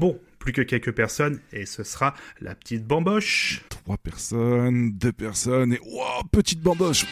[0.00, 3.60] Bon, plus que quelques personnes, et ce sera la petite bamboche.
[3.68, 7.04] Trois personnes, deux personnes, et wow, petite bamboche.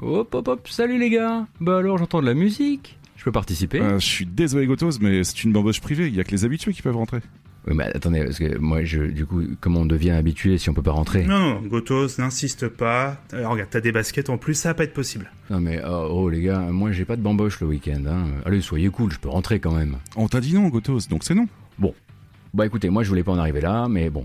[0.00, 1.46] Hop hop hop, salut les gars.
[1.60, 2.98] Bah alors j'entends de la musique.
[3.16, 3.78] Je peux participer.
[3.78, 6.46] Euh, Je suis désolé Gotos, mais c'est une bamboche privée, il y a que les
[6.46, 7.20] habitués qui peuvent rentrer.
[7.66, 10.74] Oui, mais attendez, parce que moi, je, du coup, comment on devient habitué si on
[10.74, 13.20] peut pas rentrer Non, non, Gotos, n'insiste pas.
[13.32, 15.30] Regarde, t'as des baskets en plus, ça va pas être possible.
[15.50, 18.02] Non mais, oh, oh, les gars, moi j'ai pas de bamboche le week-end.
[18.06, 18.26] Hein.
[18.44, 19.96] Allez, soyez cool, je peux rentrer quand même.
[20.16, 21.46] On t'a dit non, Gotos, donc c'est non.
[21.78, 21.94] Bon.
[22.54, 24.24] Bah écoutez, moi je voulais pas en arriver là, mais bon,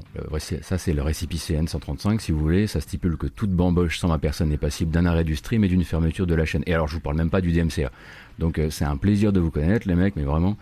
[0.62, 4.18] ça c'est le récipicé N135 si vous voulez, ça stipule que toute bamboche sans ma
[4.18, 6.64] personne est passible d'un arrêt du stream et d'une fermeture de la chaîne.
[6.66, 7.92] Et alors je vous parle même pas du DMCA.
[8.40, 10.56] Donc euh, c'est un plaisir de vous connaître les mecs, mais vraiment,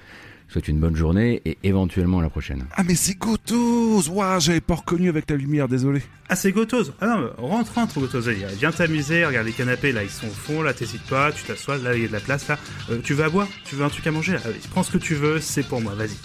[0.52, 2.66] souhaite une bonne journée et éventuellement à la prochaine.
[2.76, 6.02] Ah mais c'est Gotos Ouah, j'avais pas reconnu avec la lumière, désolé.
[6.30, 8.22] Ah c'est Gotos Ah non, rentre, rentre Gotos,
[8.58, 11.78] viens t'amuser, regarde les canapés là, ils sont au fond, là t'hésites pas, tu t'assois,
[11.78, 12.58] là il y a de la place là.
[12.90, 14.98] Euh, tu veux à boire Tu veux un truc à manger Allez, prends ce que
[14.98, 16.18] tu veux, c'est pour moi, vas-y.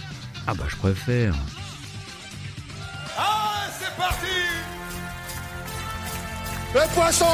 [0.47, 1.34] Ah bah je préfère.
[3.17, 4.27] Ah c'est parti
[6.75, 7.25] Le poisson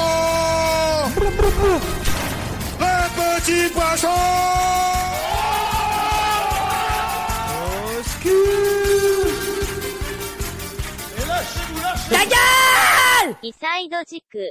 [2.81, 4.09] Le petit poisson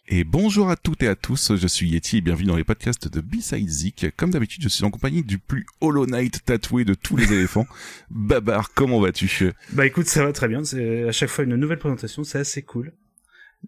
[0.08, 3.08] et bonjour à toutes et à tous, je suis Yeti et bienvenue dans les podcasts
[3.08, 4.06] de B-Side Zik.
[4.18, 7.68] Comme d'habitude, je suis en compagnie du plus Hollow Knight tatoué de tous les éléphants.
[8.10, 9.52] Babar, comment vas-tu?
[9.72, 12.62] Bah écoute, ça va très bien, c'est à chaque fois une nouvelle présentation, c'est assez
[12.62, 12.94] cool.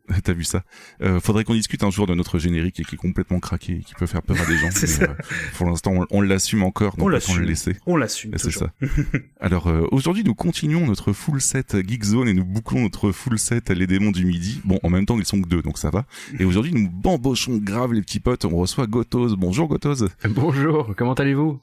[0.23, 0.63] T'as vu ça?
[1.01, 4.05] Euh, Faudrait qu'on discute un jour de notre générique qui est complètement craqué, qui peut
[4.05, 4.69] faire peur à des gens.
[5.03, 5.07] Euh,
[5.55, 7.39] pour l'instant, on, l'assume encore, donc on l'assume.
[7.39, 7.77] le laisser.
[7.85, 8.33] On l'assume.
[8.37, 8.71] C'est ça.
[9.39, 13.39] Alors euh, aujourd'hui, nous continuons notre full set Geek Zone et nous bouclons notre full
[13.39, 14.61] set Les Démons du Midi.
[14.65, 16.05] Bon, en même temps, ils sont que deux, donc ça va.
[16.39, 18.45] Et aujourd'hui, nous bambochons grave les petits potes.
[18.45, 19.35] On reçoit Gotos.
[19.35, 20.07] Bonjour Gotos.
[20.29, 20.93] Bonjour.
[20.95, 21.59] Comment allez-vous?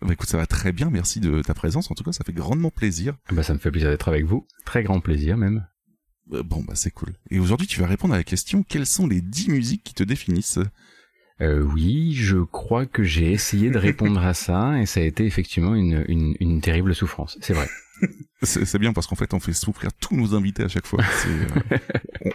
[0.00, 1.90] Bah écoute, ça va très bien, merci de ta présence.
[1.90, 3.14] En tout cas, ça fait grandement plaisir.
[3.32, 5.66] Bah ça me fait plaisir d'être avec vous, très grand plaisir même.
[6.32, 7.10] Euh, bon, bah c'est cool.
[7.30, 10.02] Et aujourd'hui, tu vas répondre à la question quelles sont les dix musiques qui te
[10.02, 10.58] définissent?
[11.40, 15.24] Euh, oui, je crois que j'ai essayé de répondre à ça et ça a été
[15.24, 17.36] effectivement une, une, une terrible souffrance.
[17.40, 17.68] C'est vrai.
[18.42, 21.02] c'est bien parce qu'en fait on fait souffrir tous nos invités à chaque fois.
[21.26, 21.78] Euh,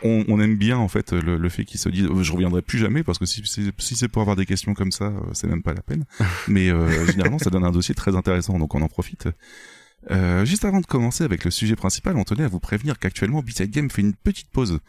[0.04, 2.80] on, on, aime bien en fait le, le fait qu'ils se disent je reviendrai plus
[2.80, 5.74] jamais parce que si, si, c'est pour avoir des questions comme ça, c'est même pas
[5.74, 6.06] la peine.
[6.48, 9.28] Mais euh, généralement ça donne un dossier très intéressant donc on en profite.
[10.12, 13.42] Euh, juste avant de commencer avec le sujet principal, on tenait à vous prévenir qu'actuellement
[13.42, 14.80] B-Side Game fait une petite pause.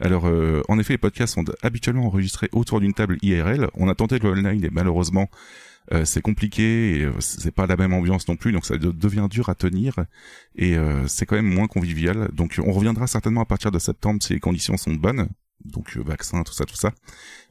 [0.00, 3.68] Alors, euh, en effet, les podcasts sont habituellement enregistrés autour d'une table IRL.
[3.74, 5.28] On a tenté le online et malheureusement,
[5.92, 9.48] euh, c'est compliqué et c'est pas la même ambiance non plus, donc ça devient dur
[9.48, 9.94] à tenir
[10.54, 12.28] et c'est quand même moins convivial.
[12.32, 15.28] Donc, on reviendra certainement à partir de septembre si les conditions sont bonnes
[15.64, 16.92] donc euh, vaccin, tout ça, tout ça.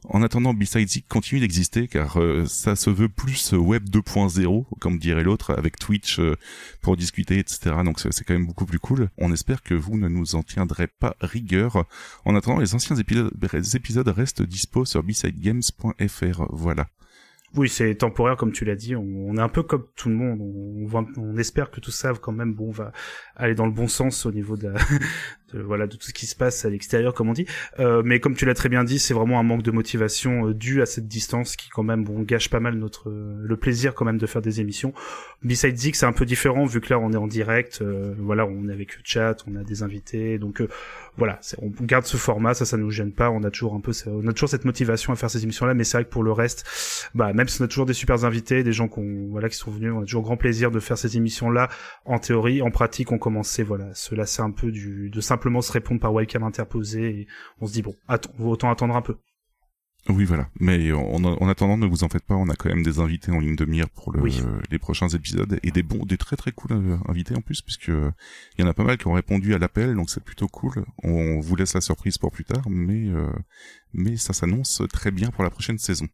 [0.04, 5.22] En attendant, Besides continue d'exister car euh, ça se veut plus Web 2.0, comme dirait
[5.22, 6.36] l'autre, avec Twitch euh,
[6.80, 7.76] pour discuter, etc.
[7.84, 9.10] Donc c'est quand même beaucoup plus cool.
[9.18, 11.84] On espère que vous ne nous en tiendrez pas rigueur.
[12.24, 16.46] En attendant, les anciens épisodes, restent dispo sur besidegames.fr.
[16.50, 16.88] Voilà.
[17.54, 18.94] Oui, c'est temporaire comme tu l'as dit.
[18.94, 20.40] On, est un peu comme tout le monde.
[21.16, 22.92] On, espère que tout ça quand même bon va
[23.36, 24.72] aller dans le bon sens au niveau de,
[25.54, 27.46] voilà de tout ce qui se passe à l'extérieur comme on dit.
[27.78, 30.54] Euh, mais comme tu l'as très bien dit c'est vraiment un manque de motivation euh,
[30.54, 33.94] dû à cette distance qui quand même bon gâche pas mal notre euh, le plaisir
[33.94, 34.92] quand même de faire des émissions.
[35.42, 38.46] Besides Zik c'est un peu différent vu que là on est en direct euh, voilà
[38.46, 40.62] on est avec le chat on a des invités donc
[41.16, 43.92] voilà on garde ce format ça ça nous gêne pas on a toujours un peu
[44.06, 46.22] on a toujours cette motivation à faire ces émissions là mais c'est vrai que pour
[46.22, 49.48] le reste bah même si on a toujours des super invités des gens qu'on voilà
[49.48, 51.68] qui sont venus on a toujours grand plaisir de faire ces émissions là
[52.04, 55.72] en théorie en pratique on commençait voilà se lasser un peu du de simplement se
[55.72, 57.26] répondre par webcam interposé et
[57.60, 59.16] on se dit bon, attends, autant attendre un peu.
[60.08, 60.48] Oui, voilà.
[60.58, 63.40] Mais en, attendant, ne vous en faites pas, on a quand même des invités en
[63.40, 64.14] ligne de mire pour
[64.70, 67.88] les prochains épisodes et des bons, des très très cool euh, invités en plus, puisque
[67.88, 70.84] il y en a pas mal qui ont répondu à l'appel, donc c'est plutôt cool.
[71.02, 73.30] On vous laisse la surprise pour plus tard, mais euh,
[73.92, 76.06] mais ça s'annonce très bien pour la prochaine saison.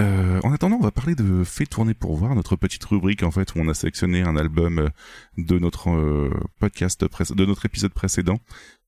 [0.00, 3.30] Euh, en attendant, on va parler de Fait tourner pour voir, notre petite rubrique en
[3.30, 4.88] fait où on a sélectionné un album euh,
[5.36, 8.38] de notre euh, podcast, de notre épisode précédent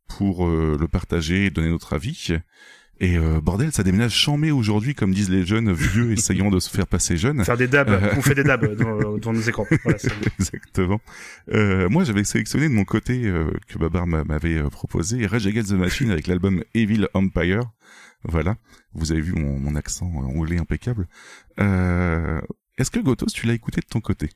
[0.09, 2.37] pour le partager et donner notre avis.
[3.01, 6.87] Et bordel, ça déménage chambé aujourd'hui, comme disent les jeunes vieux essayant de se faire
[6.87, 7.43] passer jeunes.
[7.43, 8.77] Faire des dabs, on fait des dabs
[9.23, 9.65] dans, nos écrans.
[9.83, 9.99] Voilà,
[10.39, 11.01] Exactement.
[11.89, 13.33] moi, j'avais sélectionné de mon côté
[13.67, 17.63] que Babar m'avait proposé Rage Against the Machine avec l'album Evil Empire.
[18.25, 18.57] Voilà,
[18.95, 21.07] vous avez vu mon, mon accent anglais impeccable.
[21.61, 22.41] Euh,
[22.79, 24.31] Est-ce que Gotos, tu l'as écouté de ton côté?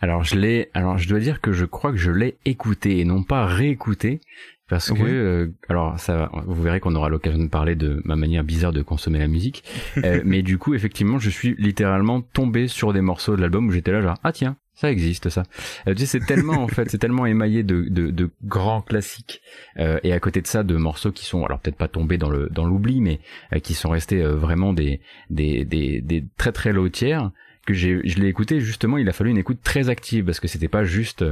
[0.00, 0.70] Alors je l'ai.
[0.74, 4.20] Alors je dois dire que je crois que je l'ai écouté et non pas réécouté
[4.68, 8.42] parce que euh, alors ça vous verrez qu'on aura l'occasion de parler de ma manière
[8.42, 9.64] bizarre de consommer la musique
[9.98, 13.70] euh, mais du coup effectivement je suis littéralement tombé sur des morceaux de l'album où
[13.72, 15.44] j'étais là genre ah tiens ça existe ça
[15.86, 19.40] euh, tu sais c'est tellement en fait c'est tellement émaillé de, de, de grands classiques
[19.78, 22.48] et à côté de ça de morceaux qui sont alors peut-être pas tombés dans le
[22.50, 23.20] dans l'oubli mais
[23.62, 25.00] qui sont restés vraiment des,
[25.30, 27.30] des des des très très low tiers
[27.66, 30.48] que j'ai je l'ai écouté justement il a fallu une écoute très active parce que
[30.48, 31.24] c'était pas juste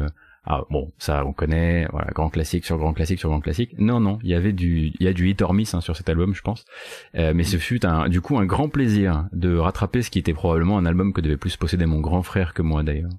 [0.44, 3.74] ah bon, ça on connaît, voilà, grand classique sur grand classique sur grand classique.
[3.78, 5.96] Non, non, il y avait du, il y a du hit or miss hein, sur
[5.96, 6.64] cet album, je pense.
[7.14, 10.32] Euh, mais ce fut un, du coup un grand plaisir de rattraper ce qui était
[10.32, 13.10] probablement un album que devait plus posséder mon grand frère que moi d'ailleurs.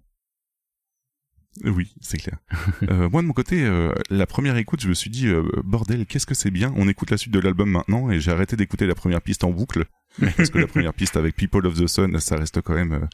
[1.66, 2.38] Oui, c'est clair.
[2.90, 6.06] euh, moi de mon côté, euh, la première écoute, je me suis dit euh, bordel,
[6.06, 6.74] qu'est-ce que c'est bien.
[6.78, 9.52] On écoute la suite de l'album maintenant et j'ai arrêté d'écouter la première piste en
[9.52, 9.86] boucle
[10.38, 13.08] parce que la première piste avec People of the Sun, ça reste quand même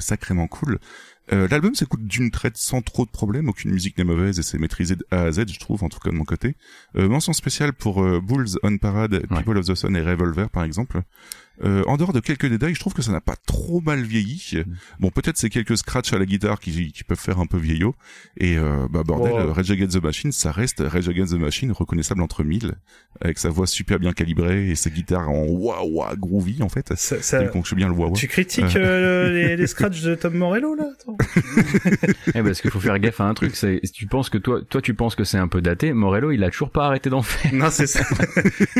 [0.00, 0.78] sacrément cool.
[1.32, 4.58] Euh, l'album s'écoute d'une traite sans trop de problèmes, aucune musique n'est mauvaise et c'est
[4.58, 6.56] maîtrisé de A à Z, je trouve, en tout cas de mon côté.
[6.96, 10.64] Euh, mention spéciale pour euh, Bulls on Parade, People of the Sun et Revolver par
[10.64, 11.02] exemple.
[11.64, 14.52] Euh, en dehors de quelques détails, je trouve que ça n'a pas trop mal vieilli.
[14.54, 14.72] Mm.
[15.00, 17.94] Bon, peut-être c'est quelques scratchs à la guitare qui, qui peuvent faire un peu vieillot.
[18.36, 19.52] Et euh, bah bordel, oh.
[19.52, 22.74] Rage Against the Machine, ça reste Rage Against the Machine, reconnaissable entre mille,
[23.20, 26.92] avec sa voix super bien calibrée et ses guitares en wah wah groovy en fait.
[26.96, 27.44] Ça, ça...
[27.44, 30.90] je suis bien le wah Tu critiques euh, les, les scratchs de Tom Morello là
[32.34, 33.54] eh, Parce qu'il faut faire gaffe à un truc.
[33.56, 35.92] C'est tu penses que toi, toi tu penses que c'est un peu daté.
[35.92, 37.52] Morello, il a toujours pas arrêté d'en faire.
[37.52, 38.04] Non, c'est ça.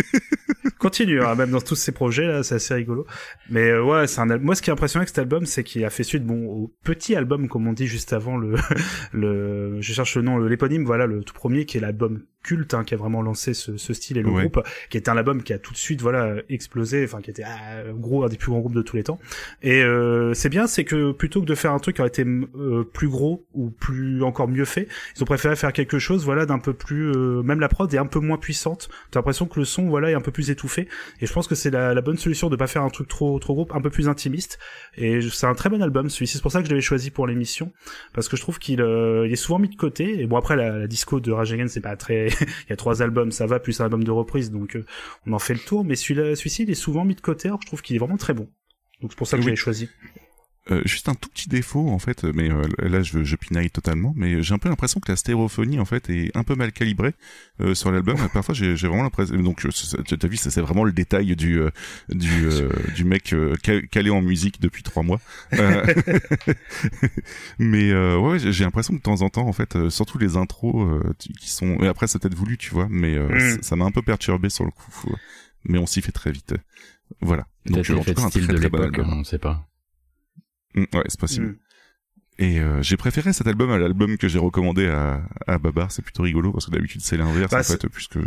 [0.79, 3.07] Continue, hein, même dans tous ces projets là, c'est assez rigolo.
[3.51, 5.85] Mais euh, ouais, c'est un moi ce qui est impressionnant avec cet album, c'est qu'il
[5.85, 8.55] a fait suite bon au petit album comme on dit juste avant le
[9.13, 12.85] le je cherche le nom l'éponyme voilà le tout premier qui est l'album culte hein,
[12.85, 15.53] qui a vraiment lancé ce, ce style et le groupe qui était un album qui
[15.53, 18.61] a tout de suite voilà explosé enfin qui était ah, gros un des plus grands
[18.61, 19.19] groupes de tous les temps.
[19.63, 22.25] Et euh, c'est bien c'est que plutôt que de faire un truc qui aurait été
[22.25, 26.47] euh, plus gros ou plus encore mieux fait ils ont préféré faire quelque chose voilà
[26.47, 28.89] d'un peu plus euh, même la prod est un peu moins puissante.
[29.11, 30.89] T'as l'impression que le son voilà est un peu plus étouffé.
[31.21, 33.39] Et je pense que c'est la, la, bonne solution de pas faire un truc trop
[33.39, 34.59] trop gros un peu plus intimiste.
[34.97, 36.35] Et c'est un très bon album celui-ci.
[36.37, 37.73] C'est pour ça que je l'avais choisi pour l'émission
[38.15, 40.21] parce que je trouve qu'il euh, il est souvent mis de côté.
[40.21, 42.77] Et bon après la, la disco de Rage Against c'est pas très il y a
[42.77, 44.85] trois albums, ça va, plus un album de reprise, donc euh,
[45.27, 45.85] on en fait le tour.
[45.85, 47.49] Mais celui-ci, il est souvent mis de côté.
[47.49, 48.49] Alors je trouve qu'il est vraiment très bon.
[49.01, 49.89] Donc c'est pour ça que je l'ai choisi.
[50.71, 54.13] Euh, juste un tout petit défaut en fait, mais euh, là je, je pinaille totalement,
[54.15, 57.15] mais j'ai un peu l'impression que la stéréophonie en fait est un peu mal calibrée
[57.61, 58.17] euh, sur l'album.
[58.33, 59.67] Parfois j'ai vraiment l'impression, donc
[60.07, 61.61] tu as vu, ça c'est vraiment le détail du
[62.11, 62.49] du
[62.95, 63.35] du mec
[63.91, 65.21] calé en musique depuis trois mois.
[67.59, 71.51] mais ouais, j'ai l'impression que de temps en temps en fait, surtout les intros qui
[71.51, 73.63] sont, et après c'est peut-être voulu, tu vois, mais mm.
[73.63, 74.93] ça m'a un peu perturbé sur le coup.
[75.65, 76.55] Mais on s'y fait très vite.
[77.21, 77.49] Voilà.
[77.67, 79.67] Donc en tout cas un très, de l'époque, on sait pas.
[80.75, 81.47] Mm, ouais, c'est possible.
[81.47, 81.57] Mm.
[82.39, 85.93] Et euh, j'ai préféré cet album à l'album que j'ai recommandé à, à Babar.
[85.93, 88.19] C'est plutôt rigolo parce que d'habitude c'est l'inverse bah, en fait, puisque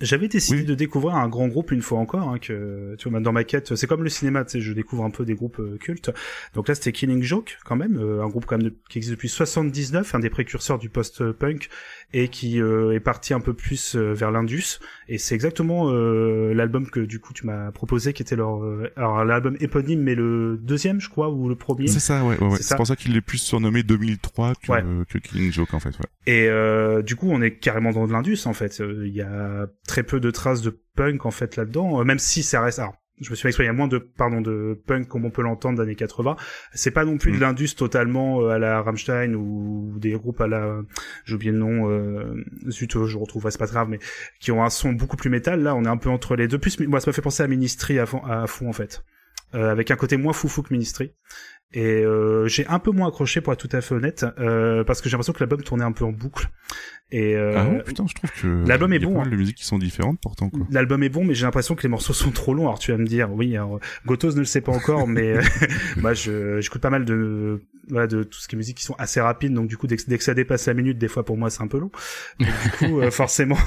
[0.00, 3.32] j'avais décidé de découvrir un grand groupe une fois encore, hein, que tu vois, dans
[3.32, 5.76] ma quête, c'est comme le cinéma, tu sais, je découvre un peu des groupes euh,
[5.76, 6.10] cultes.
[6.54, 9.28] Donc là, c'était Killing Joke, quand même, euh, un groupe quand même qui existe depuis
[9.28, 11.68] 79, un des précurseurs du post-punk,
[12.12, 14.78] et qui euh, est parti un peu plus vers l'indus.
[15.08, 18.62] Et c'est exactement l'album que du coup tu m'as proposé, qui était leur,
[18.96, 21.88] alors l'album éponyme, mais le deuxième, je crois, ou le premier.
[21.88, 22.58] C'est ça, ouais, ouais.
[22.60, 25.90] C'est pour ça qu'il est plus surnommé 2003 que, que Killing Joke, en fait.
[25.90, 26.06] Ouais.
[26.26, 28.80] Et du coup, on est carrément dans de l'indus, en fait.
[28.80, 32.42] Il y a très peu de traces de punk en fait là-dedans, euh, même si
[32.42, 32.78] ça reste.
[32.78, 35.30] Alors, je me suis exprimé, il y a moins de pardon de punk comme on
[35.30, 36.36] peut l'entendre années 80.
[36.74, 37.40] C'est pas non plus de mm.
[37.40, 40.80] l'indus totalement euh, à la Rammstein ou des groupes à la
[41.24, 43.98] j'ai oublié le nom euh, zut je retrouve c'est pas grave mais
[44.40, 46.58] qui ont un son beaucoup plus métal là on est un peu entre les deux
[46.58, 49.02] plus moi ça m'a fait penser à Ministry à fond, à fond en fait
[49.54, 51.14] euh, avec un côté moins foufou que Ministry
[51.72, 55.02] et euh, j'ai un peu moins accroché pour être tout à fait honnête euh, parce
[55.02, 56.48] que j'ai l'impression que l'album tournait un peu en boucle.
[57.10, 59.30] Et euh, ah ouais, putain je trouve que l'album est bon pas mal hein.
[59.30, 62.12] de musiques qui sont différentes pourtant l'album est bon mais j'ai l'impression que les morceaux
[62.12, 62.66] sont trop longs.
[62.66, 65.34] Alors tu vas me dire oui alors, Gotos ne le sait pas encore mais
[65.96, 68.96] moi je j'écoute pas mal de voilà, de tout ce qui est musique qui sont
[68.98, 69.54] assez rapides.
[69.54, 71.48] Donc du coup dès que, dès que ça dépasse la minute des fois pour moi
[71.48, 71.90] c'est un peu long.
[72.40, 73.58] Donc, du coup euh, forcément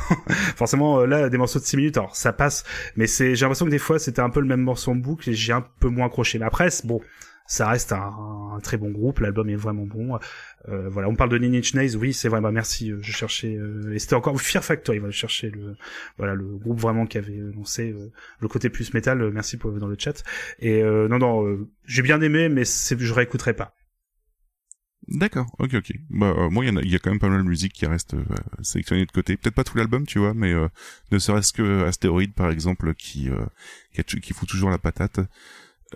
[0.56, 2.64] forcément là des morceaux de 6 minutes alors ça passe.
[2.96, 5.30] Mais c'est j'ai l'impression que des fois c'était un peu le même morceau en boucle
[5.30, 6.38] et j'ai un peu moins accroché.
[6.38, 7.02] Mais après bon
[7.48, 10.18] ça reste un, très bon groupe, l'album est vraiment bon.
[10.70, 13.56] Euh, voilà, on parle de Nine Inch oui, c'est vrai, bah merci, euh, je cherchais,
[13.56, 15.76] euh, et c'était encore Fear Factory, va chercher le,
[16.18, 17.94] voilà, le groupe vraiment qui avait lancé
[18.40, 20.24] le côté plus métal, merci pour dans le chat.
[20.60, 23.76] Et non, non, j'ai bien aimé, mais je réécouterai pas.
[25.08, 25.94] D'accord, ok, ok.
[26.10, 28.24] Bah, moi, il y, y, a quand même pas mal de musique qui reste euh,
[28.62, 29.36] sélectionnée de côté.
[29.36, 30.54] Peut-être pas tout l'album, tu vois, mais
[31.12, 33.30] ne serait-ce que Astéroïde, par exemple, qui,
[33.94, 35.20] qui, qui fout toujours la patate.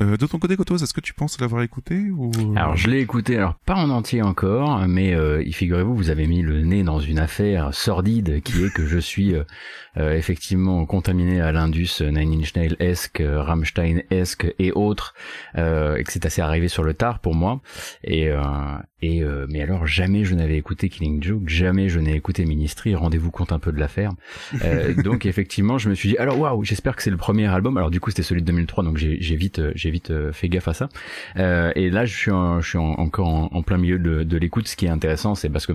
[0.02, 2.32] Euh, de ton côté, Gotos, est-ce que tu penses l'avoir écouté ou...
[2.56, 6.42] Alors je l'ai écouté, alors pas en entier encore, mais euh, figurez-vous, vous avez mis
[6.42, 9.44] le nez dans une affaire sordide qui est que je suis euh,
[9.98, 15.14] euh, effectivement contaminé à l'Indus Nine Inch Nails-esque, Rammstein-esque et autres,
[15.56, 17.62] et que c'est assez arrivé sur le tard pour moi.
[18.04, 18.30] Et,
[19.06, 22.96] et mais alors jamais je n'avais écouté Killing Joke, jamais je n'ai écouté Ministry.
[22.96, 24.12] Rendez-vous compte un peu de l'affaire.
[25.04, 27.78] donc effectivement, je me suis dit alors waouh, j'espère que c'est le premier album.
[27.78, 30.68] Alors du coup c'était celui de 2003, donc j'ai vite j'ai vite euh, fait gaffe
[30.68, 30.90] à ça.
[31.38, 34.68] Euh, et là, je suis, je suis encore en, plein milieu de, de l'écoute.
[34.68, 35.74] Ce qui est intéressant, c'est parce que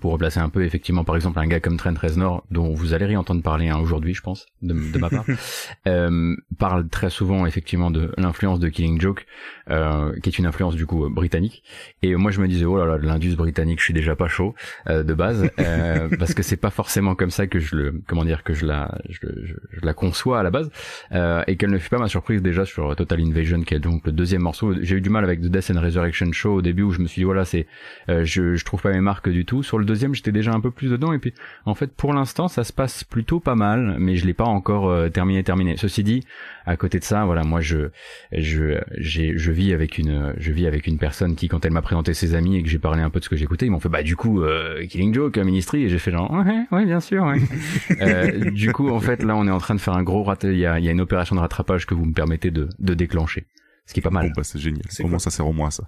[0.00, 3.04] pour replacer un peu effectivement par exemple un gars comme Trent Reznor dont vous allez
[3.04, 5.26] réentendre parler hein, aujourd'hui je pense de, de ma part
[5.86, 9.26] euh, parle très souvent effectivement de l'influence de Killing Joke
[9.70, 11.62] euh, qui est une influence du coup britannique.
[12.02, 14.54] Et moi je me disais oh là là l'indus britannique je suis déjà pas chaud
[14.88, 18.24] euh, de base euh, parce que c'est pas forcément comme ça que je le comment
[18.24, 20.70] dire que je la je, je, je la conçois à la base
[21.12, 24.06] euh, et qu'elle ne fut pas ma surprise déjà sur Total Invasion qui est donc
[24.06, 24.74] le deuxième morceau.
[24.80, 27.06] J'ai eu du mal avec The Death and Resurrection Show au début où je me
[27.06, 27.66] suis dit voilà c'est
[28.08, 30.60] euh, je, je trouve pas mes marques du tout sur le deuxième, j'étais déjà un
[30.60, 31.12] peu plus dedans.
[31.12, 31.32] Et puis,
[31.64, 34.88] en fait, pour l'instant, ça se passe plutôt pas mal, mais je l'ai pas encore
[34.88, 35.76] euh, terminé, terminé.
[35.76, 36.24] Ceci dit,
[36.66, 37.88] à côté de ça, voilà, moi, je,
[38.32, 41.82] je, j'ai, je vis avec une, je vis avec une personne qui, quand elle m'a
[41.82, 43.80] présenté ses amis et que j'ai parlé un peu de ce que j'écoutais, ils m'ont
[43.80, 47.00] fait, bah, du coup, euh, Killing Joke, Ministry, et j'ai fait genre, ouais, ouais, bien
[47.00, 47.40] sûr, ouais.
[48.00, 50.38] euh, du coup, en fait, là, on est en train de faire un gros rat,
[50.42, 52.68] il y a, il y a une opération de rattrapage que vous me permettez de,
[52.78, 53.46] de déclencher.
[53.86, 54.28] Ce qui est pas mal.
[54.28, 54.82] Bon, bah, c'est génial.
[54.98, 55.84] Comment ça sert au moins, ça?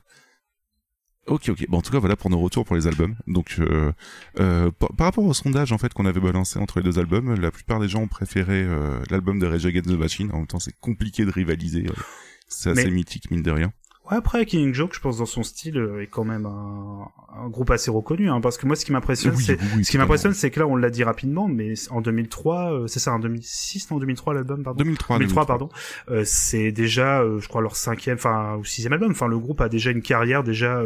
[1.27, 1.67] Ok, ok.
[1.69, 3.17] Bon, en tout cas, voilà pour nos retours pour les albums.
[3.27, 3.93] Donc, euh,
[4.39, 7.51] euh, par, rapport au sondage en fait qu'on avait balancé entre les deux albums, la
[7.51, 10.31] plupart des gens ont préféré euh, l'album de Rage Against the Machine.
[10.33, 11.87] En même temps, c'est compliqué de rivaliser.
[12.49, 13.73] c'est assez mythique, mine de rien.
[14.11, 17.09] Ouais, après, Killing Joke, je pense, dans son style, euh, est quand même un,
[17.39, 20.33] un groupe assez reconnu, hein, parce que moi, ce qui m'impressionne, c'est, ce qui m'impressionne,
[20.33, 23.91] c'est que là, on l'a dit rapidement, mais en 2003, euh, c'est ça, en 2006,
[23.91, 24.79] non, 2003, l'album, pardon.
[24.79, 25.69] 2003, 2003, pardon.
[26.11, 29.11] Euh, c'est déjà, euh, je crois, leur cinquième, enfin, ou sixième album.
[29.11, 30.83] Enfin, le groupe a déjà une carrière déjà,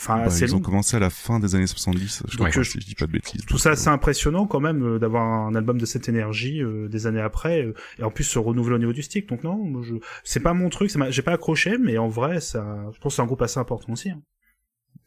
[0.00, 2.86] Enfin, bah, ils ont commencé à la fin des années 70, je crois, si je
[2.86, 3.44] dis pas de bêtises.
[3.44, 7.70] Tout ça, c'est impressionnant quand même d'avoir un album de cette énergie des années après,
[7.98, 9.28] et en plus se renouveler au niveau du stick.
[9.28, 9.96] Donc non, je...
[10.24, 12.64] c'est pas mon truc, j'ai pas accroché, mais en vrai, ça,
[12.94, 14.08] je pense que c'est un groupe assez important aussi.
[14.08, 14.22] Hein.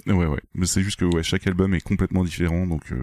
[0.08, 0.42] Ouais, ouais.
[0.54, 3.02] Mais c'est juste que ouais, chaque album est complètement différent, donc euh,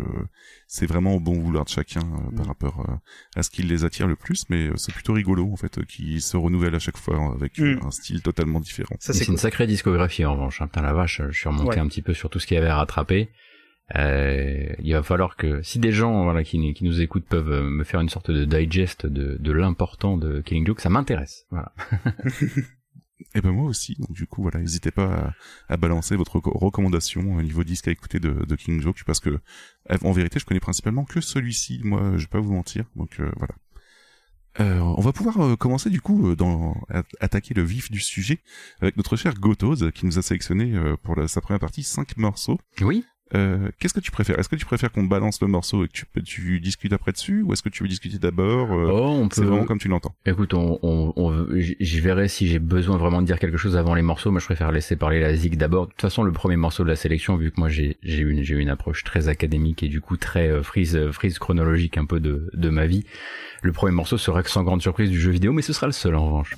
[0.66, 2.48] c'est vraiment au bon vouloir de chacun euh, par mm.
[2.48, 2.94] rapport euh,
[3.36, 4.44] à ce qui les attire le plus.
[4.50, 7.80] Mais c'est plutôt rigolo en fait, qui se renouvelle à chaque fois avec mm.
[7.84, 8.96] un style totalement différent.
[8.98, 10.60] Ça c'est une sacrée discographie en revanche.
[10.60, 10.66] Hein.
[10.66, 12.68] Putain la vache, je suis remonté un petit peu sur tout ce qu'il y avait
[12.68, 13.30] à rattraper.
[13.94, 18.00] il va falloir que si des gens voilà qui, qui nous écoutent peuvent me faire
[18.00, 21.46] une sorte de digest de, de l'important de Killing Joke, ça m'intéresse.
[21.50, 21.72] Voilà.
[23.34, 25.32] Et ben moi aussi, donc du coup voilà, n'hésitez pas
[25.68, 29.38] à, balancer votre recommandation au niveau disque à écouter de, King Joke parce que
[30.02, 33.30] en vérité je connais principalement que celui-ci, moi je vais pas vous mentir, donc euh,
[33.36, 33.54] voilà.
[34.58, 36.74] Euh, on va pouvoir euh, commencer du coup dans
[37.20, 38.40] attaquer le vif du sujet
[38.80, 42.58] avec notre cher Gotoz qui nous a sélectionné pour sa première partie cinq morceaux.
[42.80, 43.04] Oui.
[43.34, 44.38] Euh, qu'est-ce que tu préfères?
[44.38, 47.42] Est-ce que tu préfères qu'on balance le morceau et que tu, tu discutes après dessus
[47.42, 50.14] ou est-ce que tu veux discuter d'abord euh, oh, on C'est vraiment comme tu l'entends.
[50.26, 53.94] Écoute, on, on, on j'y verrai si j'ai besoin vraiment de dire quelque chose avant
[53.94, 54.30] les morceaux.
[54.30, 55.86] Moi, je préfère laisser parler la zig d'abord.
[55.86, 58.42] De toute façon, le premier morceau de la sélection, vu que moi j'ai j'ai une
[58.42, 62.20] j'ai une approche très académique et du coup très euh, frise frise chronologique un peu
[62.20, 63.04] de de ma vie.
[63.62, 65.92] Le premier morceau sera que sans grande surprise du jeu vidéo, mais ce sera le
[65.92, 66.54] seul en revanche.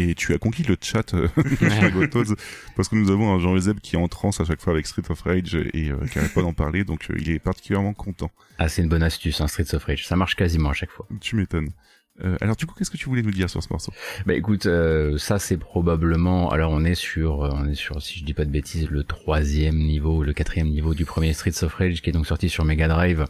[0.00, 1.28] Et tu as conquis le chat euh,
[2.76, 4.86] parce que nous avons un Jean Zeb qui est en transe à chaque fois avec
[4.86, 7.92] Street of Rage et euh, qui n'arrête pas d'en parler, donc euh, il est particulièrement
[7.92, 8.30] content.
[8.58, 10.90] Ah, c'est une bonne astuce, un hein, Street of Rage, ça marche quasiment à chaque
[10.90, 11.06] fois.
[11.20, 11.70] Tu m'étonnes.
[12.24, 13.92] Euh, alors du coup, qu'est-ce que tu voulais nous dire sur ce morceau?
[14.26, 16.50] Bah écoute, euh, ça c'est probablement.
[16.50, 19.04] Alors on est sur, euh, on est sur, si je dis pas de bêtises, le
[19.04, 22.64] troisième niveau, le quatrième niveau du premier Streets of Rage qui est donc sorti sur
[22.64, 23.24] Mega Drive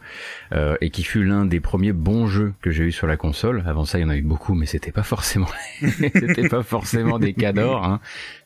[0.81, 3.63] et qui fut l'un des premiers bons jeux que j'ai eu sur la console.
[3.65, 5.47] Avant ça, il y en a eu beaucoup, mais c'était pas forcément,
[5.81, 7.85] c'était pas forcément des cadors.
[7.85, 7.99] Hein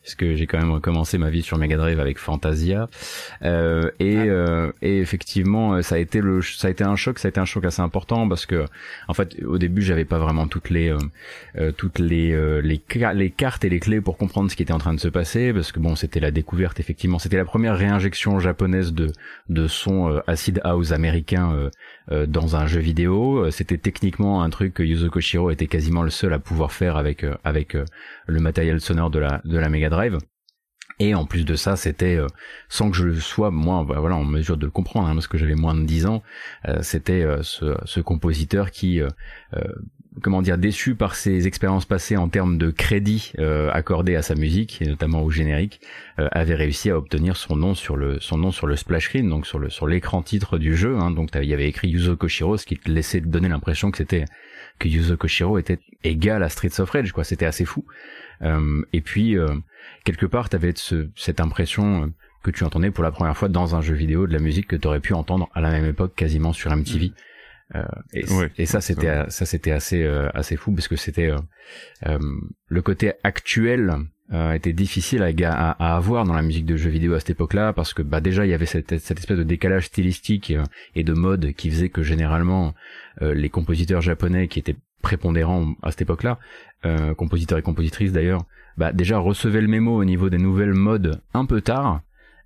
[0.06, 2.88] puisque j'ai quand même commencé ma vie sur Mega Drive avec Fantasia.
[3.42, 7.28] Euh, et, euh, et effectivement, ça a été le, ça a été un choc, ça
[7.28, 8.66] a été un choc assez important parce que,
[9.08, 11.00] en fait, au début, j'avais pas vraiment toutes les, euh,
[11.58, 12.80] euh toutes les, euh, les,
[13.16, 15.52] les cartes et les clés pour comprendre ce qui était en train de se passer,
[15.54, 19.12] parce que bon, c'était la découverte effectivement, c'était la première réinjection japonaise de,
[19.50, 21.72] de son acid house américain
[22.12, 23.50] dans un jeu vidéo.
[23.50, 27.26] C'était techniquement un truc que Yuzo Koshiro était quasiment le seul à pouvoir faire avec,
[27.44, 27.76] avec
[28.26, 30.18] le matériel sonore de la, de la Mega Drive.
[31.00, 32.28] Et en plus de ça, c'était euh,
[32.70, 35.38] sans que je sois moi, bah, voilà, en mesure de le comprendre, hein, parce que
[35.38, 36.24] j'avais moins de 10 ans,
[36.68, 39.02] euh, c'était euh, ce, ce, compositeur qui,
[40.22, 43.34] comment dire, déçu par ses expériences passées en termes de crédit
[43.74, 45.82] accordé à sa musique, et notamment au générique,
[46.18, 49.48] avait réussi à obtenir son nom sur le son nom sur le splash screen, donc
[49.48, 50.98] sur le sur l'écran titre du jeu.
[50.98, 53.98] Hein, donc il y avait écrit Yuzo Koshiro, ce qui te laissait donner l'impression que
[53.98, 54.26] c'était
[54.80, 57.24] que Yuzo Koshiro était égal à Streets of Rage, quoi.
[57.24, 57.86] C'était assez fou.
[58.42, 59.48] Euh, et puis euh,
[60.04, 62.08] quelque part, t'avais ce, cette impression euh,
[62.44, 64.76] que tu entendais pour la première fois dans un jeu vidéo de la musique que
[64.76, 67.12] t'aurais pu entendre à la même époque quasiment sur MTV.
[67.74, 68.24] Euh, et,
[68.60, 70.06] et, ça c'était ça c'était assez
[70.36, 71.32] assez fou parce que c'était
[72.04, 73.92] le côté actuel
[74.54, 77.74] était difficile à, à, à, avoir dans la musique de jeux vidéo à cette époque-là
[77.74, 80.54] parce que bah déjà il y avait cette, cette espèce de décalage stylistique
[80.94, 82.76] et de mode qui faisait que généralement
[83.22, 86.40] les compositeurs japonais qui étaient prépondérants à cette époque-là
[86.86, 88.46] euh, compositeurs et compositrices d'ailleurs,
[88.78, 92.02] bah, déjà recevaient le mémo au niveau des nouvelles modes un peu tard.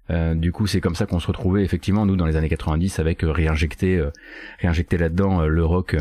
[0.10, 3.00] Euh, du coup, c'est comme ça qu'on se retrouvait effectivement nous dans les années 90
[3.00, 4.12] avec euh, réinjecter, euh,
[4.60, 5.96] réinjecter là-dedans le rock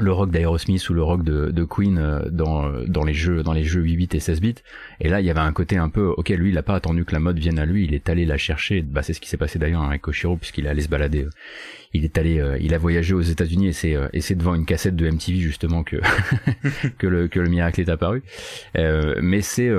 [0.00, 3.42] le rock d'Aerosmith ou le rock de, de Queen euh, dans euh, dans les jeux
[3.42, 4.54] dans les jeux 8 bits et 16 bits.
[5.00, 7.04] Et là il y avait un côté un peu ok lui il a pas attendu
[7.04, 8.82] que la mode vienne à lui il est allé la chercher.
[8.82, 11.26] Bah c'est ce qui s'est passé d'ailleurs avec Koshiro puisqu'il est allé se balader
[11.94, 14.66] il est allé euh, il a voyagé aux États-Unis et c'est et c'est devant une
[14.66, 15.96] cassette de MTV justement que
[16.98, 18.22] que le que le miracle est apparu.
[18.74, 19.70] Mais c'est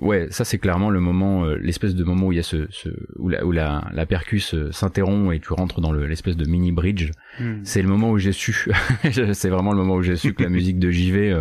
[0.00, 2.66] Ouais, ça c'est clairement le moment, euh, l'espèce de moment où il y a ce,
[2.70, 6.48] ce où la où la, la percus euh, s'interrompt et tu rentres dans l'espèce de
[6.48, 7.10] mini bridge.
[7.40, 7.60] Hmm.
[7.64, 8.68] C'est le moment où j'ai su,
[9.32, 11.38] c'est vraiment le moment où j'ai su que la musique de JV,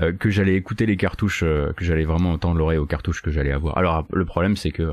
[0.00, 3.52] euh, que j'allais écouter les cartouches, que j'allais vraiment entendre l'oreille aux cartouches que j'allais
[3.52, 3.78] avoir.
[3.78, 4.90] Alors le problème c'est que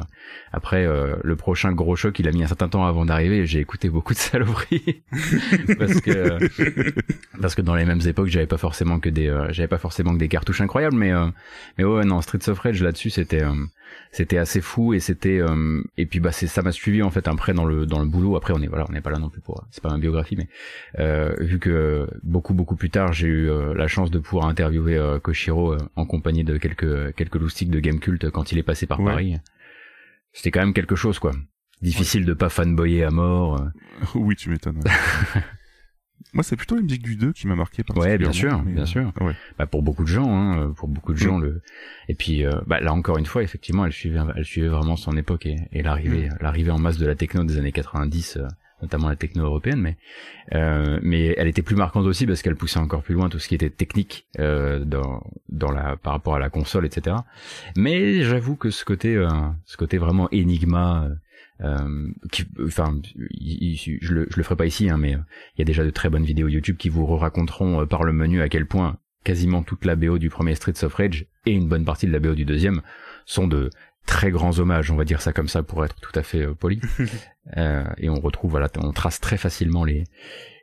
[0.52, 0.88] après
[1.24, 3.46] le prochain gros choc, il a mis un certain temps avant d'arriver.
[3.46, 5.04] J'ai écouté beaucoup de saloperies
[5.78, 6.38] parce que
[7.42, 10.20] parce que dans les mêmes époques, j'avais pas forcément que des j'avais pas forcément que
[10.20, 11.12] des cartouches incroyables, mais
[11.78, 13.54] mais ouais non Streets of Rage là-dessus, c'était euh,
[14.12, 17.28] c'était assez fou et c'était euh, et puis bah c'est ça m'a suivi en fait
[17.28, 18.36] après dans le dans le boulot.
[18.36, 20.36] Après on est voilà on n'est pas là non plus pour c'est pas ma biographie
[20.36, 20.48] mais
[21.00, 25.76] euh, vu que beaucoup beaucoup plus tard j'ai eu la chance de pouvoir interviewer Koshiro
[25.96, 29.38] en compagnie de quelques quelques loustiques de Game Cult quand il est passé par Paris.
[30.34, 31.32] C'était quand même quelque chose quoi.
[31.82, 33.64] Difficile de pas fanboyer à mort.
[34.16, 34.82] oui, tu m'étonnes.
[36.34, 38.12] Moi, c'est plutôt la musique du 2 qui m'a marqué particulièrement.
[38.12, 39.12] Ouais, bien sûr, bien sûr.
[39.22, 39.34] Ouais.
[39.58, 41.44] Bah, pour beaucoup de gens, hein, pour beaucoup de gens, mm.
[41.44, 41.62] le.
[42.08, 45.16] Et puis, euh, bah, là encore une fois, effectivement, elle suivait, elle suivait vraiment son
[45.18, 46.38] époque et, et l'arrivée, mm.
[46.42, 48.48] l'arrivée en masse de la techno des années 90, euh,
[48.82, 49.98] notamment la techno européenne, mais
[50.54, 53.48] euh, mais elle était plus marquante aussi parce qu'elle poussait encore plus loin tout ce
[53.48, 57.18] qui était technique euh, dans dans la par rapport à la console, etc.
[57.76, 59.28] Mais j'avoue que ce côté, euh,
[59.66, 61.16] ce côté vraiment énigma euh,
[62.32, 65.20] qui, enfin, je le, je le ferai pas ici, hein, mais euh,
[65.56, 68.14] il y a déjà de très bonnes vidéos YouTube qui vous raconteront euh, par le
[68.14, 71.68] menu à quel point quasiment toute la BO du premier Streets of Rage et une
[71.68, 72.82] bonne partie de la BO du deuxième
[73.26, 73.70] sont de
[74.06, 76.80] très grands hommages, on va dire ça comme ça pour être tout à fait poli.
[77.98, 80.06] et on retrouve, voilà, on trace très facilement les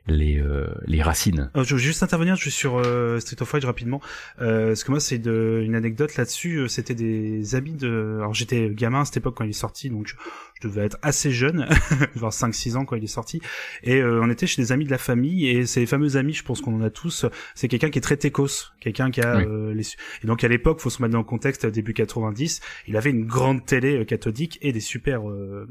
[0.07, 1.49] les euh, les racines.
[1.55, 4.01] je veux juste intervenir, je suis sur euh, Street of Rage rapidement.
[4.41, 6.57] Euh, parce que moi c'est une anecdote là-dessus.
[6.57, 8.17] Euh, c'était des amis de.
[8.19, 11.31] Alors j'étais gamin à cette époque quand il est sorti, donc je, devais être assez
[11.31, 11.67] jeune,
[12.15, 13.41] genre 5-6 ans quand il est sorti.
[13.83, 16.61] Et on était chez des amis de la famille et ces fameux amis, je pense
[16.61, 17.25] qu'on en a tous.
[17.53, 19.83] C'est quelqu'un qui est très techos, quelqu'un qui a les.
[20.23, 23.25] Et donc à l'époque, faut se mettre dans le contexte début 90, il avait une
[23.25, 25.21] grande télé cathodique et des super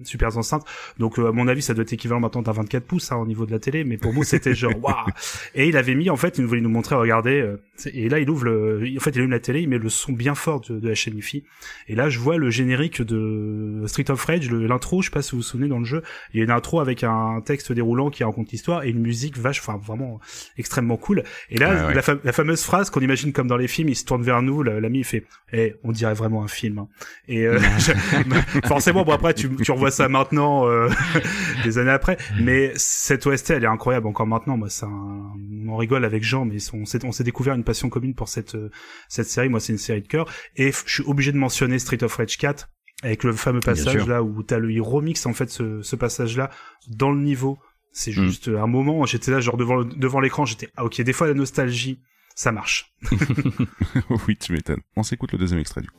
[0.05, 0.65] super enceintes.
[0.99, 3.45] Donc à mon avis, ça doit être équivalent maintenant à 24 pouces hein, au niveau
[3.45, 5.07] de la télé, mais pour moi c'était genre waouh.
[5.55, 7.41] Et il avait mis en fait, il voulait nous montrer, regardez.
[7.41, 7.63] Euh,
[7.93, 10.13] et là, il ouvre le, en fait, il allume la télé, il met le son
[10.13, 11.45] bien fort de, la chaîne IFI.
[11.89, 15.03] Et là, je vois le générique de Street of Rage, l'intro.
[15.03, 16.03] Je sais pas si vous vous souvenez dans le jeu.
[16.33, 19.37] Il y a une intro avec un texte déroulant qui raconte l'histoire et une musique
[19.39, 20.21] vache, enfin vraiment
[20.57, 21.23] extrêmement cool.
[21.51, 24.43] Et là, La, fameuse phrase qu'on imagine comme dans les films, il se tourne vers
[24.43, 26.79] nous, l'ami il fait, eh, on dirait vraiment un film.
[26.79, 26.89] Hein.
[27.29, 27.59] Et euh,
[28.67, 30.89] forcément, bon après, tu, tu revois ça maintenant, euh,
[31.65, 32.17] des années après.
[32.41, 34.57] Mais cette OST, elle est incroyable encore maintenant.
[34.57, 38.15] Moi, ça, on rigole avec Jean, mais on s'est, on s'est découvert une passion commune
[38.15, 38.71] pour cette, euh,
[39.09, 39.51] cette série.
[39.51, 40.27] Moi, c'est une série de cœur.
[40.57, 42.71] Et je suis obligé de mentionner Street of Rage 4
[43.03, 46.39] avec le fameux passage là où t'as le il remix en fait ce, ce passage
[46.39, 46.51] là
[46.89, 47.59] dans le niveau.
[47.93, 48.15] C'est mm.
[48.15, 49.05] juste un moment.
[49.05, 50.47] J'étais là genre devant devant l'écran.
[50.47, 51.03] J'étais ah ok.
[51.03, 52.01] Des fois la nostalgie,
[52.35, 52.95] ça marche.
[54.27, 54.81] oui, tu m'étonnes.
[54.97, 55.99] On s'écoute le deuxième extrait du coup.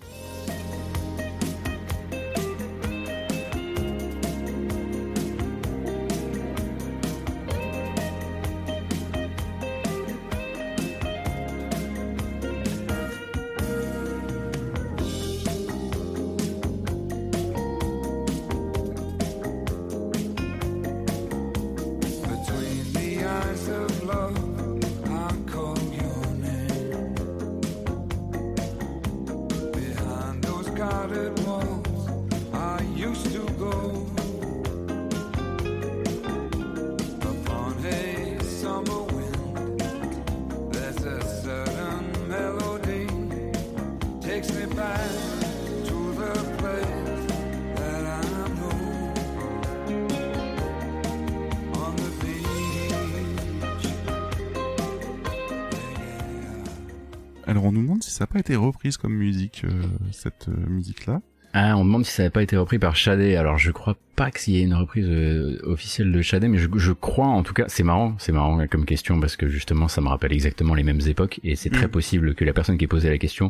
[58.48, 59.70] Été reprise comme musique, euh,
[60.12, 61.22] cette euh, musique-là.
[61.54, 63.36] Ah, on demande si ça n'avait pas été repris par Shadé.
[63.36, 66.68] Alors je crois pas qu'il y ait une reprise euh, officielle de Shadé, mais je,
[66.76, 70.00] je crois en tout cas, c'est marrant, c'est marrant comme question parce que justement ça
[70.02, 71.92] me rappelle exactement les mêmes époques et c'est très Mm.
[71.92, 73.50] possible que la personne qui ait posé la question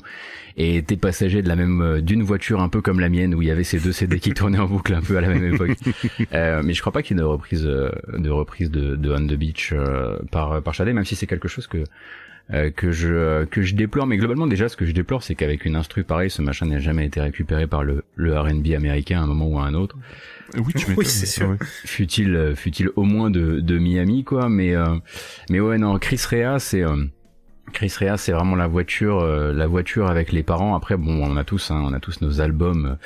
[0.58, 3.50] ait été passager de la même d'une voiture un peu comme la mienne où il
[3.50, 5.78] y avait ces deux CD qui tournaient en boucle un peu à la même époque.
[6.34, 9.26] Euh, mais je crois pas qu'il y ait de reprise de reprise de, de On
[9.28, 11.84] the Beach euh, par par Shadé, même si c'est quelque chose que
[12.54, 14.08] euh, que je euh, que je déplore.
[14.08, 16.80] Mais globalement déjà ce que je déplore c'est qu'avec une instru pareille ce machin n'a
[16.80, 19.98] jamais été récupéré par le le R&B américain à un moment ou à un autre.
[20.56, 21.58] Euh, Oui, tu Oui, c'est sûr.
[21.86, 24.50] Fut-il fut-il au moins de de Miami quoi.
[24.50, 24.96] Mais euh,
[25.50, 27.06] mais ouais non Chris Rea c'est euh,
[27.74, 30.76] Chris Rea, c'est vraiment la voiture, euh, la voiture avec les parents.
[30.76, 32.98] Après, bon, on a tous, hein, on a tous nos albums,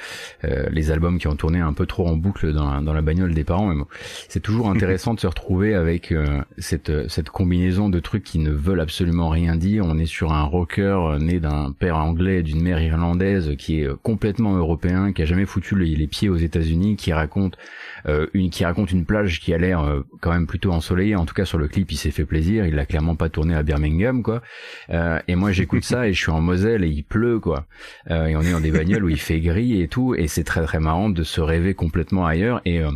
[0.43, 3.01] euh, les albums qui ont tourné un peu trop en boucle dans la, dans la
[3.01, 3.67] bagnole des parents.
[3.67, 3.87] Mais bon,
[4.29, 8.51] c'est toujours intéressant de se retrouver avec euh, cette cette combinaison de trucs qui ne
[8.51, 9.85] veulent absolument rien dire.
[9.85, 13.81] On est sur un rocker euh, né d'un père anglais et d'une mère irlandaise qui
[13.81, 17.57] est euh, complètement européen, qui a jamais foutu les, les pieds aux États-Unis, qui raconte
[18.07, 21.15] euh, une qui raconte une plage qui a l'air euh, quand même plutôt ensoleillée.
[21.15, 22.65] En tout cas, sur le clip, il s'est fait plaisir.
[22.65, 24.41] Il l'a clairement pas tourné à Birmingham, quoi.
[24.89, 27.65] Euh, et moi, j'écoute ça et je suis en Moselle et il pleut, quoi.
[28.09, 30.15] Euh, et on est dans des bagnoles où il fait gris et tout.
[30.15, 32.61] Et c'est très très marrant de se rêver complètement ailleurs.
[32.65, 32.91] Et euh,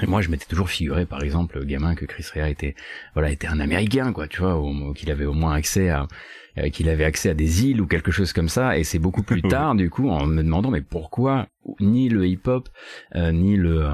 [0.00, 2.74] et moi, je m'étais toujours figuré, par exemple, gamin, que Chris Rea était,
[3.12, 4.58] voilà, était un Américain, quoi, tu vois,
[4.94, 6.08] qu'il avait au moins accès à,
[6.56, 8.78] euh, qu'il avait accès à des îles ou quelque chose comme ça.
[8.78, 12.70] Et c'est beaucoup plus tard, du coup, en me demandant, mais pourquoi ni le hip-hop,
[13.16, 13.86] euh, ni le,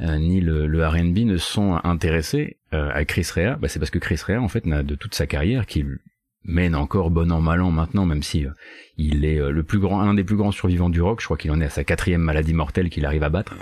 [0.00, 3.90] euh, ni le, le R&B ne sont intéressés euh, à Chris Rea bah, C'est parce
[3.90, 5.98] que Chris Rea, en fait, n'a de toute sa carrière qu'il
[6.46, 8.50] mène encore bon an mal an maintenant, même si euh,
[8.98, 11.20] il est euh, le plus grand, un des plus grands survivants du rock.
[11.20, 13.54] Je crois qu'il en est à sa quatrième maladie mortelle qu'il arrive à battre.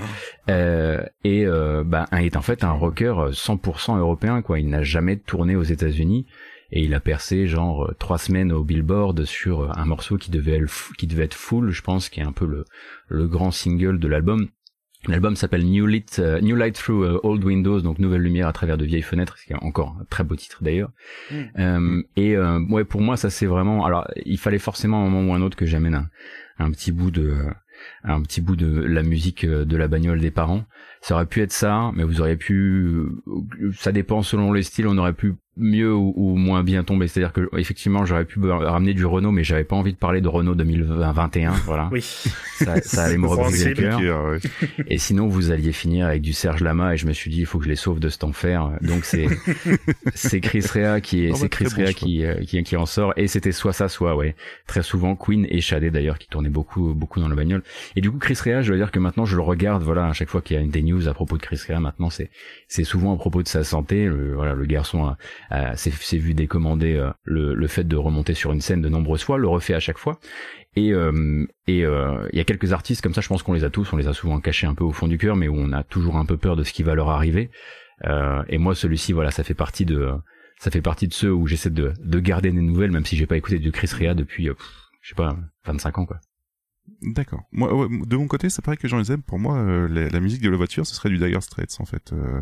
[0.49, 1.47] Et
[1.85, 4.59] bah, est en fait un rocker 100% européen, quoi.
[4.59, 6.27] Il n'a jamais tourné aux États-Unis
[6.75, 10.93] et il a percé genre trois semaines au Billboard sur un morceau qui devait être,
[10.97, 12.65] qui devait être full, je pense, qui est un peu le,
[13.09, 14.49] le grand single de l'album.
[15.09, 18.53] L'album s'appelle New Light, euh, New Light Through euh, Old Windows, donc nouvelle lumière à
[18.53, 20.91] travers de vieilles fenêtres, ce qui est encore un très beau titre d'ailleurs.
[21.31, 21.37] Mm.
[21.59, 23.85] Euh, et euh, ouais, pour moi, ça c'est vraiment.
[23.85, 26.09] Alors, il fallait forcément un moment ou un autre que j'amène un,
[26.59, 27.35] un petit bout de,
[28.05, 30.65] un petit bout de la musique de la bagnole des parents.
[31.01, 33.09] Ça aurait pu être ça, mais vous auriez pu.
[33.75, 34.87] Ça dépend selon les styles.
[34.87, 37.09] On aurait pu mieux ou, ou moins bien tomber.
[37.09, 40.29] C'est-à-dire que effectivement, j'aurais pu ramener du Renault, mais j'avais pas envie de parler de
[40.29, 41.53] Renault 2021.
[41.67, 42.01] Voilà, Oui.
[42.03, 44.25] ça, ça allait me rebriser le cœur.
[44.25, 44.39] Ouais.
[44.89, 47.47] Et sinon, vous alliez finir avec du Serge Lama, et je me suis dit, il
[47.47, 48.71] faut que je les sauve de cet enfer.
[48.81, 49.27] Donc c'est
[50.15, 53.13] c'est Chris Rea qui est c'est Chris bon Rea qui, euh, qui qui en sort,
[53.17, 54.35] et c'était soit ça, soit ouais,
[54.67, 57.63] très souvent Queen et Shadé d'ailleurs qui tournaient beaucoup beaucoup dans la bagnole.
[57.97, 60.13] Et du coup, Chris Rea, je dois dire que maintenant je le regarde, voilà, à
[60.13, 62.31] chaque fois qu'il y a une des news à propos de Chris Rea, maintenant c'est
[62.69, 64.07] c'est souvent à propos de sa santé.
[64.07, 65.17] Le, voilà, le garçon a-
[65.77, 69.23] s'est s'est vu décommander euh, le le fait de remonter sur une scène de nombreuses
[69.23, 70.19] fois, le refait à chaque fois.
[70.77, 73.65] Et euh, et euh, il y a quelques artistes comme ça, je pense qu'on les
[73.65, 75.57] a tous, on les a souvent cachés un peu au fond du cœur, mais où
[75.57, 77.51] on a toujours un peu peur de ce qui va leur arriver.
[78.05, 80.11] Euh, et moi, celui-ci, voilà, ça fait partie de
[80.59, 83.27] ça fait partie de ceux où j'essaie de de garder des nouvelles, même si j'ai
[83.27, 84.55] pas écouté du Chris Rea depuis, euh,
[85.03, 85.37] je sais pas,
[85.67, 86.21] 25 ans quoi.
[87.03, 87.43] D'accord.
[87.53, 89.23] Moi, de mon côté, c'est pareil que Jean les aime.
[89.23, 91.85] Pour moi, euh, la, la musique de la voiture, ce serait du Dire Straits, en
[91.85, 92.41] fait, euh,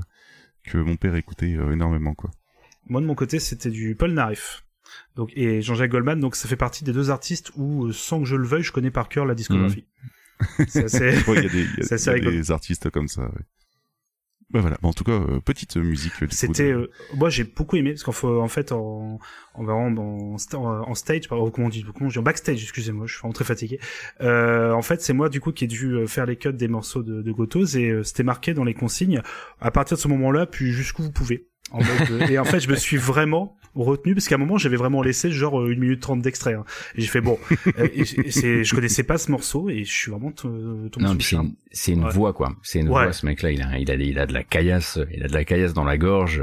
[0.65, 2.31] que mon père écoutait euh, énormément, quoi.
[2.91, 4.65] Moi de mon côté, c'était du Paul Naref.
[5.17, 8.27] Donc et Jean-Jacques Goldman, donc ça fait partie des deux artistes où euh, sans que
[8.27, 9.87] je le veuille, je connais par cœur la discographie.
[10.69, 12.33] C'est assez- Ouais, Il y a des, il y a- C'est assez y a rigolo.
[12.33, 13.23] des artistes comme ça.
[13.23, 13.43] Ouais.
[14.51, 14.79] Bah voilà.
[14.83, 16.13] Bon, en tout cas, euh, petite musique.
[16.31, 19.21] C'était, de- euh, moi j'ai beaucoup aimé parce qu'en fa- en fait en
[19.55, 22.61] en, en, en, sta- en stage, pardon, comment on dit, comment on dit, en backstage,
[22.61, 23.79] excusez-moi, je suis vraiment très fatigué.
[24.23, 27.05] Euh, en fait, c'est moi du coup qui ai dû faire les cuts des morceaux
[27.05, 29.23] de, de Gotos et c'était marqué dans les consignes.
[29.61, 31.47] À partir de ce moment-là, puis jusqu'où vous pouvez.
[31.73, 34.59] En mode, euh, et en fait, je me suis vraiment retenu parce qu'à un moment,
[34.59, 36.55] j'avais vraiment laissé genre euh, une minute trente d'extrait.
[36.55, 36.65] Hein.
[36.97, 37.39] Et j'ai fait bon,
[37.79, 40.59] euh, et, je connaissais pas ce morceau et je suis vraiment tombé
[40.99, 41.17] Non,
[41.73, 42.11] c'est une, Ouais.
[42.11, 42.53] voix quoi.
[42.65, 43.05] C'est une Ouais.
[43.05, 43.13] voix.
[43.13, 45.45] Ce mec-là, il a, il a, il a de la caillasse, il a de la
[45.45, 46.43] caillasse dans la gorge.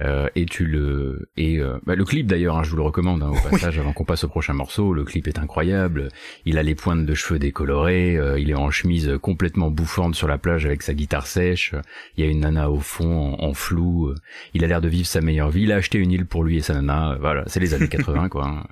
[0.00, 3.22] Euh, et tu le, et euh, bah, le clip d'ailleurs, hein, je vous le recommande
[3.24, 4.92] hein, au passage avant qu'on passe au prochain morceau.
[4.94, 6.08] Le clip est incroyable.
[6.46, 8.16] Il a les pointes de cheveux décolorées.
[8.16, 11.74] euh, il est en chemise complètement bouffante sur la plage avec sa guitare sèche.
[12.16, 14.14] Il y a une nana au fond en, en flou
[14.54, 15.62] il a l'air de vivre sa meilleure vie.
[15.62, 17.12] Il a acheté une île pour lui et sa nana.
[17.12, 18.66] Euh, voilà, c'est les années 80 quoi.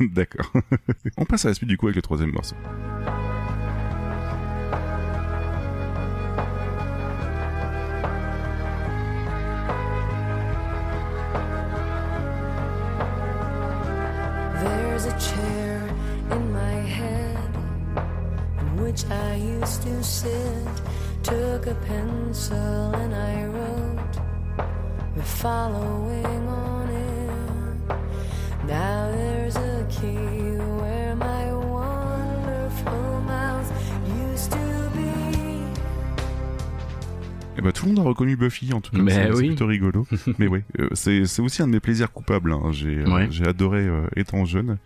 [0.00, 0.52] D'accord.
[1.16, 2.56] On passe à la suite du coup avec le troisième morceau.
[14.62, 15.88] There's a chair
[16.30, 17.38] in my head
[18.80, 20.32] which I used to sit.
[21.22, 23.85] Took a pencil and I wrote.
[25.16, 28.68] We're following on it.
[28.68, 33.72] Now there's a key where my wonderful mouth
[34.30, 34.58] used to
[34.94, 35.70] be.
[37.58, 39.02] Eh ben, tout le monde a reconnu Buffy, en tout cas.
[39.02, 39.46] Mais c'est c'est oui.
[39.48, 40.06] plutôt rigolo.
[40.38, 42.52] Mais ouais, euh, c'est c'est aussi un de mes plaisirs coupables.
[42.52, 42.70] hein.
[42.72, 43.28] J'ai euh, Ouais.
[43.46, 44.76] adoré euh, étant jeune.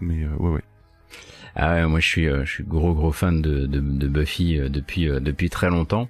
[0.00, 0.62] Mais euh, ouais, ouais.
[1.54, 4.58] Ah ouais, moi je suis euh, je suis gros gros fan de de, de Buffy
[4.58, 6.08] euh, depuis euh, depuis très longtemps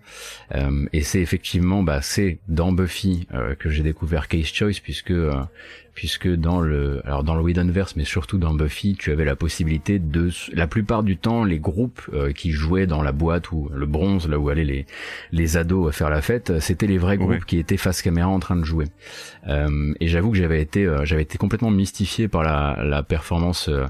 [0.55, 5.11] Euh, et c'est effectivement bah c'est dans Buffy euh, que j'ai découvert Case Choice puisque
[5.11, 5.33] euh,
[5.95, 9.99] puisque dans le alors dans le Whedonverse mais surtout dans Buffy tu avais la possibilité
[9.99, 13.87] de la plupart du temps les groupes euh, qui jouaient dans la boîte ou le
[13.87, 14.87] bronze là où allaient les
[15.33, 17.41] les ados à faire la fête c'était les vrais groupes Ouais.
[17.47, 18.87] qui étaient face caméra en train de jouer
[19.49, 23.69] Euh, et j'avoue que j'avais été euh, j'avais été complètement mystifié par la la performance
[23.69, 23.87] euh,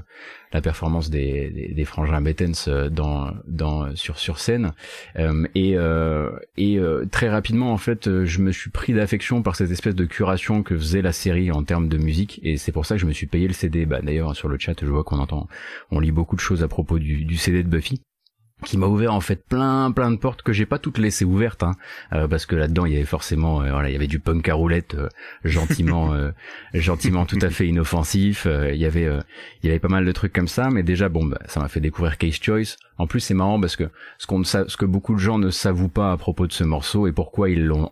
[0.53, 4.73] la performance des, des, des frangins Bettens euh, dans, dans, sur, sur scène.
[5.17, 6.79] Euh, et euh, et
[7.11, 10.77] très rapidement, en fait, je me suis pris d'affection par cette espèce de curation que
[10.77, 12.39] faisait la série en termes de musique.
[12.43, 13.85] Et c'est pour ça que je me suis payé le CD.
[13.85, 15.47] Bah, D'ailleurs, sur le chat, je vois qu'on entend,
[15.91, 18.01] on lit beaucoup de choses à propos du, du CD de Buffy
[18.63, 21.63] qui m'a ouvert en fait plein plein de portes que j'ai pas toutes laissées ouvertes
[21.63, 21.73] hein,
[22.13, 24.47] euh, parce que là-dedans il y avait forcément euh, voilà il y avait du punk
[24.49, 25.09] à roulette euh,
[25.43, 26.31] gentiment euh,
[26.73, 28.45] gentiment tout à fait inoffensif.
[28.45, 29.19] Euh, il y avait euh,
[29.61, 31.67] il y avait pas mal de trucs comme ça mais déjà bon bah, ça m'a
[31.67, 32.77] fait découvrir Case Choice.
[32.97, 35.89] En plus c'est marrant parce que ce qu'on ce que beaucoup de gens ne savouent
[35.89, 37.91] pas à propos de ce morceau et pourquoi ils l'ont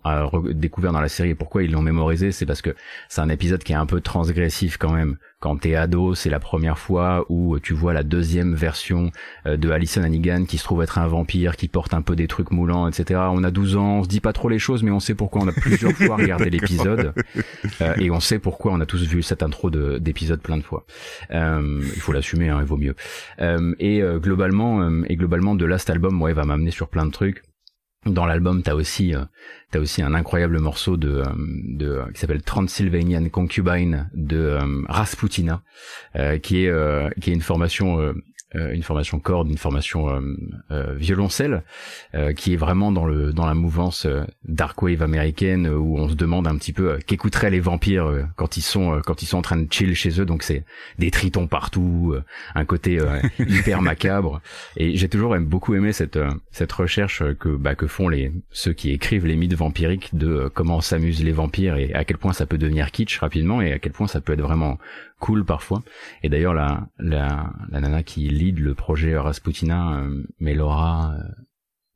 [0.51, 2.75] découvert dans la série et pourquoi ils l'ont mémorisé c'est parce que
[3.09, 6.39] c'est un épisode qui est un peu transgressif quand même quand t'es ado c'est la
[6.39, 9.11] première fois où tu vois la deuxième version
[9.47, 12.27] euh, de Alison Hannigan qui se trouve être un vampire, qui porte un peu des
[12.27, 13.19] trucs moulants, etc.
[13.33, 15.41] On a 12 ans, on se dit pas trop les choses, mais on sait pourquoi
[15.41, 17.13] on a plusieurs fois regardé l'épisode
[17.81, 20.63] euh, et on sait pourquoi on a tous vu cette intro de- d'épisode plein de
[20.63, 20.85] fois.
[21.31, 22.95] Euh, il faut l'assumer, hein, il vaut mieux.
[23.41, 27.11] Euh, et globalement, et globalement, de là cet album, ouais, va m'amener sur plein de
[27.11, 27.43] trucs.
[28.07, 29.25] Dans l'album, t'as aussi, euh,
[29.69, 35.61] t'as aussi un incroyable morceau de, euh, de qui s'appelle Transylvanian Concubine de euh, Rasputina,
[36.15, 40.09] euh, qui est, euh, qui est une formation euh, euh, une formation corde, une formation
[40.09, 40.21] euh,
[40.71, 41.63] euh, violoncelle,
[42.15, 45.97] euh, qui est vraiment dans le dans la mouvance euh, dark wave américaine euh, où
[45.97, 49.01] on se demande un petit peu euh, qu'écouteraient les vampires euh, quand ils sont euh,
[49.01, 50.25] quand ils sont en train de chill chez eux.
[50.25, 50.65] Donc c'est
[50.99, 52.23] des tritons partout, euh,
[52.55, 54.41] un côté euh, hyper macabre.
[54.75, 58.33] Et j'ai toujours beaucoup aimé cette euh, cette recherche euh, que bah, que font les
[58.51, 62.17] ceux qui écrivent les mythes vampiriques de euh, comment s'amusent les vampires et à quel
[62.17, 64.77] point ça peut devenir kitsch rapidement et à quel point ça peut être vraiment
[65.21, 65.81] cool parfois.
[66.23, 71.23] Et d'ailleurs la la la nana qui lead le projet Rasputina, euh, Melora euh,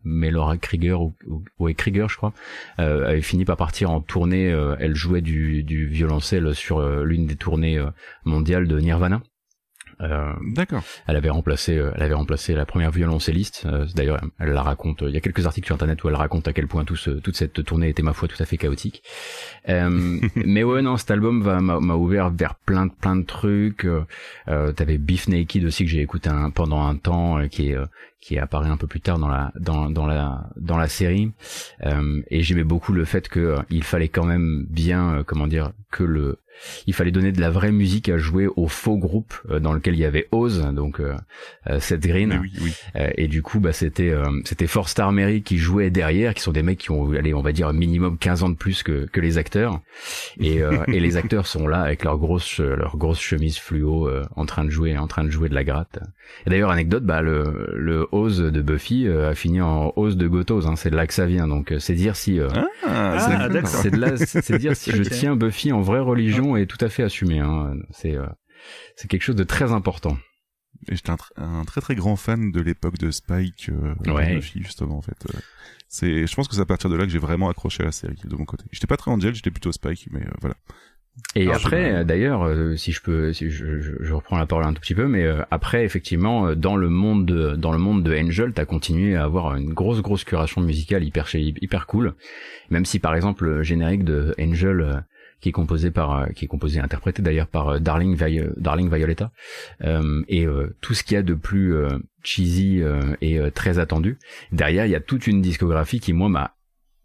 [0.05, 1.13] Melora Krieger ou,
[1.59, 2.33] ou Krieger je crois,
[2.79, 4.51] euh, avait fini par partir en tournée.
[4.51, 7.83] euh, elle jouait du, du violoncelle sur l'une des tournées
[8.23, 9.21] mondiales de Nirvana.
[10.01, 10.83] Euh, D'accord.
[11.07, 13.63] elle avait remplacé, euh, elle avait remplacé la première violoncelliste.
[13.65, 15.01] Euh, D'ailleurs, elle la raconte.
[15.01, 17.11] Il y a quelques articles sur internet où elle raconte à quel point tout ce,
[17.11, 19.03] toute cette tournée était ma foi tout à fait chaotique.
[19.67, 23.87] Mais ouais, non, cet album va- m'a ouvert vers plein de plein de trucs.
[24.45, 27.77] T'avais Beef Naked aussi que j'ai écouté un, pendant un temps, qui est
[28.21, 31.31] qui apparaît un peu plus tard dans la dans dans la dans la série.
[31.83, 35.45] Euh, et j'aimais beaucoup le fait que euh, il fallait quand même bien, euh, comment
[35.47, 36.39] dire, que le
[36.87, 39.95] il fallait donner de la vraie musique à jouer au faux groupe euh, dans lequel
[39.95, 41.15] il y avait Oz, donc euh,
[41.67, 42.39] euh, Seth Green.
[42.41, 42.73] Oui, oui.
[42.95, 46.41] Euh, et du coup, bah, c'était euh, c'était Four Star Mary qui jouait derrière, qui
[46.41, 49.05] sont des mecs qui ont, allez, on va dire minimum 15 ans de plus que,
[49.05, 49.81] que les acteurs.
[50.39, 54.23] Et, euh, et les acteurs sont là avec leur grosse leur grosse chemise fluo, euh,
[54.35, 55.99] en train de jouer en train de jouer de la gratte.
[56.45, 60.27] Et d'ailleurs, anecdote, bah le le Oz de Buffy euh, a fini en Oz de
[60.27, 60.65] Gotos.
[60.67, 61.47] Hein, c'est de là que ça vient.
[61.47, 63.69] Donc euh, c'est dire si euh, Ah, Ah, c'est- d'accord.
[63.81, 66.89] c'est de là, c'est dire si je tiens Buffy en vraie religion et tout à
[66.89, 67.39] fait assumé.
[67.39, 67.73] Hein.
[67.91, 68.25] C'est euh,
[68.95, 70.17] c'est quelque chose de très important.
[70.89, 74.11] Et j'étais un, tr- un très très grand fan de l'époque de Spike, euh, de
[74.11, 74.35] Ouais.
[74.35, 75.17] Buffy, justement en fait.
[75.33, 75.39] Euh,
[75.87, 77.91] C'est, je pense que c'est à partir de là que j'ai vraiment accroché à la
[77.91, 78.65] série de mon côté.
[78.71, 80.55] J'étais pas très Angel, j'étais plutôt Spike, mais euh, voilà.
[81.35, 84.65] Et après, euh, d'ailleurs, euh, si je peux, si je, je, je reprends la parole
[84.65, 88.03] un tout petit peu, mais euh, après, effectivement, dans le monde de, dans le monde
[88.03, 92.13] de Angel, t'as continué à avoir une grosse, grosse curation musicale hyper, hyper cool.
[92.69, 94.95] Même si, par exemple, le générique de Angel, euh,
[95.41, 98.93] qui est composé par, euh, qui est composé, et interprété d'ailleurs par Darling, Vi- Darling
[98.93, 99.31] Violetta,
[99.83, 101.89] euh, et euh, tout ce qu'il y a de plus euh,
[102.23, 104.17] cheesy euh, et euh, très attendu.
[104.51, 106.54] Derrière, il y a toute une discographie qui, moi, m'a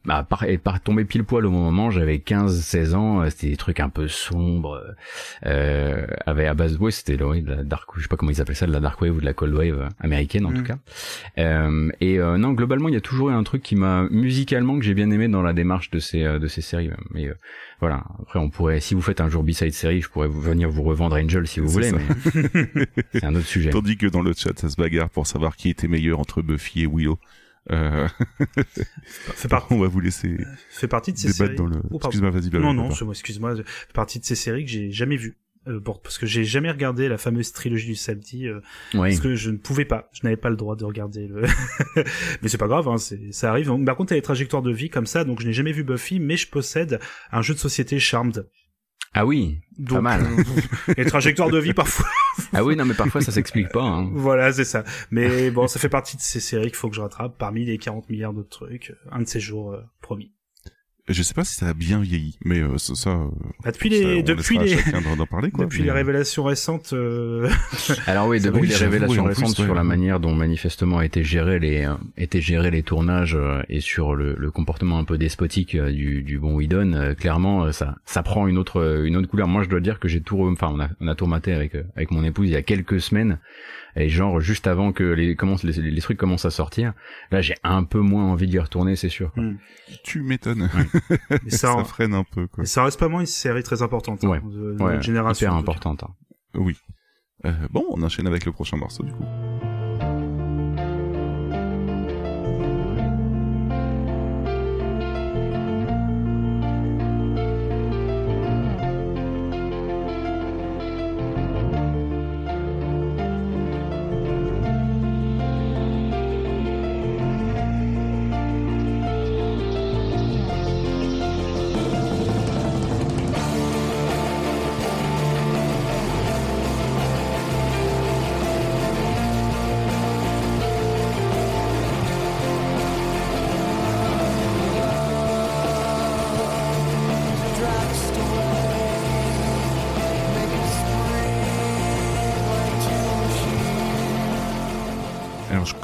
[0.05, 3.57] bah, par, et par tomber pile poil au moment, j'avais 15-16 ans, euh, c'était des
[3.57, 4.83] trucs un peu sombres,
[5.47, 8.41] euh, avec à base ouais, c'était ouais, de la dark, je sais pas comment ils
[8.41, 10.55] appellent ça, de la dark wave ou de la cold wave euh, américaine en Mm.
[10.55, 10.79] tout cas.
[11.39, 14.79] Euh, et euh, non, globalement, il y a toujours eu un truc qui m'a musicalement
[14.79, 16.91] que j'ai bien aimé dans la démarche de ces euh, de ces séries.
[17.11, 17.35] Mais euh,
[17.81, 20.69] voilà, après on pourrait, si vous faites un jour B-side série, je pourrais vous venir
[20.71, 21.97] vous revendre Angel si vous voulez, ça.
[22.75, 23.71] mais c'est un autre sujet.
[23.71, 26.83] Tandis que dans le chat, ça se bagarre pour savoir qui était meilleur entre Buffy
[26.83, 27.19] et Willow.
[27.70, 28.09] Euh,
[29.05, 30.38] Fait, par- on va vous laisser
[30.70, 31.57] fait partie de ces débattre séries.
[31.57, 31.83] dans le.
[31.90, 31.99] Oh.
[31.99, 32.51] Excuse-moi, vas-y.
[32.51, 33.57] Non, non, excuse-moi.
[33.57, 35.37] Fait partie de ces séries que j'ai jamais vues.
[35.68, 38.61] Euh, pour- parce que j'ai jamais regardé la fameuse trilogie du samedi euh,
[38.94, 39.11] Oui.
[39.11, 41.42] parce que je ne pouvais pas, je n'avais pas le droit de regarder le.
[42.42, 42.96] mais c'est pas grave, hein,
[43.31, 43.70] ça arrive.
[43.85, 45.73] Par contre, il y a des trajectoires de vie comme ça, donc je n'ai jamais
[45.73, 46.99] vu Buffy, mais je possède
[47.31, 48.46] un jeu de société Charmed.
[49.12, 50.23] Ah oui, Donc, pas mal.
[50.23, 52.07] euh, les trajectoires de vie parfois.
[52.53, 53.83] Ah oui, non, mais parfois ça s'explique pas.
[53.83, 54.09] Hein.
[54.14, 54.83] voilà, c'est ça.
[55.11, 57.77] Mais bon, ça fait partie de ces séries qu'il faut que je rattrape parmi les
[57.77, 58.94] 40 milliards d'autres trucs.
[59.11, 60.33] Un de ces jours euh, promis.
[61.09, 62.95] Je sais pas si ça a bien vieilli, mais euh, ça.
[62.95, 63.27] ça, euh,
[63.65, 65.65] Bah, depuis ça, les, on depuis les, chacun d'en- d'en parler, quoi.
[65.65, 66.93] depuis mais, les révélations récentes.
[66.93, 67.49] euh,
[68.07, 69.65] Alors oui, depuis oui, les révélations plus, récentes ouais.
[69.65, 73.81] sur la manière dont manifestement étaient gérés les euh, étaient gérés les tournages euh, et
[73.81, 77.73] sur le, le comportement un peu despotique euh, du, du bon Whedon, euh, clairement euh,
[77.73, 79.49] ça ça prend une autre une autre couleur.
[79.49, 81.75] Moi, je dois dire que j'ai tout, re- enfin on a on a tourmaté avec
[81.75, 83.39] euh, avec mon épouse il y a quelques semaines
[83.96, 86.92] et genre juste avant que les commencent les, les trucs commencent à sortir.
[87.31, 89.33] Là, j'ai un peu moins envie d'y retourner, c'est sûr.
[89.33, 89.42] quoi.
[90.05, 90.68] Tu m'étonnes.
[91.48, 92.64] ça, ça freine un peu, quoi.
[92.64, 94.22] ça reste pas moins une série très importante.
[94.24, 94.40] hein, Ouais.
[94.40, 95.46] de, de Ouais, notre génération.
[95.48, 96.03] hyper importante.
[96.05, 96.14] hein.
[96.55, 96.76] Oui.
[97.46, 99.24] Euh, bon, on enchaîne avec le prochain morceau, du coup.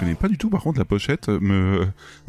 [0.06, 1.86] Connais pas du tout, par contre, la pochette me,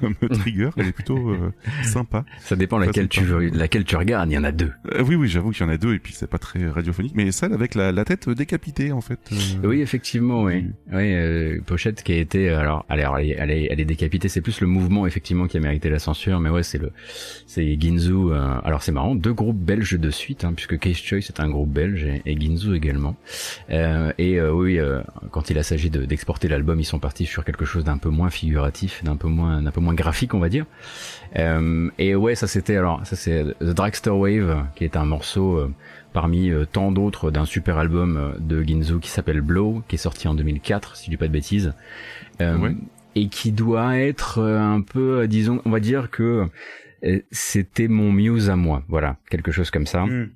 [0.00, 0.70] me trigger.
[0.76, 2.24] Elle est plutôt euh, sympa.
[2.40, 4.30] Ça dépend laquelle tu veux, laquelle tu regardes.
[4.30, 4.72] Il y en a deux.
[4.92, 7.12] Euh, oui, oui, j'avoue qu'il y en a deux, et puis c'est pas très radiophonique.
[7.14, 9.18] Mais celle avec la, la tête décapitée, en fait.
[9.32, 10.66] euh, Oui, effectivement, oui.
[10.92, 14.28] Oui, pochette qui a été alors, elle, est, elle, est, elle est décapitée.
[14.28, 16.92] C'est plus le mouvement effectivement qui a mérité la censure, mais ouais, c'est le,
[17.46, 18.32] c'est Ginzu.
[18.64, 21.70] alors c'est marrant, deux groupes belges de suite, hein, puisque Case Choice est un groupe
[21.72, 23.16] belge et, et Ginzu également.
[23.70, 24.78] Et oui,
[25.30, 28.08] quand il a s'agi de- d'exporter l'album, ils sont partis sur quelque chose d'un peu
[28.10, 30.66] moins figuratif, d'un peu moins, d'un peu moins graphique, on va dire.
[31.36, 35.56] Euh, et ouais, ça c'était alors, ça c'est The Dragster Wave, qui est un morceau.
[35.58, 35.70] euh,
[36.14, 40.26] parmi euh, tant d'autres d'un super album de Ginzu qui s'appelle Blow, qui est sorti
[40.26, 41.74] en 2004, si je dis pas de bêtises,
[42.40, 42.74] Ouais.
[43.14, 46.46] et qui doit être un peu, disons, on va dire que
[47.30, 50.06] c'était mon muse à moi, voilà, quelque chose comme ça.
[50.06, 50.30] Hmm.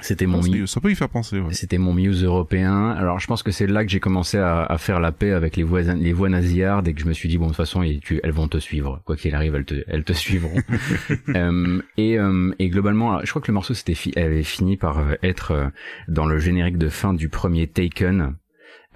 [0.00, 0.68] C'était mon muse.
[0.70, 1.54] ça peut y faire penser, ouais.
[1.54, 2.90] C'était mon muse européen.
[2.90, 5.56] Alors je pense que c'est là que j'ai commencé à, à faire la paix avec
[5.56, 7.82] les voix les voix nasillardes et que je me suis dit bon de toute façon
[8.02, 10.60] tu, elles vont te suivre quoi qu'il arrive elles te elles te suivront.
[11.34, 14.76] Euh, et, euh, et globalement alors, je crois que le morceau c'était fi- avait fini
[14.76, 15.66] par euh, être euh,
[16.08, 18.36] dans le générique de fin du premier Taken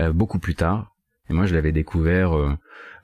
[0.00, 0.94] euh, beaucoup plus tard.
[1.28, 2.54] Et moi je l'avais découvert euh,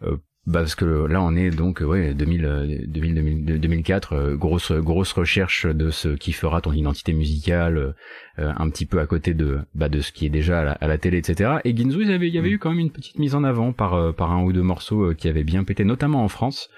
[0.02, 4.36] euh, bah parce que là on est donc ouais 2000, euh, 2000 2000 2004 euh,
[4.36, 7.94] grosse grosse recherche de ce qui fera ton identité musicale
[8.38, 10.72] euh, un petit peu à côté de bah de ce qui est déjà à la,
[10.72, 12.78] à la télé etc et Ginzu il y avait il y avait eu quand même
[12.78, 15.44] une petite mise en avant par euh, par un ou deux morceaux euh, qui avaient
[15.44, 16.70] bien pété notamment en France.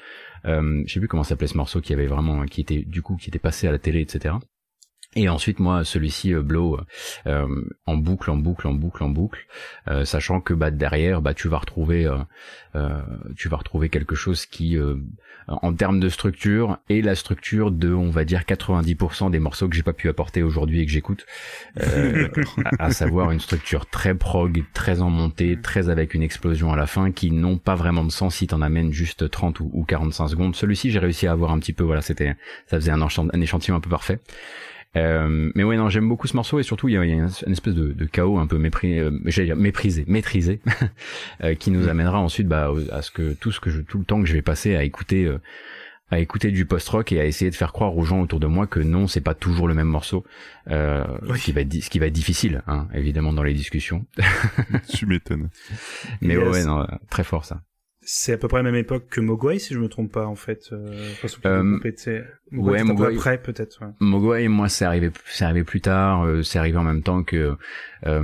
[0.44, 3.16] Euh, je sais plus comment s'appelait ce morceau qui avait vraiment qui était du coup
[3.16, 4.37] qui était passé à la télé etc
[5.16, 6.79] et ensuite moi celui-ci euh, Blow
[7.27, 7.47] euh,
[7.87, 9.47] en boucle en boucle en boucle en boucle
[9.88, 12.18] euh, sachant que bah derrière bah tu vas retrouver euh,
[12.77, 13.01] euh,
[13.37, 14.97] tu vas retrouver quelque chose qui euh,
[15.49, 19.75] en termes de structure et la structure de on va dire 90% des morceaux que
[19.75, 21.25] j'ai pas pu apporter aujourd'hui et que j'écoute.
[21.81, 22.29] Euh,
[22.79, 26.77] à, à savoir une structure très prog très en montée très avec une explosion à
[26.77, 29.85] la fin qui n'ont pas vraiment de sens si t'en amènes juste 30 ou, ou
[29.85, 30.54] 45 secondes.
[30.54, 32.37] Celui-ci j'ai réussi à avoir un petit peu voilà c'était
[32.67, 34.21] ça faisait un échantillon un peu parfait
[34.97, 37.75] euh, mais ouais non j'aime beaucoup ce morceau et surtout il y a, une, espèce
[37.75, 40.61] de, de chaos un peu mépris, euh, dire méprisé maîtrisé
[41.45, 44.05] euh, qui nous amènera ensuite bah, à ce que tout ce que je, tout le
[44.05, 45.39] temps que je vais passer à écouter euh,
[46.11, 48.67] à écouter du post-rock et à essayer de faire croire aux gens autour de moi
[48.67, 50.25] que non c'est pas toujours le même morceau
[50.71, 51.39] euh, Oui.
[51.39, 54.07] ce qui va être ce qui va être difficile hein, évidemment dans les discussions
[54.89, 55.51] tu m'étonnes.
[56.23, 56.43] mais Yes.
[56.43, 57.61] ouais, ouais non, très fort ça
[58.11, 60.35] c'est à peu près la même époque que Mogwai, si je me trompe pas, en
[60.35, 60.71] fait.
[60.73, 61.11] Euh,
[61.44, 61.63] Euh.
[62.50, 63.81] Mogwai ouais, Mogwai- après, peut-être.
[63.83, 63.88] ouais.
[64.00, 66.23] Mogwai, moi, c'est arrivé, c'est arrivé plus tard.
[66.25, 67.56] euh, c'est arrivé en même temps que.
[68.06, 68.23] Euh,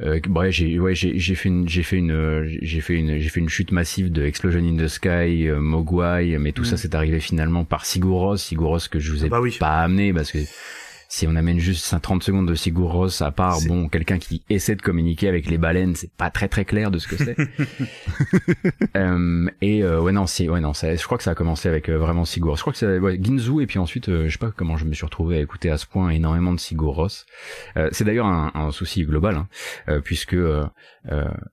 [0.00, 3.28] euh, bref, j'ai, ouais, j'ai, j'ai fait une, j'ai fait une, j'ai fait une, j'ai
[3.28, 6.66] fait une chute massive de Explosion in the Sky, euh, Mogwai, mais tout Mm.
[6.66, 8.38] ça, c'est arrivé finalement par Sigur Rós.
[8.38, 9.56] Sigur Rós que je vous ai Ah bah oui.
[9.60, 10.38] pas amené parce que.
[11.12, 14.44] Si on amène juste 5 30 secondes de Sigur Rós, à part bon quelqu'un qui
[14.48, 17.36] essaie de communiquer avec les baleines, c'est pas très très clair de ce que c'est.
[18.96, 21.68] Euh, et euh, ouais non si ouais non ça, je crois que ça a commencé
[21.68, 22.56] avec euh, vraiment Sigur.
[22.56, 24.84] Je crois que c'est ouais, Ginzu et puis ensuite euh, je sais pas comment je
[24.84, 27.26] me suis retrouvé à écouter à ce point énormément de Sigur Rós.
[27.76, 29.36] Euh, c'est d'ailleurs un, un souci global
[29.86, 30.36] hein, puisque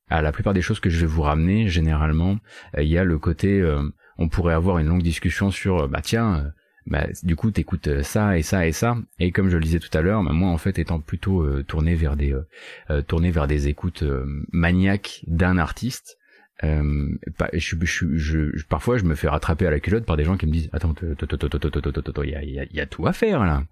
[0.09, 2.37] à la plupart des choses que je vais vous ramener généralement
[2.77, 3.81] il y a le côté euh,
[4.17, 6.51] on pourrait avoir une longue discussion sur bah tiens
[6.87, 8.97] bah, du coup, t'écoutes euh, ça et ça et ça.
[9.19, 11.63] Et comme je le disais tout à l'heure, bah, moi, en fait, étant plutôt euh,
[11.63, 12.47] tourné vers des euh,
[12.89, 16.17] euh tourné vers des écoutes euh, maniaques d'un artiste,
[16.63, 17.09] euh,
[17.53, 20.47] je, je, je, parfois je me fais rattraper à la culotte par des gens qui
[20.47, 23.63] me disent attends, il y a, tout à faire là.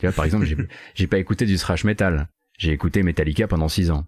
[0.00, 0.46] Tu vois, par exemple,
[0.94, 2.28] j'ai pas écouté du thrash metal.
[2.58, 4.06] J'ai écouté Metallica pendant six ans.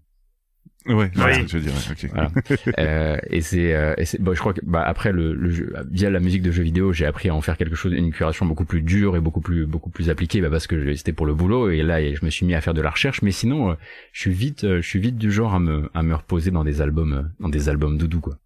[0.87, 1.35] Ouais, je Oui.
[1.35, 1.73] ce que tu veux dire.
[1.91, 2.11] Ok.
[2.13, 2.31] Voilà.
[2.79, 5.73] euh, et c'est euh, et c'est- bon, je crois que bah, après le, le jeu,
[5.91, 8.45] via la musique de jeux vidéo j'ai appris à en faire quelque chose une curation
[8.45, 11.33] beaucoup plus dure et beaucoup plus beaucoup plus appliquée bah, parce que c'était pour le
[11.35, 13.75] boulot et là je me suis mis à faire de la recherche mais sinon euh,
[14.13, 16.65] je suis vite euh, je suis vite du genre à me à me reposer dans
[16.65, 18.37] des albums euh, dans des albums doudou quoi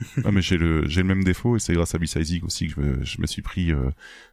[0.24, 2.74] Ah, mais j'ai le j'ai le même défaut et c'est grâce à Bisizing aussi que
[2.74, 3.90] je me, je me suis pris euh,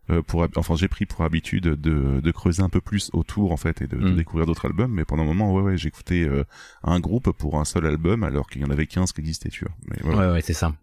[0.10, 3.58] euh, pour enfin j'ai pris pour habitude de de creuser un peu plus autour en
[3.58, 4.16] fait et de, de Mm.
[4.16, 6.44] découvrir d'autres albums mais pendant un moment ouais ouais j'écoutais euh,
[6.84, 9.66] un groupe pour un seul album alors qu'il y en avait 15 qui existaient tu
[9.66, 10.74] vois mais ouais, ouais ouais c'est ça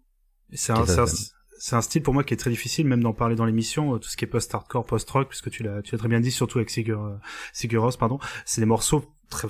[0.53, 3.45] C'est un, C'est un- style pour moi qui est très difficile, même d'en parler dans
[3.45, 6.31] l'émission, tout ce qui est post-hardcore, post-rock, puisque tu l'as, tu l'as très bien dit,
[6.31, 7.15] surtout avec Sigur, euh,
[7.53, 8.19] Sigur Rós, pardon.
[8.45, 9.47] C'est des morceaux très,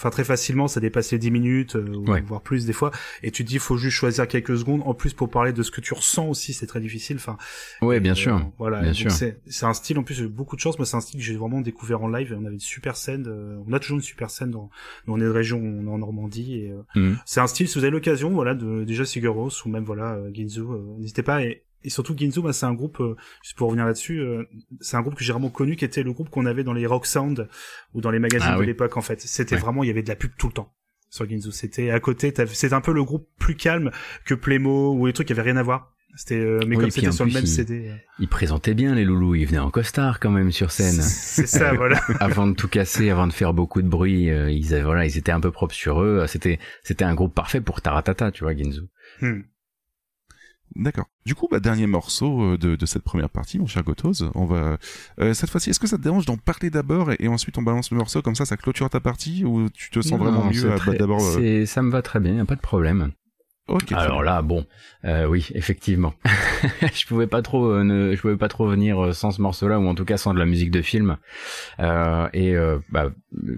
[0.00, 2.22] enfin très facilement, ça dépasse les 10 minutes, euh, Ouais.
[2.22, 2.90] voire plus des fois.
[3.22, 4.80] Et tu te dis, faut juste choisir quelques secondes.
[4.86, 7.16] En plus, pour parler de ce que tu ressens aussi, c'est très difficile.
[7.16, 7.36] Enfin,
[7.82, 8.80] ouais bien euh, sûr Voilà.
[8.80, 9.10] bien sûr.
[9.10, 10.78] C'est, c'est un style, en plus, j'ai beaucoup de chance.
[10.78, 12.32] Moi, c'est un style que j'ai vraiment découvert en live.
[12.32, 13.26] Et on avait une super scène.
[13.28, 14.70] euh, on a toujours une super scène dans,
[15.06, 16.54] on est de région, on est en Normandie.
[16.62, 17.18] Et, euh, Mhm.
[17.26, 20.14] c'est un style, si vous avez l'occasion, voilà, de déjà Sigur Rós ou même voilà
[20.14, 21.42] euh, Ginzu, euh, n'hésitez pas.
[21.44, 24.44] Et, et surtout Ginzu, bah, c'est un groupe, euh, juste pour revenir là-dessus, euh,
[24.80, 26.86] c'est un groupe que j'ai vraiment connu, qui était le groupe qu'on avait dans les
[26.86, 27.48] rock sound
[27.94, 28.66] ou dans les magazines Ah de oui.
[28.66, 29.20] l'époque en fait.
[29.20, 29.60] C'était Ouais.
[29.60, 30.72] vraiment, il y avait de la pub tout le temps
[31.08, 31.52] sur Ginzu.
[31.52, 33.90] C'était à côté, c'était un peu le groupe plus calme
[34.24, 35.92] que Playmo ou les trucs qui avaient rien à voir.
[36.16, 37.88] C'était, euh, mais Oui, comme c'était sur le même il- CD.
[37.88, 41.46] euh, ils présentaient bien les loulous ils venaient en costard quand même sur scène C'est
[41.46, 42.00] ça, voilà.
[42.18, 45.16] avant de tout casser, avant de faire beaucoup de bruit, euh, ils avaient, voilà, ils
[45.16, 46.24] étaient un peu propres sur eux.
[46.26, 48.80] C'était, c'était un groupe parfait pour Taratata, tu vois, Ginzu.
[49.20, 49.42] Hmm.
[50.76, 51.06] D'accord.
[51.26, 54.24] Du coup, bah, dernier morceau euh, de, de cette première partie, mon cher Gotos.
[54.34, 54.78] On va
[55.20, 55.70] euh, cette fois-ci.
[55.70, 58.22] Est-ce que ça te dérange d'en parler d'abord et, et ensuite on balance le morceau
[58.22, 61.66] comme ça, ça clôture ta partie ou tu te sens vraiment mieux très- d'abord euh,
[61.66, 63.10] ça me va très bien, y a pas de problème.
[63.96, 64.66] Alors là, bon,
[65.04, 66.14] euh, oui, effectivement,
[66.94, 69.78] je pouvais pas trop, euh, ne, je pouvais pas trop venir euh, sans ce morceau-là,
[69.78, 71.16] ou en tout cas sans de la musique de film.
[71.78, 73.10] Euh, et euh, bah,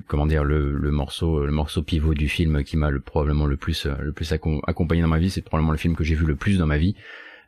[0.07, 3.57] comment dire, le, le morceau, le morceau pivot du film qui m'a le, probablement le
[3.57, 6.27] plus, le plus accom- accompagné dans ma vie, c'est probablement le film que j'ai vu
[6.27, 6.95] le plus dans ma vie.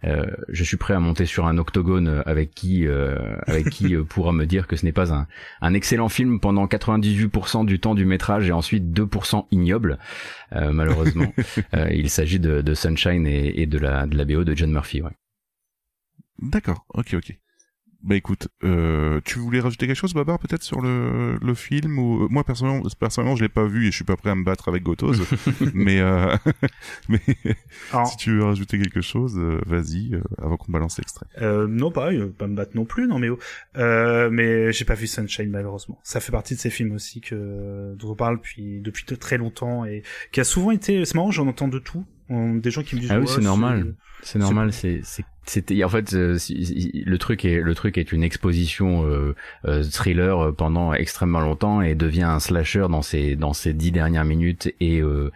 [0.04, 4.04] Euh, je suis prêt à monter sur un octogone avec qui, euh, avec qui euh,
[4.04, 5.26] pourra me dire que ce n'est pas un,
[5.60, 9.98] un excellent film pendant 98% du temps du métrage et ensuite 2% ignoble.
[10.52, 11.32] Euh, malheureusement,
[11.74, 14.70] Euh, il s'agit de, de Sunshine et, et de la de la BO de John
[14.70, 15.02] Murphy.
[15.02, 15.10] Ouais.
[16.38, 16.84] D'accord.
[16.94, 17.38] Ok, ok.
[18.06, 22.28] Bah écoute, euh, tu voulais rajouter quelque chose, Babar, peut-être sur le, le film ou
[22.28, 24.68] moi personnellement, personnellement, je l'ai pas vu et je suis pas prêt à me battre
[24.68, 25.14] avec Gotos,
[25.72, 26.36] mais euh,
[27.08, 27.20] mais
[27.92, 31.24] Alors, si tu veux rajouter quelque chose, euh, vas-y, euh, avant qu'on balance l'extrait.
[31.40, 33.38] Euh, non, pareil, euh, pas me battre non plus, non mais oh.
[33.78, 35.98] Euh, mais j'ai pas vu Sunshine malheureusement.
[36.02, 39.38] Ça fait partie de ces films aussi que dont on parle depuis depuis de très
[39.38, 41.04] longtemps et qui a souvent été.
[41.06, 42.04] C'est marrant, j'en entends de tout.
[42.28, 43.12] On- Des gens qui me disent.
[43.12, 43.94] Ah oui, c'est normal.
[44.22, 48.22] C'est normal, c'est c'est c'était en fait euh, le truc est le truc est une
[48.22, 49.34] exposition euh,
[49.66, 53.92] euh, thriller euh, pendant extrêmement longtemps et devient un slasher dans ses dans ses dix
[53.92, 55.30] dernières minutes et euh,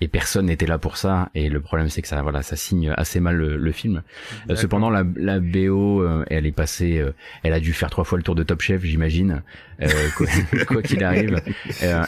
[0.00, 1.30] et personne n'était là pour ça.
[1.34, 4.02] Et le problème c'est que ça voilà ça signe assez mal le, le film.
[4.50, 7.02] Euh, cependant la la BO elle est passée
[7.42, 9.42] elle a dû faire trois fois le tour de Top Chef j'imagine
[9.82, 9.88] euh,
[10.66, 11.40] quoi qu'il arrive.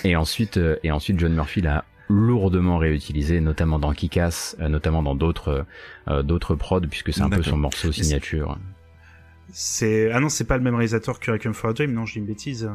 [0.04, 5.14] Et ensuite et ensuite John Murphy l'a lourdement réutilisé notamment dans Kick-Ass euh, notamment dans
[5.14, 5.66] d'autres
[6.08, 8.58] euh, d'autres prods puisque c'est un peu son morceau signature.
[9.52, 11.92] C'est ah non, c'est pas le même réalisateur que Requiem for a Dream.
[11.92, 12.68] Non, je dis une bêtise.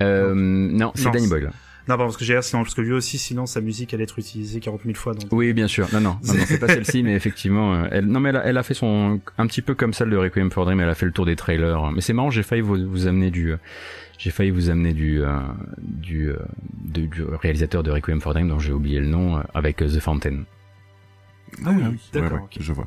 [0.00, 1.50] Euh, non, c'est Danny Boyle.
[1.88, 4.04] Non, pardon, parce que j'ai l'air sinon parce que lui aussi, sinon sa musique allait
[4.04, 5.14] être utilisée 40 000 fois.
[5.14, 5.36] Dans...
[5.36, 5.88] Oui, bien sûr.
[5.92, 8.44] Non, non, non, non c'est pas celle-ci, mais effectivement, euh, elle, non, mais elle a,
[8.44, 10.88] elle a fait son, un petit peu comme celle de Requiem for a Dream, elle
[10.88, 11.90] a fait le tour des trailers.
[11.92, 13.56] Mais c'est marrant, j'ai failli vous, vous amener du, euh,
[14.22, 15.40] j'ai failli vous amener du, euh,
[15.80, 16.36] du, euh,
[16.84, 20.44] du réalisateur de Requiem for Dream, dont j'ai oublié le nom, euh, avec The Fountain.
[21.64, 22.86] Ah oui, ouais, d'accord, ouais, je vois.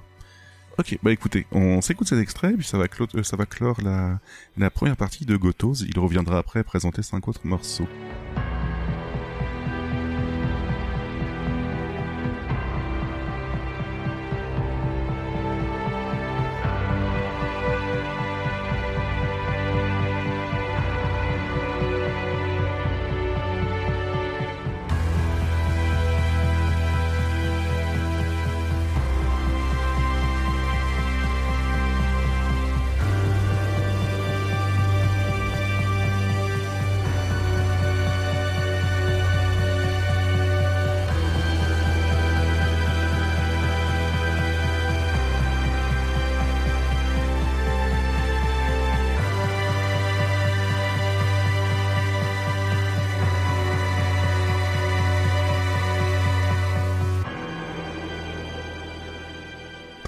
[0.80, 3.82] Ok, bah écoutez, on s'écoute cet extrait, puis ça va, clo- euh, ça va clore
[3.84, 4.20] la,
[4.58, 5.84] la première partie de Gotos.
[5.86, 7.88] Il reviendra après présenter cinq autres morceaux.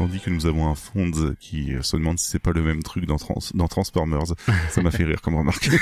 [0.08, 2.82] Tandis que nous avons un fond qui euh, se demande si c'est pas le même
[2.82, 4.24] truc dans, Trans dans Transformers.
[4.70, 5.70] ça m'a fait rire comme remarque.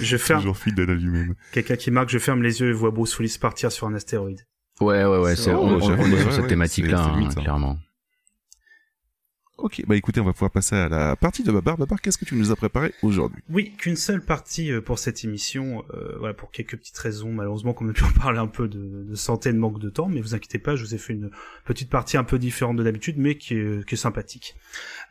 [0.00, 1.34] Je ferme, Toujours fidèle à lui-même.
[1.52, 4.40] quelqu'un qui marque, je ferme les yeux et vois Bruce Willis partir sur un astéroïde.
[4.80, 5.82] Ouais, ouais, ouais, c'est, Oh, on, on- on est
[6.18, 7.40] sur ouais, cette thématique-là, hein, ça.
[7.40, 7.78] clairement.
[9.62, 11.76] Ok, bah écoutez, on va pouvoir passer à la partie de Babar.
[11.76, 13.42] Babar, qu'est-ce que tu nous as préparé aujourd'hui?
[13.50, 17.74] Oui, qu'une seule partie euh, pour cette émission, euh, voilà, pour quelques petites raisons, malheureusement,
[17.74, 20.08] qu'on a pu en parler un peu de, de santé et de manque de temps,
[20.08, 21.30] mais vous inquiétez pas, je vous ai fait une
[21.66, 24.54] petite partie un peu différente de d'habitude, mais qui est, qui est sympathique.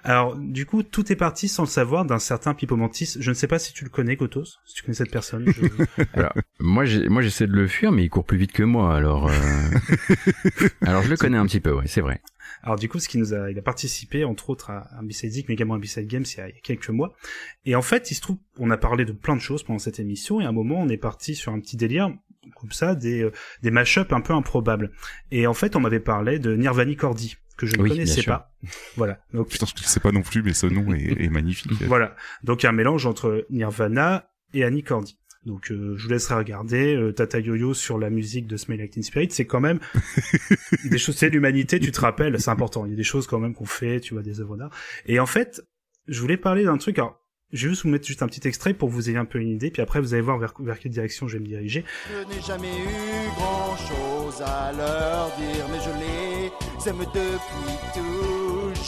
[0.04, 3.18] Alors, du coup, tout est parti sans le savoir d'un certain Pipo Mantis.
[3.20, 5.45] Je ne sais pas si tu le connais, Gotos, si tu connais cette personne.
[5.47, 8.64] je- Alors, moi, j'ai, moi, j'essaie de le fuir, mais il court plus vite que
[8.64, 9.34] moi, alors, euh...
[10.82, 12.22] alors je le connais un petit peu, ouais, c'est vrai.
[12.64, 15.32] Alors du coup, ce qui nous a, il a participé entre autres à un B-Side
[15.32, 17.16] Zik, mais également à un B-Side Games il y, a, il y a quelques mois.
[17.66, 19.99] Et en fait, il se trouve, on a parlé de plein de choses pendant cette
[19.99, 22.12] émission, et à un moment, on est parti sur un petit délire
[22.55, 23.32] comme ça, des euh,
[23.62, 24.91] des mashups un peu improbables.
[25.32, 28.53] Et en fait, on m'avait parlé de Nirvani Cordy que je ne Oui, connaissais pas.
[28.95, 29.20] Voilà.
[29.34, 31.72] Donc Putain, je ne sais pas non plus, mais ce nom est, est magnifique.
[31.88, 32.16] voilà.
[32.43, 35.18] Donc un mélange entre Nirvana et Annie Cordy.
[35.46, 38.92] Donc euh, je vous laisserai regarder euh, Tata Yo-Yo sur la musique de Smell Like
[38.92, 39.80] Teen Spirit, c'est quand même
[40.84, 42.86] des choses, c'est l'humanité, tu te rappelles, c'est important.
[42.86, 44.72] Il y a des choses quand même qu'on fait, tu vois, des œuvres d'art.
[45.06, 45.62] Et en fait,
[46.08, 47.00] je voulais parler d'un truc.
[47.00, 47.20] Alors,
[47.52, 49.40] je vais juste vous mettre juste un petit extrait pour que vous ayez un peu
[49.40, 51.84] une idée, puis après vous allez voir vers, vers quelle direction je vais me diriger.
[52.10, 57.78] Je n'ai jamais eu grand chose à leur dire, mais je les aime depuis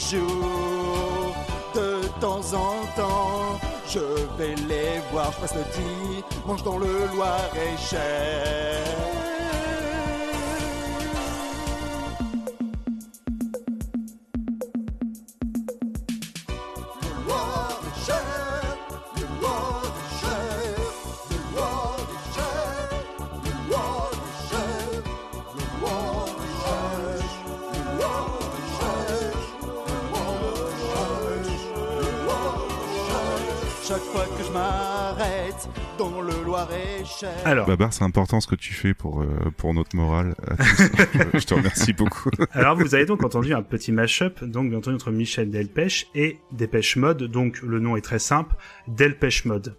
[0.08, 1.34] toujours.
[1.74, 3.58] De temps en temps,
[3.92, 3.98] je
[4.38, 9.21] vais les voir, je passe le dimanche dans le Loir-et-Cher.
[36.10, 37.30] Dans le Loir-et-Cher.
[37.44, 39.26] Alors, Babar, c'est important ce que tu fais pour, euh,
[39.56, 40.64] pour notre morale à tous.
[41.32, 42.30] je, je te remercie beaucoup.
[42.52, 46.38] alors vous avez donc entendu un petit mashup, donc bien entendu entre Michel Delpech et
[46.52, 48.54] Dépêche Mode, donc le nom est très simple,
[48.88, 49.76] Delpech Mode.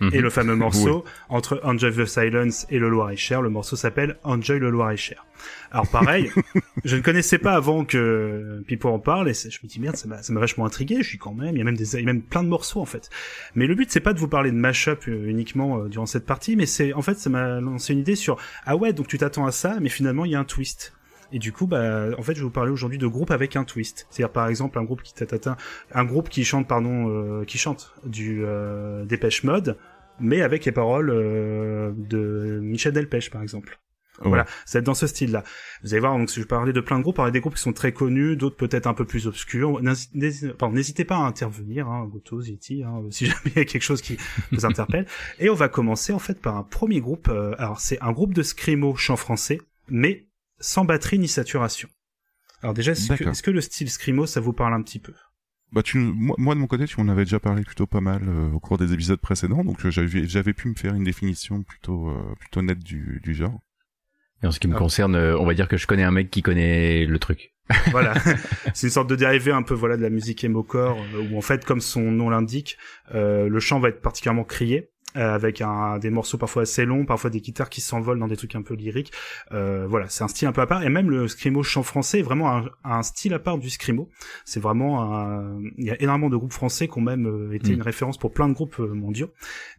[0.00, 4.58] Et le fameux morceau entre Enjoy the Silence et le Loir-et-Cher, le morceau s'appelle Enjoy
[4.58, 5.24] le Loir-et-Cher.
[5.70, 6.30] Alors pareil,
[6.84, 10.06] je ne connaissais pas avant que Pipo en parle et je me dis merde, ça
[10.06, 12.00] m'a ça m'a vachement intrigué, je suis quand même, il y a même des il
[12.00, 13.10] y a même plein de morceaux en fait.
[13.54, 16.26] Mais le but c'est pas de vous parler de mashup euh, uniquement euh, durant cette
[16.26, 19.18] partie, mais c'est en fait ça m'a lancé une idée sur ah ouais, donc tu
[19.18, 20.92] t'attends à ça, mais finalement il y a un twist.
[21.32, 23.64] Et du coup, bah, en fait, je vais vous parler aujourd'hui de groupes avec un
[23.64, 24.06] twist.
[24.10, 25.56] C'est-à-dire, par exemple, un groupe qui tatata,
[25.92, 29.76] un groupe qui chante, pardon, euh, qui chante du euh, Dépêche Mode,
[30.20, 33.78] mais avec les paroles euh, de Michel Delpech, par exemple.
[34.20, 34.28] Ouais.
[34.28, 35.44] Voilà, ça va être dans ce style-là.
[35.82, 37.60] Vous allez voir, donc, si je parlais de plein de groupes, a des groupes qui
[37.60, 39.80] sont très connus, d'autres peut-être un peu plus obscurs.
[39.82, 44.00] N'hésitez pas à intervenir, hein, Goto, Yeti, hein, si jamais il y a quelque chose
[44.00, 44.16] qui
[44.52, 45.06] vous interpelle.
[45.38, 47.28] Et on va commencer, en fait, par un premier groupe.
[47.28, 50.26] euh, alors, c'est un groupe de scrimo chant français, mais
[50.58, 51.88] sans batterie ni saturation.
[52.62, 55.12] Alors déjà, est-ce que, le style scrimo, ça vous parle un petit peu?
[55.72, 58.22] Bah, tu, moi, moi, de mon côté, tu m'en avais déjà parlé plutôt pas mal
[58.28, 62.08] euh, au cours des épisodes précédents, donc euh, j'avais, pu me faire une définition plutôt,
[62.08, 63.60] euh, plutôt nette du, du genre.
[64.42, 64.78] Et en ce qui me Ah.
[64.78, 67.54] concerne, on va dire que je connais un mec qui connaît le truc.
[67.90, 68.14] Voilà,
[68.74, 70.98] c'est une sorte de dérivé un peu voilà de la musique émocore,
[71.30, 72.78] où en fait, comme son nom l'indique,
[73.14, 74.90] euh, le chant va être particulièrement crié.
[75.16, 78.36] Euh, avec un, des morceaux parfois assez longs, parfois des guitares qui s'envolent dans des
[78.36, 79.12] trucs un peu lyriques.
[79.52, 80.82] Euh, voilà, c'est un style un peu à part.
[80.82, 84.08] Et même le scrimo chant français est vraiment un, un style à part du scrimo.
[84.44, 85.60] C'est vraiment, un...
[85.78, 87.74] il y a énormément de groupes français qui ont même euh, été Mm.
[87.74, 89.30] une référence pour plein de groupes mondiaux.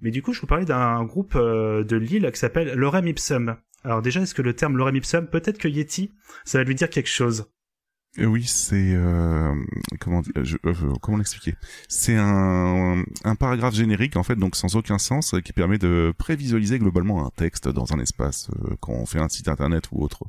[0.01, 3.55] Mais du coup, je vous parlais d'un groupe de Lille qui s'appelle Lorem Ipsum.
[3.83, 6.13] Alors déjà, est-ce que le terme Lorem Ipsum, peut-être que Yeti,
[6.43, 7.45] ça va lui dire quelque chose?
[8.25, 9.53] Oui, c'est euh,
[9.99, 11.55] comment je- euh, comment l'expliquer?
[11.87, 16.13] C'est un, un paragraphe générique en fait, donc sans aucun sens, euh, qui permet de
[16.17, 20.03] prévisualiser globalement un texte dans un espace euh, quand on fait un site internet ou
[20.03, 20.23] autre.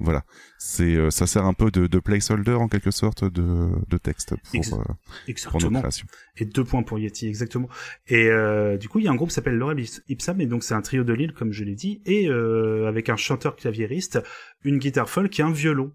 [0.00, 0.24] Voilà,
[0.58, 4.34] c'est euh, ça sert un peu de, de placeholder en quelque sorte de, de texte
[4.54, 5.80] Ex- pour, euh, pour nos Exactement.
[5.80, 6.06] créations.
[6.36, 7.68] Et deux points pour Yeti, exactement.
[8.06, 10.46] Et euh, du coup, il y a un groupe qui s'appelle Lorem Ips- Ipsum, et
[10.46, 13.56] donc c'est un trio de Lille, comme je l'ai dit, et euh, avec un chanteur
[13.56, 14.20] claviériste,
[14.64, 15.92] une guitare folk et un violon.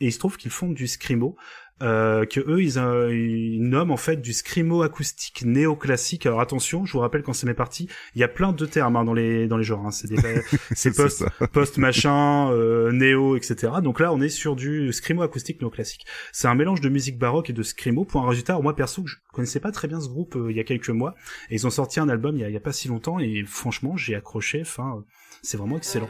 [0.00, 1.36] Et il se trouve qu'ils font du scrimo,
[1.82, 6.24] euh, que eux, ils, euh, ils nomment en fait du scrimo acoustique néoclassique.
[6.24, 8.96] Alors attention, je vous rappelle quand c'est mes parties, il y a plein de termes
[8.96, 9.84] hein, dans les dans les genres.
[9.86, 9.90] Hein.
[9.90, 10.16] C'est des
[10.74, 13.74] c'est post post machin, euh, néo, etc.
[13.82, 16.06] Donc là, on est sur du scrimo acoustique néoclassique.
[16.32, 18.58] C'est un mélange de musique baroque et de scrimo pour un résultat.
[18.58, 21.14] moi perso, je connaissais pas très bien ce groupe euh, il y a quelques mois,
[21.50, 23.18] et ils ont sorti un album il y a, il y a pas si longtemps,
[23.18, 24.62] et franchement, j'ai accroché.
[24.62, 25.00] Enfin, euh,
[25.42, 26.08] c'est vraiment excellent.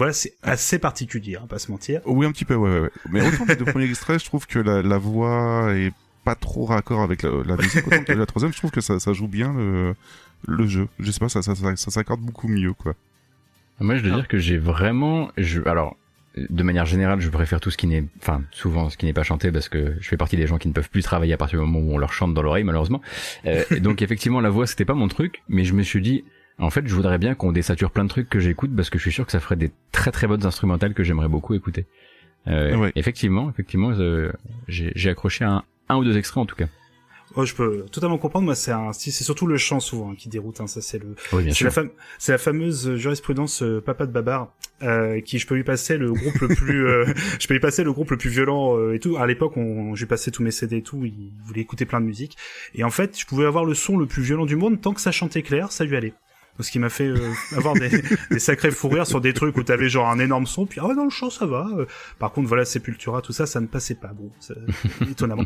[0.00, 2.00] Voilà, c'est assez particulier, hein, pas se mentir.
[2.06, 2.80] Oui, un petit peu, ouais, ouais.
[2.80, 2.90] ouais.
[3.10, 5.92] Mais autant les deux premiers extraits, je trouve que la, la voix est
[6.24, 7.86] pas trop raccord avec la, la musique.
[7.86, 9.94] Autant que la troisième, je trouve que ça, ça joue bien le,
[10.48, 10.88] le jeu.
[11.00, 12.94] Je sais pas, ça, ça, ça, ça s'accorde beaucoup mieux, quoi.
[13.78, 15.98] Moi, je dois dire que j'ai vraiment, je, alors,
[16.38, 19.22] de manière générale, je préfère tout ce qui n'est, enfin, souvent ce qui n'est pas
[19.22, 21.58] chanté parce que je fais partie des gens qui ne peuvent plus travailler à partir
[21.60, 23.02] du moment où on leur chante dans l'oreille, malheureusement.
[23.44, 26.24] Euh, donc, effectivement, la voix, c'était pas mon truc, mais je me suis dit,
[26.60, 29.02] en fait, je voudrais bien qu'on désature plein de trucs que j'écoute parce que je
[29.02, 31.86] suis sûr que ça ferait des très très bonnes instrumentales que j'aimerais beaucoup écouter.
[32.48, 32.92] Euh, Ouais.
[32.96, 34.32] Effectivement, effectivement, euh,
[34.68, 36.66] j'ai j'ai accroché un, un ou deux extraits en tout cas.
[37.36, 38.44] Oh, je peux totalement comprendre.
[38.46, 40.60] Moi, c'est un, c'est surtout le chant souvent hein, qui déroute.
[40.60, 41.90] Hein, ça, c'est le, Oui, c'est la, fam-
[42.26, 44.52] la fameuse jurisprudence euh, Papa de Babar,
[44.82, 47.04] euh, qui je peux lui passer le groupe le plus, euh,
[47.38, 49.16] je peux lui passer le groupe le plus violent euh, et tout.
[49.16, 51.04] À l'époque, on, je lui passais tous mes CD et tout.
[51.04, 52.36] Il voulait écouter plein de musique.
[52.74, 55.00] Et en fait, je pouvais avoir le son le plus violent du monde tant que
[55.00, 56.14] ça chantait clair, ça lui allait.
[56.58, 57.16] Ce qui m'a fait euh,
[57.56, 57.90] avoir des,
[58.30, 60.86] des sacrés fous rires sur des trucs où t'avais genre un énorme son, puis ah
[60.86, 61.66] ouais, dans le chant ça va.
[61.76, 61.86] Euh,
[62.18, 64.30] Par contre, voilà, Sepultura, tout ça, ça ne passait pas, bon,
[65.10, 65.44] étonnamment.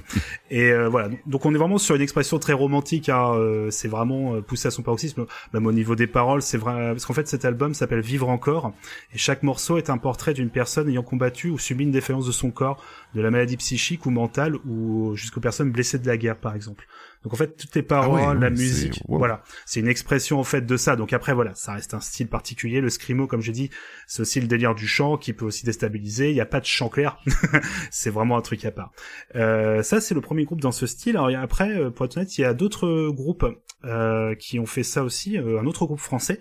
[0.51, 3.09] Et euh, voilà, donc on est vraiment sur une expression très romantique.
[3.09, 5.27] Hein, euh, c'est vraiment euh, poussé à son paroxysme.
[5.53, 8.73] Même au niveau des paroles, c'est vrai parce qu'en fait cet album s'appelle Vivre encore,
[9.13, 12.33] et chaque morceau est un portrait d'une personne ayant combattu ou subi une défaillance de
[12.33, 12.83] son corps,
[13.15, 16.87] de la maladie psychique ou mentale, ou jusqu'aux personnes blessées de la guerre, par exemple.
[17.25, 19.19] Donc en fait, toutes les paroles, Ah ouais, la musique, wow.
[19.19, 20.95] voilà, c'est une expression en fait de ça.
[20.95, 22.81] Donc après voilà, ça reste un style particulier.
[22.81, 23.71] Le scrimo, comme j'ai dit,
[24.07, 26.31] c'est aussi le délire du chant qui peut aussi déstabiliser.
[26.31, 27.19] Il n'y a pas de chant clair,
[27.91, 28.93] c'est vraiment un truc à part.
[29.35, 31.17] Euh, ça c'est le premier groupe dans ce style.
[31.17, 33.47] Alors après, euh, pour être honnête, il y a d'autres groupes
[33.87, 35.37] euh, qui ont fait ça aussi.
[35.37, 36.41] Euh, un autre groupe français,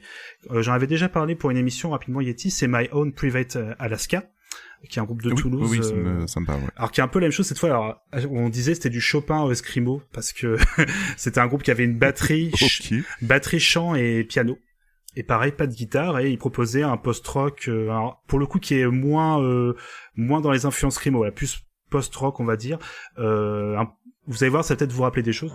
[0.52, 4.30] euh, j'en avais déjà parlé pour une émission rapidement Yeti, c'est My Own Private Alaska,
[4.90, 5.70] qui est un groupe de oui, Toulouse.
[5.72, 6.70] oui, ça euh, me, ça me parle, ouais.
[6.76, 7.70] alors qui est un peu la même chose cette fois.
[8.12, 10.58] Alors on disait c'était du Chopin euh, scrimo parce que
[11.18, 12.52] c'était un groupe qui avait une batterie,
[13.22, 14.58] batterie chant et piano.
[15.16, 17.92] Et pareil, pas de guitare et il proposait un post-rock, euh,
[18.28, 19.76] pour le coup qui est moins euh,
[20.16, 22.80] moins dans les influences scrimo, plus post-rock on va dire.
[23.20, 23.92] Euh, un-
[24.26, 25.54] vous allez voir, ça va peut-être vous rappeler des choses.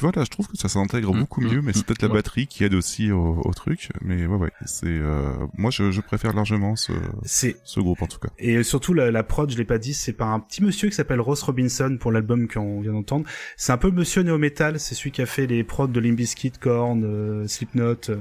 [0.00, 1.84] Tu vois là, je trouve que ça s'intègre Mm, beaucoup mm, mieux, mais c'est mm,
[1.84, 3.90] peut-être la batterie qui aide aussi au, au truc.
[4.00, 6.92] Mais ouais ouais, c'est euh, moi je, je préfère largement ce,
[7.22, 8.28] C'est ce groupe en tout cas.
[8.38, 10.94] Et surtout la, la prod, je l'ai pas dit, c'est par un petit monsieur qui
[10.94, 13.26] s'appelle Ross Robinson pour l'album qu'on vient d'entendre.
[13.58, 16.16] C'est un peu monsieur néo metal, c'est celui qui a fait les prods de Limp
[16.16, 17.96] Bizkit, Korn, euh, Slipknot.
[18.08, 18.16] euh,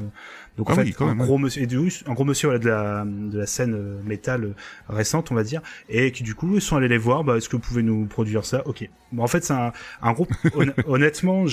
[0.59, 1.25] donc en Ah fait oui, quand un même, ouais.
[1.25, 4.01] gros monsieur, et du coup, un gros monsieur voilà, de la de la scène euh,
[4.03, 4.53] métal euh,
[4.89, 7.23] récente, on va dire, et qui du coup ils sont allés les voir.
[7.23, 8.61] Bah, est-ce que vous pouvez nous produire ça?
[8.67, 8.87] Ok.
[9.11, 10.29] Bon, en fait, c'est un, un groupe.
[10.55, 11.45] honn- honnêtement,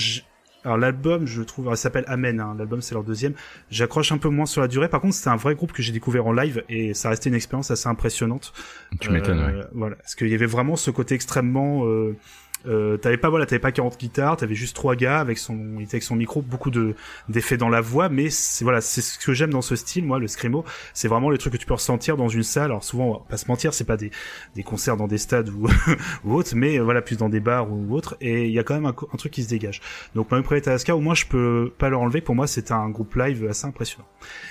[0.63, 2.39] alors l'album, je trouve, il s'appelle Amen.
[2.41, 3.33] Hein, l'album, c'est leur deuxième.
[3.69, 4.89] J'accroche un peu moins sur la durée.
[4.89, 7.35] Par contre, c'était un vrai groupe que j'ai découvert en live et ça restait une
[7.35, 8.53] expérience assez impressionnante.
[8.99, 9.53] Tu m'étonnes, ouais.
[9.53, 11.85] Euh, Voilà, parce qu'il y avait vraiment ce côté extrêmement.
[11.85, 12.17] Euh,
[12.65, 15.83] euh, t'avais pas voilà, t'avais pas 40 guitares, t'avais juste trois gars avec son, il
[15.83, 16.95] était avec son micro, beaucoup de
[17.29, 20.19] d'effets dans la voix, mais c'est voilà, c'est ce que j'aime dans ce style, moi,
[20.19, 22.65] le screamo, c'est vraiment les trucs que tu peux ressentir dans une salle.
[22.65, 24.11] Alors souvent, on va pas se mentir, c'est pas des
[24.55, 25.67] des concerts dans des stades ou
[26.25, 28.73] ou autres, mais voilà, plus dans des bars ou autres, et il y a quand
[28.73, 29.81] même un, truc qui se dégage.
[30.15, 32.21] Donc, Mario Project Alaska, au moins, je peux pas leur enlever.
[32.21, 34.07] Pour moi, c'est un groupe live assez impressionnant.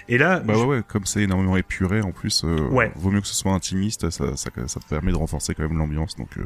[0.09, 2.91] Et là, Bah je- ouais ouais, comme c'est énormément épuré en plus, euh, Ouais.
[2.97, 5.77] vaut mieux que ce soit intimiste, ça, ça ça te permet de renforcer quand même
[5.79, 6.17] l'ambiance.
[6.17, 6.45] Donc euh,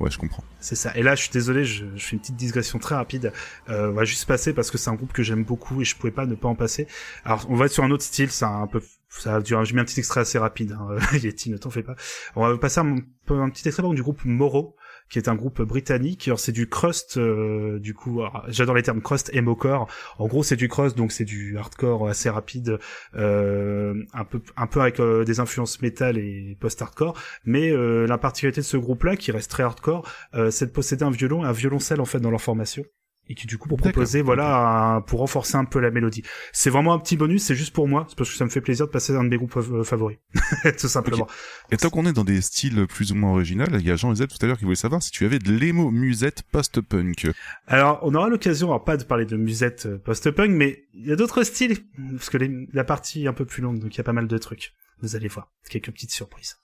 [0.00, 0.42] ouais, je comprends.
[0.60, 0.92] C'est ça.
[0.96, 3.32] Et là, je suis désolé, je, fais une petite digression très rapide.
[3.68, 5.96] Euh, on va juste passer parce que c'est un groupe que j'aime beaucoup et je
[5.96, 6.86] pouvais pas ne pas en passer.
[7.24, 9.80] Alors, on va être sur un autre style, c'est un peu, ça dure, j'ai mis
[9.80, 10.96] un petit extrait assez rapide, hein.
[11.12, 11.96] Yeti, ne t'en fais pas.
[12.36, 12.96] On va passer un,
[13.30, 14.76] un petit extrait du groupe Moro,
[15.12, 16.30] qui est un groupe britannique.
[16.38, 19.86] C'est du crust, euh, du coup, j'adore les termes crust et mocore.
[20.18, 22.78] En gros, c'est du crust, donc c'est du hardcore assez rapide,
[23.14, 24.40] euh, un peu,
[24.80, 27.14] avec euh, des influences métal et post-hardcore.
[27.44, 30.10] Mais la particularité de ce groupe-là, qui reste très hardcore,
[30.50, 32.84] c'est de posséder un violon un violoncelle en fait dans leur formation
[33.28, 36.22] et qui du coup pour proposer voilà un- pour renforcer un peu la mélodie.
[36.52, 38.60] C'est vraiment un petit bonus c'est juste pour moi c'est parce que ça me fait
[38.60, 40.18] plaisir de passer un de mes groupes euh, favoris.
[40.80, 41.26] Tout simplement.
[41.70, 44.12] Et tant qu'on est dans des styles plus ou moins originaux, il y a Jean
[44.12, 47.28] Ezet tout à l'heure qui voulait savoir si tu avais de l'émo musette post-punk.
[47.66, 51.12] alors on aura l'occasion alors pas de parler de musette euh, post-punk mais il y
[51.12, 51.78] a d'autres styles
[52.16, 54.12] parce que les- la partie est un peu plus longue donc il y a pas
[54.12, 54.72] mal de trucs.
[55.00, 55.50] Vous allez voir.
[55.68, 56.56] Quelques petites surprises.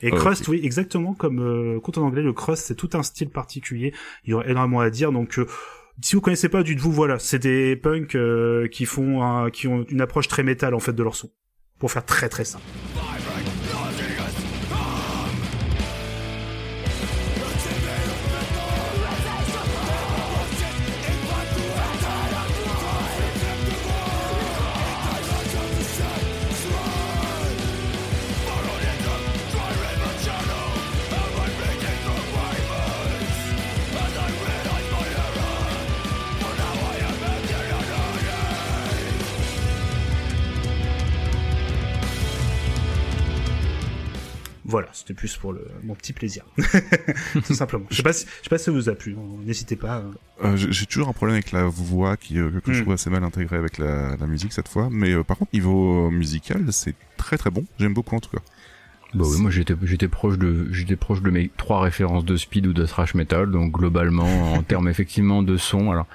[0.00, 3.28] Et crust, oui, exactement comme euh, quand en anglais, le crust, c'est tout un style
[3.30, 3.92] particulier.
[4.24, 5.12] Il y aurait énormément à dire.
[5.12, 5.46] Donc, euh,
[6.02, 9.84] si vous connaissez pas, dites-vous voilà, c'est des punks euh, qui font, un- qui ont
[9.88, 11.30] une approche très métal en fait de leur son,
[11.78, 12.64] pour faire très très simple.
[46.02, 46.44] Petit plaisir,
[47.46, 47.86] tout simplement.
[47.90, 49.16] Je sais pas si, je sais pas si ça vous a plu.
[49.18, 49.22] hein.
[49.46, 49.98] N'hésitez pas.
[49.98, 50.12] euh.
[50.44, 52.82] Euh, j'ai toujours un problème avec la voix qui, euh, que je Mm.
[52.82, 54.88] trouve assez mal intégrée avec la, la musique cette fois.
[54.90, 57.64] Mais euh, par contre, niveau euh, musical, c'est très très bon.
[57.78, 58.42] J'aime beaucoup en tout cas.
[59.14, 62.66] Bah oui, moi j'étais j'étais proche de j'étais proche de mes trois références de speed
[62.66, 66.06] ou de thrash metal, donc globalement en termes effectivement de son, alors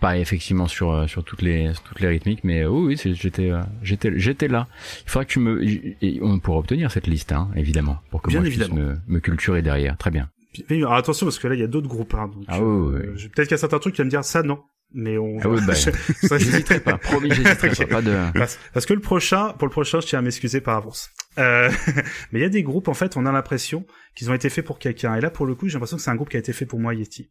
[0.00, 3.50] pareil effectivement sur euh, sur toutes les sur toutes les rythmiques, mais euh, oui j'étais
[3.50, 4.66] euh, j'étais j'étais là.
[5.04, 8.28] Il faudra que tu me et on pourra obtenir cette liste hein, évidemment pour que
[8.28, 9.96] Bien moi je puisse me, me culturer derrière.
[9.96, 10.28] Très bien.
[10.70, 12.14] Alors attention parce que là il y a d'autres groupes.
[12.14, 14.10] Hein, donc, Ah oui, oui, euh, Peut-être qu'il y a certains trucs qui vont me
[14.10, 14.60] dire ça non,
[14.94, 15.38] mais on.
[15.42, 19.00] Ah oui, bah, Ça- J'hésiterai pas, promis j'hésiterai pas, pas de Parce, parce que le
[19.00, 21.10] prochain, pour le prochain, je tiens à m'excuser par avance.
[21.38, 21.70] Euh,
[22.32, 23.84] mais il y a des groupes, en fait, on a l'impression
[24.14, 25.14] qu'ils ont été faits pour quelqu'un.
[25.16, 26.64] Et là, pour le coup, j'ai l'impression que c'est un groupe qui a été fait
[26.64, 27.30] pour moi, Yeti.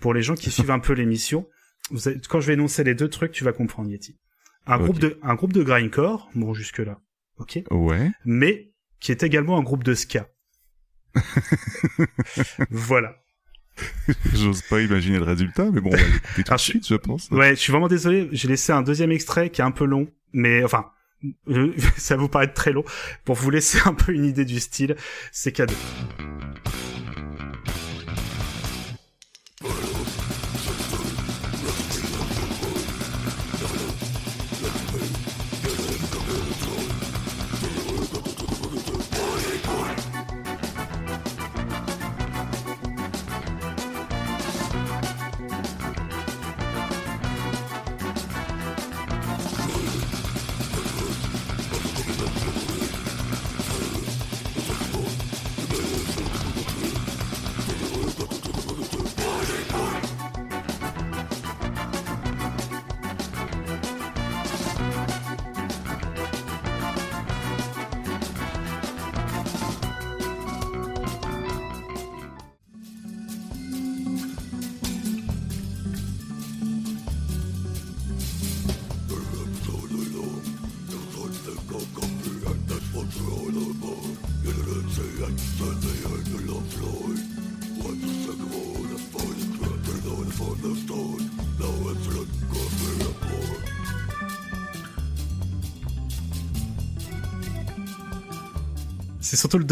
[0.00, 1.46] Pour les gens qui suivent un peu l'émission,
[1.90, 4.16] vous avez- quand je vais énoncer les deux trucs, tu vas comprendre, Yeti.
[4.66, 6.98] Un groupe de, un groupe de grindcore, bon, jusque là.
[7.38, 7.60] Ok.
[7.70, 8.10] Ouais.
[8.24, 10.26] Mais, qui est également un groupe de ska.
[12.70, 13.16] voilà.
[14.32, 17.28] J'ose pas imaginer le résultat, mais bon, on va l'écouter tout de suite, je pense.
[17.30, 18.28] Ouais, je suis vraiment désolé.
[18.32, 20.90] J'ai laissé un deuxième extrait qui est un peu long, mais enfin,
[21.96, 22.84] ça va vous paraître très long
[23.24, 24.96] pour vous laisser un peu une idée du style.
[25.32, 25.74] C'est cadeau.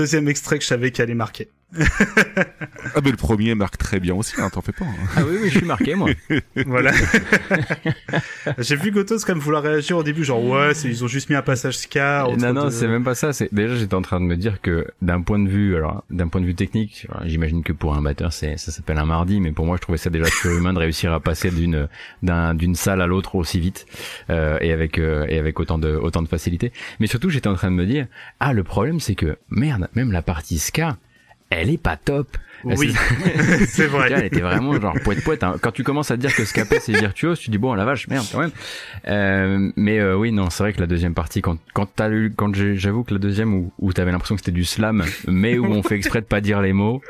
[0.02, 1.48] Deuxième extrait que je savais qu'il allait marquer.
[3.02, 4.84] ah mais le premier marque très bien aussi, hein, t'en fais pas.
[4.84, 5.06] Hein.
[5.16, 6.10] Ah oui, oui, je suis marqué moi.
[6.66, 6.92] voilà.
[8.58, 11.42] J'ai vu Gotos comme vouloir réagir au début, genre ouais, ils ont juste mis un
[11.42, 12.28] passage ska.
[12.38, 13.32] Non, non, c'est même pas ça.
[13.32, 16.28] C'est déjà j'étais en train de me dire que d'un point de vue, alors d'un
[16.28, 19.50] point de vue technique, j'imagine que pour un batteur c'est ça s'appelle un mardi, mais
[19.50, 21.88] pour moi je trouvais ça déjà surhumain de réussir à passer d'une
[22.22, 23.86] d'un d'une salle à l'autre aussi vite
[24.30, 26.72] euh, et avec euh, et avec autant de autant de facilité.
[27.00, 28.06] Mais surtout j'étais en train de me dire
[28.38, 30.96] ah le problème c'est que merde même la partie ska
[31.52, 32.36] elle est pas top.
[32.64, 32.94] Oui,
[33.66, 34.12] c'est vrai.
[34.12, 35.44] Elle était vraiment genre poète poète.
[35.44, 35.56] Hein.
[35.60, 38.26] Quand tu commences à dire que Scapé c'est virtuose, tu dis bon la vache merde
[38.30, 38.52] quand même.
[39.08, 42.32] Euh, mais euh, oui non c'est vrai que la deuxième partie quand quand t'as lu
[42.36, 45.66] quand j'avoue que la deuxième où où t'avais l'impression que c'était du slam mais où
[45.66, 47.00] on fait exprès de pas dire les mots,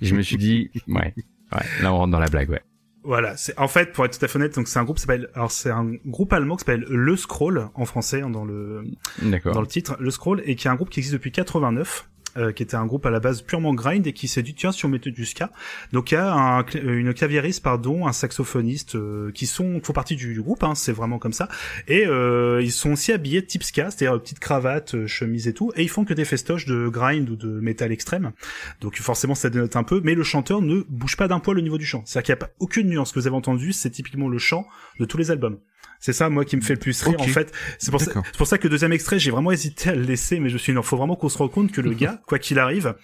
[0.00, 1.14] je me suis dit ouais
[1.52, 2.62] ouais là on rentre dans la blague ouais.
[3.04, 5.30] Voilà, c'est en fait pour être tout à fait honnête, donc c'est un groupe s'appelle
[5.34, 8.84] alors c'est un groupe allemand qui s'appelle Le Scroll en français hein, dans le
[9.22, 12.08] dans le titre Le Scroll et qui est un groupe qui existe depuis 89
[12.38, 14.72] euh, qui était un groupe à la base purement grind et qui s'est dit tiens
[14.72, 15.50] si on mettait du ska.
[15.92, 20.16] Donc il y a un, une claviériste pardon un saxophoniste euh, qui sont font partie
[20.16, 21.48] du, groupe hein, c'est vraiment comme ça.
[21.88, 25.72] Et euh, ils sont aussi habillés type ska c'est-à-dire petite cravate chemise et tout.
[25.76, 28.32] Et ils font que des festoches de grind ou de métal extrême.
[28.80, 31.62] Donc forcément ça dénote un peu mais le chanteur ne bouge pas d'un poil au
[31.62, 32.02] niveau du chant.
[32.06, 33.12] C'est-à-dire qu'il n'y a pas aucune nuance.
[33.12, 34.66] Que vous avez entendu c'est typiquement le chant
[35.00, 35.58] de tous les albums
[36.00, 37.52] c'est ça, moi, qui me fait le plus rire, en fait.
[37.78, 40.48] C'est pour, ça, pour ça que deuxième extrait, j'ai vraiment hésité à le laisser, mais
[40.48, 42.94] je suis, il faut vraiment qu'on se rende compte que le gars, quoi qu'il arrive,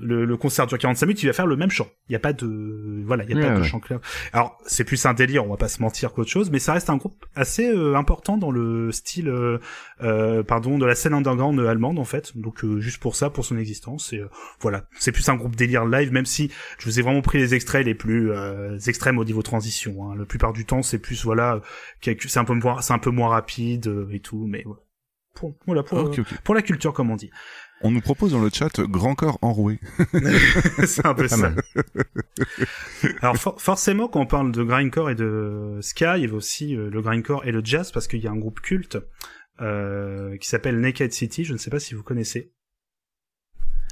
[0.00, 1.88] le, le, concert dure 45 minutes, il va faire le même chant.
[2.08, 4.00] Il n'y a pas de, voilà, il y a pas de chant clair.
[4.32, 6.90] Alors, c'est plus un délire, on va pas se mentir qu'autre chose, mais ça reste
[6.90, 9.58] un groupe assez euh, important dans le style, euh,
[10.02, 12.36] euh, pardon, de la scène underground allemande, en fait.
[12.36, 14.12] Donc, euh, juste pour ça, pour son existence.
[14.12, 14.22] Et
[14.60, 17.54] voilà, c'est plus un groupe délire live, même si je vous ai vraiment pris les
[17.54, 18.32] extraits les plus
[18.86, 20.04] extrêmes au niveau transition.
[20.04, 20.16] Hein.
[20.18, 21.60] La plupart du temps, c'est plus, voilà,
[22.02, 24.64] c'est un peu moins, c'est un peu moins rapide et tout, mais
[25.34, 26.10] Pour, voilà, pour,
[26.44, 27.30] pour la culture, comme on dit.
[27.82, 29.78] On nous propose dans le chat grand corps enroué.
[30.84, 31.52] c'est un peu ça.
[33.22, 36.90] Alors forcément, quand on parle de grindcore et de ska, il y avait aussi euh,
[36.90, 38.98] le grindcore et le jazz parce qu'il y a un groupe culte
[39.60, 41.44] euh, qui s'appelle Naked City.
[41.44, 42.52] Je ne sais pas si vous connaissez.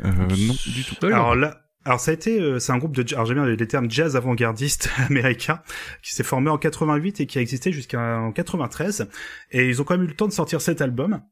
[0.04, 1.06] Euh, non, du tout.
[1.06, 3.68] Alors là, alors ça a été, euh, c'est un groupe de, alors j'aime bien les
[3.68, 5.62] termes jazz avant-gardiste américain
[6.02, 9.08] qui s'est formé en 88 et qui a existé jusqu'en 93.
[9.52, 11.22] Et ils ont quand même eu le temps de sortir cet album.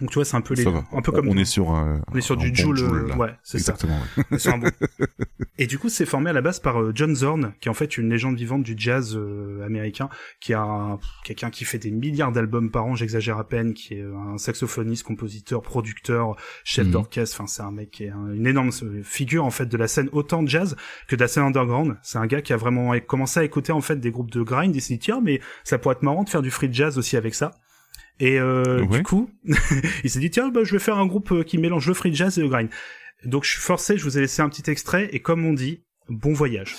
[0.00, 2.16] Donc tu vois, c'est un peu les, un peu comme on est sur un, on
[2.16, 3.76] est sur du Joule, ouais, c'est ça.
[4.46, 4.68] un bon.
[5.58, 7.74] Et du coup, c'est formé à la base par euh, John Zorn, qui est en
[7.74, 10.08] fait une légende vivante du jazz euh, américain,
[10.40, 14.02] qui a quelqu'un qui fait des milliards d'albums par an, j'exagère à peine, qui est
[14.02, 16.34] un saxophoniste, compositeur, producteur,
[16.64, 16.92] chef mhm.
[16.92, 17.40] d'orchestre.
[17.40, 18.72] Enfin, c'est un mec qui est une énorme
[19.04, 20.74] figure en fait de la scène autant jazz
[21.06, 21.96] que de la scène underground.
[22.02, 24.74] C'est un gars qui a vraiment commencé à écouter en fait des groupes de grind.
[24.74, 27.16] Il s'est dit tiens, mais ça pourrait être marrant de faire du free jazz aussi
[27.16, 27.52] avec ça.
[28.20, 29.30] Et euh, du coup,
[30.04, 32.14] il s'est dit tiens, bah, je vais faire un groupe euh, qui mélange le free
[32.14, 32.68] jazz et le grind.
[33.24, 35.82] Donc je suis forcé, je vous ai laissé un petit extrait et comme on dit,
[36.08, 36.76] bon voyage.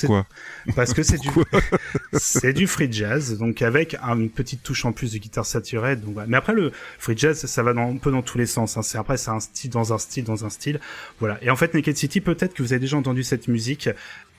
[0.00, 0.26] Pourquoi
[0.74, 1.28] Parce que c'est du
[2.12, 5.96] c'est du free jazz, donc avec une petite touche en plus de guitare saturée.
[5.96, 8.76] Donc, mais après le free jazz, ça va dans, un peu dans tous les sens.
[8.76, 8.82] Hein.
[8.82, 10.80] C'est après c'est un style dans un style dans un style.
[11.20, 11.38] Voilà.
[11.42, 13.88] Et en fait, Naked City, peut-être que vous avez déjà entendu cette musique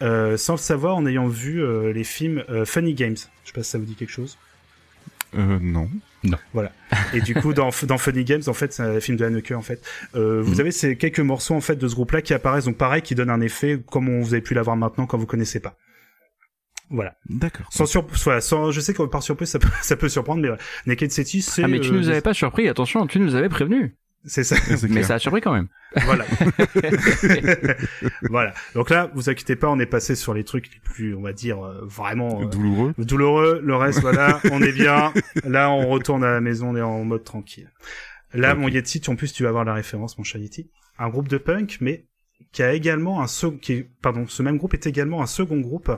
[0.02, 3.18] euh, sans le savoir en ayant vu euh, les films euh, Funny Games.
[3.18, 4.38] Je sais pas si ça vous dit quelque chose.
[5.38, 5.90] Euh, non.
[6.24, 6.38] Non.
[6.54, 6.72] Voilà.
[7.14, 9.62] Et du coup, dans, dans Funny Games, en fait, c'est un film de Haneke, en
[9.62, 9.82] fait.
[10.16, 10.60] Euh, Vous mhm.
[10.60, 13.30] avez ces quelques morceaux, en fait, de ce groupe-là qui apparaissent, donc pareil, qui donnent
[13.30, 15.76] un effet comme on, vous avez pu l'avoir maintenant quand vous connaissez pas.
[16.90, 17.16] Voilà.
[17.30, 17.68] D'accord.
[17.70, 20.50] Sans sur, voilà, sans, je sais que par surprise, ça peut, ça peut surprendre, mais
[20.88, 21.64] Naked City, c'est.
[21.64, 23.96] Ah, mais tu nous avais pas surpris, attention, tu nous avais prévenu.
[24.26, 24.56] C'est ça.
[24.90, 25.68] Mais ça a surpris quand même.
[26.04, 26.26] Voilà.
[28.30, 28.54] voilà.
[28.76, 31.34] Donc là, vous inquiétez pas, on est passé sur les trucs les plus, on va
[31.34, 32.94] dire, euh, vraiment euh, douloureux.
[32.98, 33.62] Douloureux.
[33.64, 35.14] Le reste, voilà, on est bien.
[35.46, 37.72] Là, on retourne à la maison, on est en mode tranquille.
[38.34, 40.70] Là, mon Yeti, en plus, tu vas avoir la référence, mon chat Yeti.
[40.98, 42.06] Un groupe de punk, mais
[42.52, 45.92] qui a également un second, qui pardon, ce même groupe est également un second groupe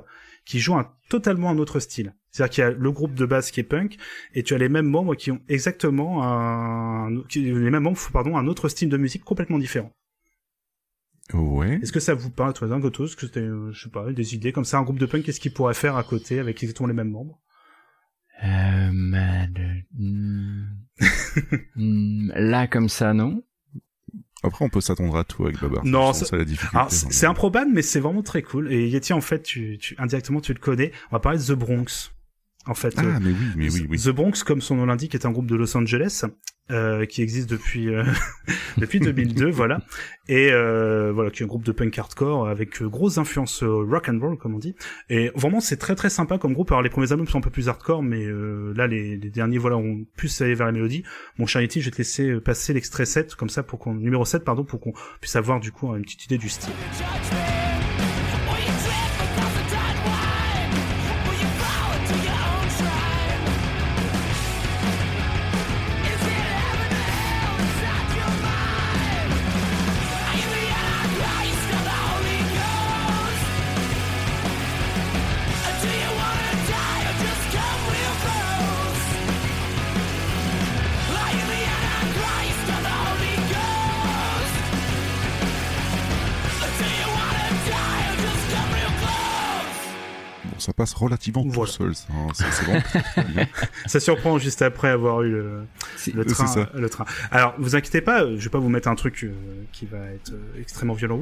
[0.46, 2.14] qui joue un totalement un autre style.
[2.32, 3.98] C'est-à-dire qu'il y a le groupe de base qui est punk,
[4.34, 8.48] et tu as les mêmes membres qui ont exactement un, les mêmes membres, pardon, un
[8.48, 9.92] autre style de musique complètement différent.
[11.34, 11.80] Ouais.
[11.82, 14.36] Est-ce que ça vous parle, toi, d'un Gotos, que c'était, euh, je sais pas, des
[14.36, 16.88] idées comme ça, un groupe de punk, qu'est-ce qu'il pourrait faire à côté avec exactement
[16.88, 17.40] les mêmes membres?
[18.44, 18.92] Euh,
[21.76, 22.32] hmm.
[22.36, 23.44] là, comme ça, non.
[24.44, 25.86] Après, on peut s'attendre à tout avec Babar.
[25.86, 26.86] Non, c'est la difficulté.
[26.90, 28.72] C'est improbable, mais c'est vraiment très cool.
[28.72, 30.92] Et Yeti, en fait, tu, tu, indirectement, tu le connais.
[31.12, 32.12] On va parler de The Bronx.
[32.68, 33.98] En fait, Ah, mais oui, mais oui, oui.
[34.00, 36.26] The Bronx, comme son nom l'indique, est un groupe de Los Angeles
[36.70, 38.04] euh, qui existe depuis euh,
[38.78, 39.82] depuis 2002, voilà,
[40.30, 43.84] et euh, voilà, qui est un groupe de punk hardcore avec euh, grosse influence euh,
[43.90, 44.76] rock and roll, comme on dit.
[45.10, 46.72] Et vraiment, c'est très très sympa comme groupe.
[46.72, 49.58] Alors les premiers albums sont un peu plus hardcore, mais euh, là, les, les derniers,
[49.58, 51.04] voilà, ont plus allé vers la mélodie.
[51.40, 54.24] Mon cher Yeti, je vais te laisser passer l'extrait 7 comme ça pour qu'on numéro
[54.24, 56.74] 7 pardon pour qu'on puisse avoir du coup une petite idée du style.
[90.82, 91.72] Passe relativement Voilà.
[91.72, 92.08] tout seul, ça.
[92.12, 93.46] hein.
[93.86, 96.70] Ça surprend juste après avoir eu le, train, ça.
[96.74, 97.06] le train.
[97.32, 99.32] Alors, vous inquiétez pas, je vais pas vous mettre un truc euh,
[99.72, 101.20] qui va être euh, extrêmement violent.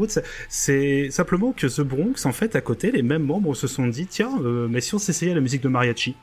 [0.49, 4.07] C'est- simplement que The Bronx, en fait, à côté, les mêmes membres se sont dit,
[4.07, 6.15] tiens, euh, mais si on s'essayait à la musique de mariachi,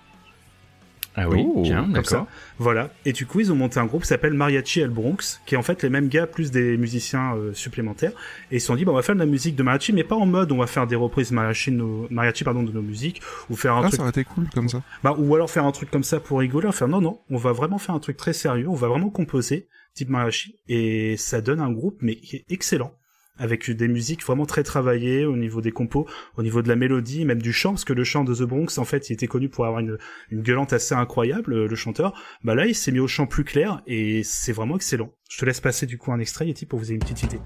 [1.19, 2.27] Ah oui, Oh, tiens, d'accord.
[2.59, 2.91] Voilà.
[3.07, 5.59] Et du coup, ils ont monté un groupe qui s'appelle Mariachi El Bronx, qui est
[5.59, 8.13] en fait les mêmes gars plus des musiciens euh, supplémentaires.
[8.51, 10.05] Et ils se sont dit, bah, on va faire de la musique de mariachi, mais
[10.05, 12.83] pas en mode on va faire des reprises mariachi, de nos, mariachi pardon, de nos
[12.83, 14.83] musiques, ou faire un Ah, truc ça aurait été cool comme ça.
[15.03, 17.53] bah, ou alors faire un truc comme ça pour rigoler, faire non, non, on va
[17.53, 21.61] vraiment faire un truc très sérieux, on va vraiment composer, type Mariachi, et ça donne
[21.61, 22.93] un groupe, mais qui est excellent,
[23.39, 26.07] avec des musiques vraiment très travaillées au niveau des compos,
[26.37, 28.79] au niveau de la mélodie, même du chant, parce que le chant de The Bronx,
[28.79, 29.99] en fait, il était connu pour avoir une,
[30.31, 32.15] une gueulante assez incroyable, euh, le chanteur,
[32.45, 35.13] bah là, il s'est mis au chant plus clair, et c'est vraiment excellent.
[35.31, 37.41] Je te laisse passer du coup un extrait, Yeti, pour vous ayez une petite idée.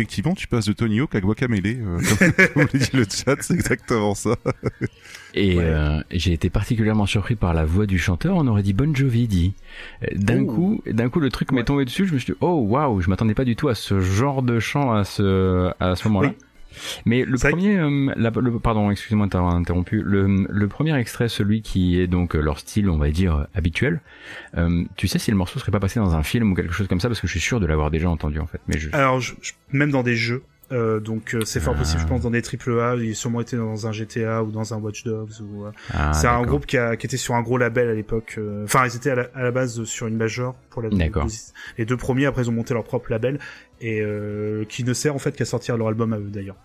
[0.00, 1.98] Effectivement, tu passes de Tony Hawk à Guacamele, euh,
[2.54, 4.34] comme comme dit le chat, c'est exactement ça.
[5.34, 5.64] Et Ouais.
[5.64, 8.34] euh, j'ai été particulièrement surpris par la voix du chanteur.
[8.36, 9.52] On aurait dit Bon Jovi dit.
[10.14, 10.46] D'un Oh.
[10.54, 12.06] coup, d'un coup, le truc m'est tombé dessus.
[12.06, 14.58] Je me suis dit, oh waouh, je m'attendais pas du tout à ce genre de
[14.58, 16.30] chant à ce à ce moment-là.
[16.30, 16.34] Oui.
[17.06, 20.02] Mais le premier, euh, la- le, pardon, excusez-moi de t'avoir interrompu.
[20.02, 23.44] Le, le premier extrait, celui qui est donc euh, leur style, on va dire euh,
[23.54, 24.00] habituel.
[24.56, 26.88] euh, tu sais si le morceau serait pas passé dans un film ou quelque chose
[26.88, 28.60] comme ça, parce que je suis sûr de l'avoir déjà entendu en fait.
[28.68, 30.42] Mais je, Alors, je- je- même dans des jeux,
[30.72, 31.78] euh, donc euh, c'est fort Ah.
[31.80, 34.50] possible, je pense, dans des triple A, il a sûrement été dans un GTA ou
[34.52, 35.66] dans un Watch Dogs ou...
[35.66, 38.36] euh, Ah, c'est un groupe qui, a, qui était sur un gros label à l'époque.
[38.38, 41.26] euh, Enfin, ils étaient à la, à la base sur une major pour la D'accord.
[41.78, 43.38] Les deux premiers, après, ils ont monté leur propre label
[43.80, 46.56] et euh, qui ne sert en fait qu'à sortir leur album à eux d'ailleurs.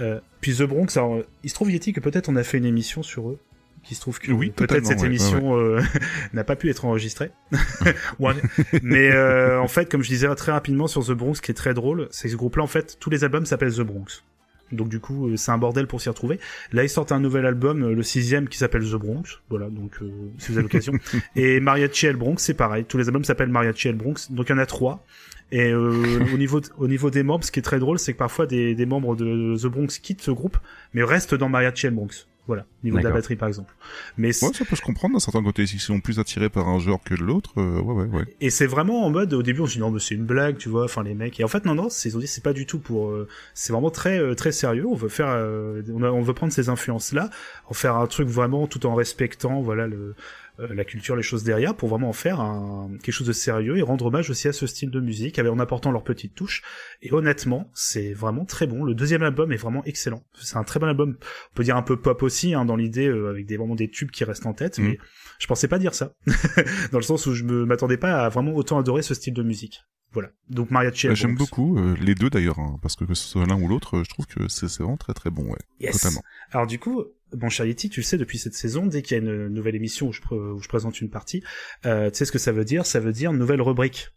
[0.00, 2.64] Euh, puis The Bronx, alors, il se trouve Yeti que peut-être on a fait une
[2.64, 3.38] émission sur eux.
[3.84, 5.80] Qui se trouve que Oui, peut-être cette ouais, émission euh,
[6.32, 7.30] n'a pas pu être enregistrée.
[8.82, 11.54] Mais euh, en fait, comme je disais très rapidement sur The Bronx, ce qui est
[11.54, 14.24] très drôle, c'est que ce groupe-là, en fait, tous les albums s'appellent The Bronx.
[14.72, 16.40] Donc du coup, euh, c'est un bordel pour s'y retrouver.
[16.72, 19.40] Là, ils sortent un nouvel album, le sixième, qui s'appelle The Bronx.
[19.50, 20.94] Voilà, donc euh, si vous avez l'occasion.
[21.36, 22.84] Et Mariachi El Bronx, c'est pareil.
[22.84, 24.32] Tous les albums s'appellent Mariachi El Bronx.
[24.32, 25.04] Donc il y en a trois.
[25.52, 28.14] Et euh, au niveau de- au niveau des membres, ce qui est très drôle, c'est
[28.14, 30.56] que parfois des, des membres de The Bronx quittent ce groupe,
[30.94, 32.26] mais restent dans Mariachi and Bronx.
[32.46, 33.72] Voilà, au niveau de la batterie par exemple.
[34.18, 35.66] Mais c'est- Ouais, ça peut se comprendre d'un certain côté.
[35.66, 38.24] S'ils sont plus attirés par un genre que l'autre, euh, ouais, ouais, ouais.
[38.42, 40.58] Et c'est vraiment en mode, au début, on se dit non, mais c'est une blague,
[40.58, 41.40] tu vois, enfin les mecs.
[41.40, 43.08] Et en fait, non, non, c'est- ils ont dit c'est pas du tout pour.
[43.08, 44.84] euh, c'est vraiment très, euh, très sérieux.
[44.86, 47.30] On veut faire, euh, on, a- on veut prendre ces influences-là,
[47.68, 50.14] en faire un truc vraiment tout en respectant, voilà, le, euh,
[50.58, 53.82] la culture, les choses derrière, pour vraiment en faire un, quelque chose de sérieux et
[53.82, 56.62] rendre hommage aussi à ce style de musique, avec- en apportant leur petite touche.
[57.02, 58.84] Et honnêtement, c'est vraiment très bon.
[58.84, 60.22] Le deuxième album est vraiment excellent.
[60.34, 61.16] C'est un très bon album.
[61.52, 63.90] On peut dire un peu pop aussi, hein, dans l'idée, euh, avec des vraiment des
[63.90, 64.86] tubes qui restent en tête, Mhm.
[64.88, 64.98] mais
[65.38, 66.12] je pensais pas dire ça.
[66.92, 69.42] dans le sens où je me m'attendais pas à vraiment autant adorer ce style de
[69.42, 69.80] musique.
[70.12, 70.28] Voilà.
[70.48, 71.08] Donc Mariachi.
[71.08, 73.66] Bah, J'aime beaucoup euh, les deux d'ailleurs, hein, parce que que ce soit l'un ou
[73.66, 75.58] l'autre, euh, je trouve que c'est c'est vraiment très très bon, ouais.
[75.80, 75.94] Yes.
[75.98, 76.22] Totalement.
[76.52, 77.02] Alors du coup,
[77.34, 80.08] bon Charity, tu le sais depuis cette saison, dès qu'il y a une nouvelle émission
[80.08, 81.42] où je, pr- où je présente une partie,
[81.86, 82.86] euh, tu sais ce que ça veut dire?
[82.86, 84.08] Ça veut dire nouvelle rubrique,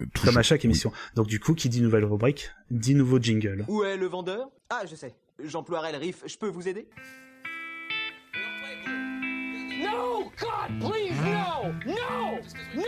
[0.00, 0.92] Euh, comme à chaque émission.
[1.14, 3.64] Donc du coup, qui dit nouvelle rubrique, dit nouveau jingle.
[3.68, 4.50] Où est le vendeur?
[4.70, 5.14] Ah, je sais.
[5.44, 6.22] J'emploierai le riff.
[6.26, 6.86] Je peux vous aider?
[9.82, 10.30] No!
[10.40, 11.72] God, please, no!
[11.86, 12.38] No!
[12.76, 12.82] No!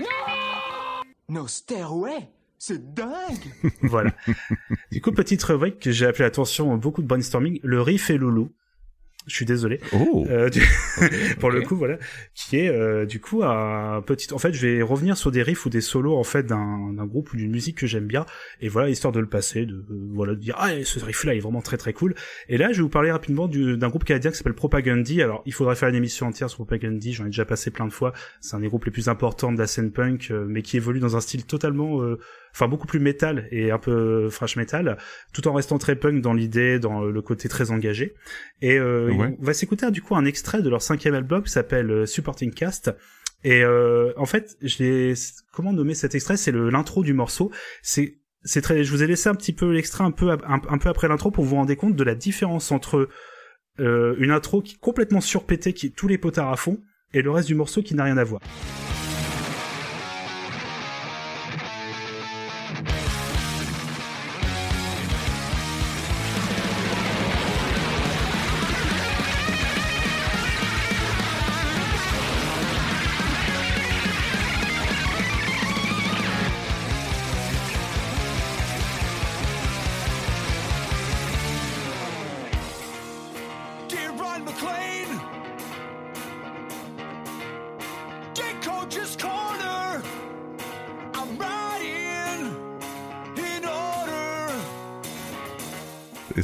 [0.00, 1.04] No!
[1.28, 2.28] No Stairway?
[2.60, 3.38] C'est dingue
[3.82, 4.10] voilà.
[4.90, 8.52] Du coup, petite rubrique que j'ai appelée attention, beaucoup de brainstorming, le riff et loulou.
[9.28, 9.80] Je suis désolé.
[9.92, 10.62] Oh, Euh, du-
[11.40, 11.98] pour le coup voilà.
[12.34, 15.66] Qui est euh, du coup un petit en fait je vais revenir sur des riffs
[15.66, 18.26] ou des solos en fait d'un d'un groupe ou d'une musique que j'aime bien.
[18.60, 21.34] Et voilà histoire de le passer de euh, voilà de dire ah ce riff là
[21.34, 22.14] est vraiment très très cool.
[22.48, 25.42] Et là je vais vous parler rapidement du- d'un groupe canadien qui s'appelle Propagandy alors
[25.46, 28.12] il faudrait faire une émission entière sur Propagandy j'en ai déjà passé plein de fois.
[28.40, 31.00] C'est un des groupes les plus importants de la scène punk euh, mais qui évolue
[31.00, 32.18] dans un style totalement euh,
[32.52, 34.96] enfin beaucoup plus métal et un peu thrash metal
[35.32, 38.14] tout en restant très punk dans l'idée dans le côté très engagé
[38.62, 39.36] et euh, Ouais.
[39.40, 42.52] on va s'écouter du coup un extrait de leur cinquième album qui s'appelle euh, Supporting
[42.52, 42.90] Cast.
[43.44, 45.14] Et euh, en fait, je l'ai
[45.52, 46.36] comment nommer cet extrait?
[46.36, 47.52] C'est le l'intro du morceau.
[47.82, 48.82] C'est c'est très.
[48.82, 50.38] Je vous ai laissé un petit peu l'extrait un peu un,
[50.68, 53.08] un peu après l'intro pour vous rendre compte de la différence entre
[53.78, 56.78] euh, une intro qui est complètement surpétée, qui est tous les potards à fond,
[57.14, 58.40] et le reste du morceau qui n'a rien à voir.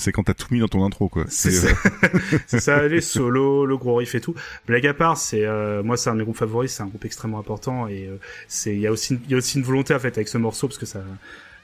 [0.05, 1.25] C'est quand t'as tout mis dans ton intro, quoi.
[1.29, 1.69] C'est ça.
[2.05, 4.35] euh, ça, les solos, le gros riff et tout.
[4.67, 7.05] Blague à part, c'est euh, moi c'est un de mes groupes favoris, c'est un groupe
[7.05, 8.17] extrêmement important et euh,
[8.49, 10.39] c'est il y a aussi il y a aussi une volonté en fait avec ce
[10.39, 11.03] morceau parce que ça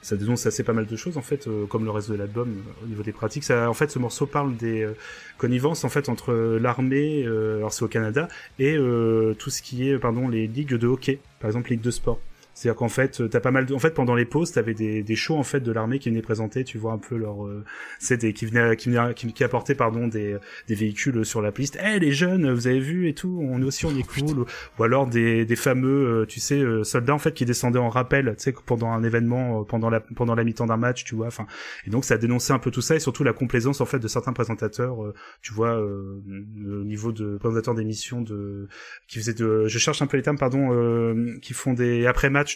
[0.01, 2.49] ça dénonce assez pas mal de choses en fait euh, comme le reste de l'album
[2.49, 3.43] euh, au niveau des pratiques.
[3.43, 4.93] Ça en fait ce morceau parle des euh,
[5.37, 8.27] connivences en fait entre l'armée euh, alors c'est au Canada
[8.57, 11.91] et euh, tout ce qui est pardon les ligues de hockey, par exemple ligue de
[11.91, 12.19] sport.
[12.61, 13.73] C'est-à-dire qu'en fait, t'as pas mal de...
[13.73, 16.21] En fait, pendant les pauses, t'avais des, des shows, en fait, de l'armée qui venaient
[16.21, 17.47] présenter, tu vois, un peu leur...
[17.47, 17.63] Euh,
[17.97, 18.33] c'est des...
[18.33, 21.79] qui venaient, qui venaient, qui, qui apportaient, pardon, des, des véhicules sur la piste.
[21.83, 24.41] Eh, les jeunes, vous avez vu et tout, on est aussi, on est cool.
[24.41, 24.45] Ou,
[24.77, 27.89] ou alors des, des fameux, euh, tu sais, euh, soldats, en fait, qui descendaient en
[27.89, 31.15] rappel, tu sais, pendant un événement, euh, pendant la, pendant la mi-temps d'un match, tu
[31.15, 31.47] vois, enfin...
[31.87, 34.07] Et donc, ça dénonçait un peu tout ça, et surtout la complaisance, en fait, de
[34.07, 36.21] certains présentateurs, euh, tu vois, euh,
[36.63, 38.67] au niveau de présentateurs d'émissions de...
[39.07, 39.65] qui faisaient de...
[39.67, 42.05] Je cherche un peu les termes, pardon, euh, qui font des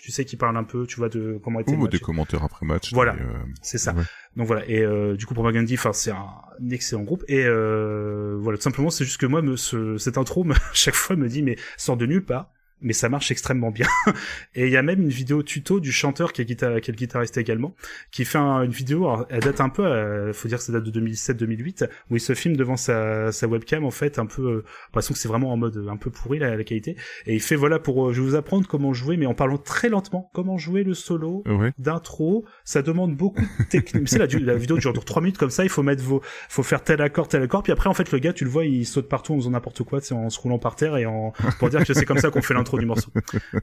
[0.02, 1.92] tu sais, qui parlent un peu, tu vois, de comment était le ou match.
[1.92, 2.94] des commentaires après match.
[2.94, 3.14] Voilà.
[3.16, 3.94] euh, C'est ça.
[3.94, 4.04] Ouais.
[4.36, 4.66] Donc voilà.
[4.68, 6.28] Et euh, du coup, Propagandy, enfin, c'est un
[6.72, 7.24] excellent groupe.
[7.28, 10.96] Et euh, voilà, tout simplement, c'est juste que moi, me, ce, cette intro, me, chaque
[10.96, 12.52] fois, me dit, mais sort de nulle part.
[12.82, 13.88] Mais ça marche extrêmement bien.
[14.56, 16.94] et il y a même une vidéo tuto du chanteur qui est, guitare, qui est
[16.94, 17.74] le guitariste également,
[18.12, 19.08] qui fait un- une vidéo.
[19.08, 22.20] Alors, elle date un peu, euh, faut dire que ça date de 2007-2008, où il
[22.20, 24.42] se filme devant sa, sa webcam en fait, un peu.
[24.44, 26.96] Euh, l'impression que c'est vraiment en mode un peu pourri la, la qualité.
[27.26, 29.58] Et il fait voilà pour, euh, je vais vous apprendre comment jouer, mais en parlant
[29.58, 31.44] très lentement, comment jouer le solo
[31.80, 34.10] d'intro, ça demande beaucoup de technique.
[34.10, 36.84] c'est la, la vidéo dure 3 minutes comme ça, il faut mettre vos, faut faire
[36.84, 39.08] tel accord, tel accord, puis après en fait le gars, tu le vois, il saute
[39.08, 41.94] partout en faisant n'importe quoi, en se roulant par terre et en pour dire que
[41.94, 43.12] c'est comme ça qu'on fait l'intro du morceau.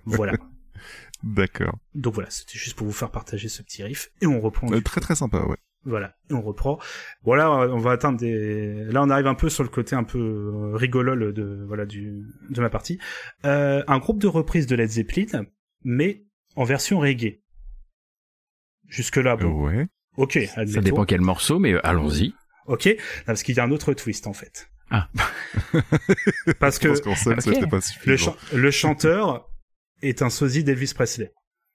[0.05, 0.33] Voilà.
[1.23, 1.79] D'accord.
[1.95, 4.73] Donc voilà, c'était juste pour vous faire partager ce petit riff et on reprend.
[4.73, 5.57] Euh, très très sympa, ouais.
[5.85, 6.79] Voilà, et on reprend.
[7.24, 8.85] Voilà, on va atteindre des.
[8.85, 12.24] Là, on arrive un peu sur le côté un peu euh, rigolol de voilà du
[12.51, 12.99] de ma partie.
[13.45, 15.45] Euh, un groupe de reprise de Led Zeppelin,
[15.85, 16.24] mais
[16.55, 17.41] en version reggae.
[18.89, 19.65] Jusque là, bon.
[19.65, 19.89] Ouais.
[20.16, 22.35] Ok, Ça dépend quel morceau, mais euh, allons-y.
[22.66, 22.95] Ok, non,
[23.27, 24.69] parce qu'il y a un autre twist en fait.
[24.93, 25.09] Ah.
[26.60, 26.89] parce que
[27.66, 27.81] pas
[28.52, 29.51] le, chanteur
[30.02, 31.32] est un sosie d'Elvis Presley.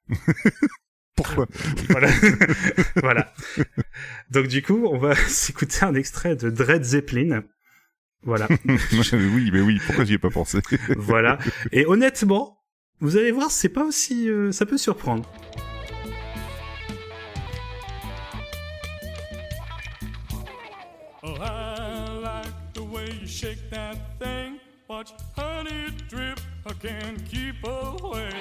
[1.15, 1.48] Pourquoi
[1.89, 2.10] voilà.
[2.98, 3.34] voilà.
[4.30, 7.44] Donc du coup, on va s'écouter un extrait de Dread Zeppelin.
[8.22, 8.48] Voilà.
[8.68, 10.60] Oui, mais oui, pourquoi j'y ai pas pensé?
[10.95, 11.39] Voilà.
[11.72, 12.60] Et honnêtement,
[12.99, 15.27] vous allez voir, c'est pas aussi, euh, ça peut surprendre.
[21.23, 21.66] Oh, I
[23.38, 24.59] shake that thing.
[24.88, 28.31] Watch honey drip, I can't keep away.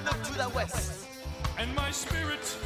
[0.00, 1.06] Look to the west.
[1.58, 2.56] And my spirit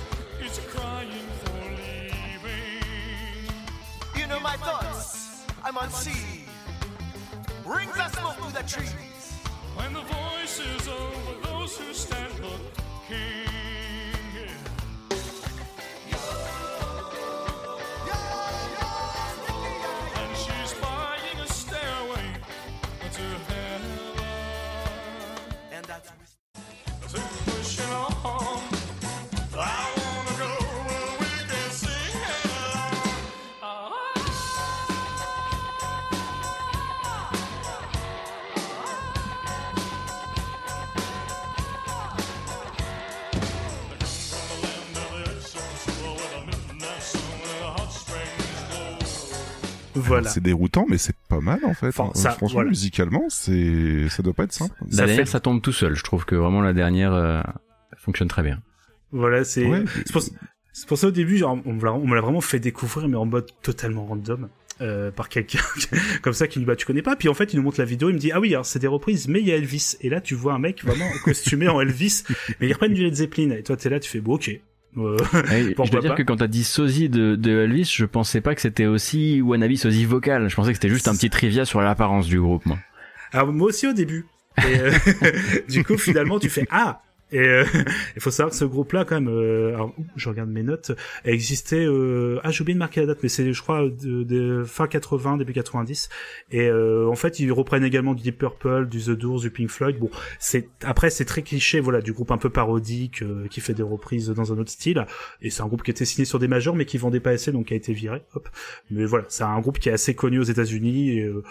[0.42, 1.10] is crying
[1.44, 2.82] for leaving.
[4.16, 6.44] You know my thoughts, I'm on sea.
[7.66, 9.32] Rings of smoke to the trees.
[9.74, 13.46] When the voices over those who stand looking.
[20.16, 22.26] And she's buying a stairway
[23.12, 23.82] to heaven.
[25.72, 26.10] And that's
[50.00, 50.28] Voilà.
[50.28, 51.88] C'est déroutant, mais c'est pas mal en fait.
[51.88, 52.70] Enfin, Euh, ça, Franchement, voilà.
[52.70, 54.74] musicalement, c'est ça doit pas être simple.
[54.86, 55.94] La Ça dernière, fait- ça tombe tout seul.
[55.94, 57.40] Je trouve que vraiment la dernière euh,
[57.96, 58.60] fonctionne très bien.
[59.12, 59.84] Voilà, c'est Ouais.
[60.04, 63.08] c'est pour, ça au début, genre, on, me l'a- on me l'a vraiment fait découvrir,
[63.08, 64.48] mais en mode totalement random.
[64.80, 65.58] euh, par quelqu'un
[66.22, 67.16] comme ça qui nous dit bah tu connais pas?
[67.16, 68.78] Puis en fait il nous montre la vidéo il me dit ah oui alors c'est
[68.78, 71.66] des reprises mais il y a Elvis et là tu vois un mec vraiment costumé
[71.66, 72.22] en Elvis
[72.60, 74.52] mais ils reprennent du Led Zeppelin et toi t'es là tu fais bon ok
[74.96, 78.54] Je dois dire pas que quand t'as dit sosie de, de Elvis, je pensais pas
[78.54, 80.48] que c'était aussi wannabe sosie vocal.
[80.48, 82.78] Je pensais que c'était juste un petit trivia sur l'apparence du groupe, moi.
[83.32, 84.26] Alors moi aussi au début.
[84.58, 84.92] Et euh,
[85.68, 87.64] du coup finalement tu fais ah et euh,
[88.16, 89.76] il faut savoir que ce groupe-là quand même, euh,
[90.16, 90.92] je regarde mes notes,
[91.24, 91.84] a existé.
[91.84, 93.88] Euh, ah j'ai oublié de marquer la date, mais c'est je crois
[94.66, 96.08] fin 80 début 90.
[96.50, 99.68] Et euh, en fait ils reprennent également du Deep Purple, du The Doors, du Pink
[99.68, 99.98] Floyd.
[99.98, 103.74] Bon c'est après c'est très cliché voilà du groupe un peu parodique euh, qui fait
[103.74, 105.04] des reprises dans un autre style.
[105.42, 107.52] Et c'est un groupe qui était signé sur des majors mais qui vendait pas assez
[107.52, 108.22] donc qui a été viré.
[108.34, 108.48] Hop.
[108.90, 111.20] Mais voilà c'est un groupe qui est assez connu aux États-Unis.
[111.20, 111.42] Euh,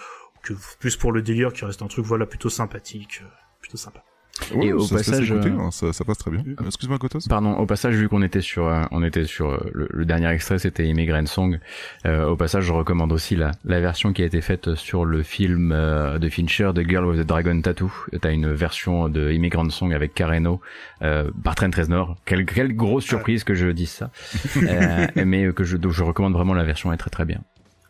[0.44, 3.22] que plus pour le délire qui reste un truc voilà plutôt sympathique
[3.60, 4.07] plutôt sympa
[4.54, 6.42] Ouais, Et au ça se laisse passage, écouter, euh, hein, ça, ça passe très bien.
[6.46, 6.56] Mm.
[6.66, 7.28] Excuse-moi, Kotos.
[7.28, 10.30] Pardon, au passage, vu qu'on était sur, euh, on était sur euh, le, le dernier
[10.30, 11.60] extrait, c'était Immigrant Song.
[12.06, 15.24] Euh, au passage, je recommande aussi la, la version qui a été faite sur le
[15.24, 17.92] film euh, de Fincher, The Girl with the Dragon Tattoo.
[18.22, 20.62] T'as une version de Immigrant Song avec Carreno
[21.02, 22.16] euh, par Trent Reznor.
[22.26, 24.12] Quelle, quelle grosse surprise que je dise ça.
[24.58, 27.42] Euh, mais que je, donc je recommande vraiment la version, elle est très très bien.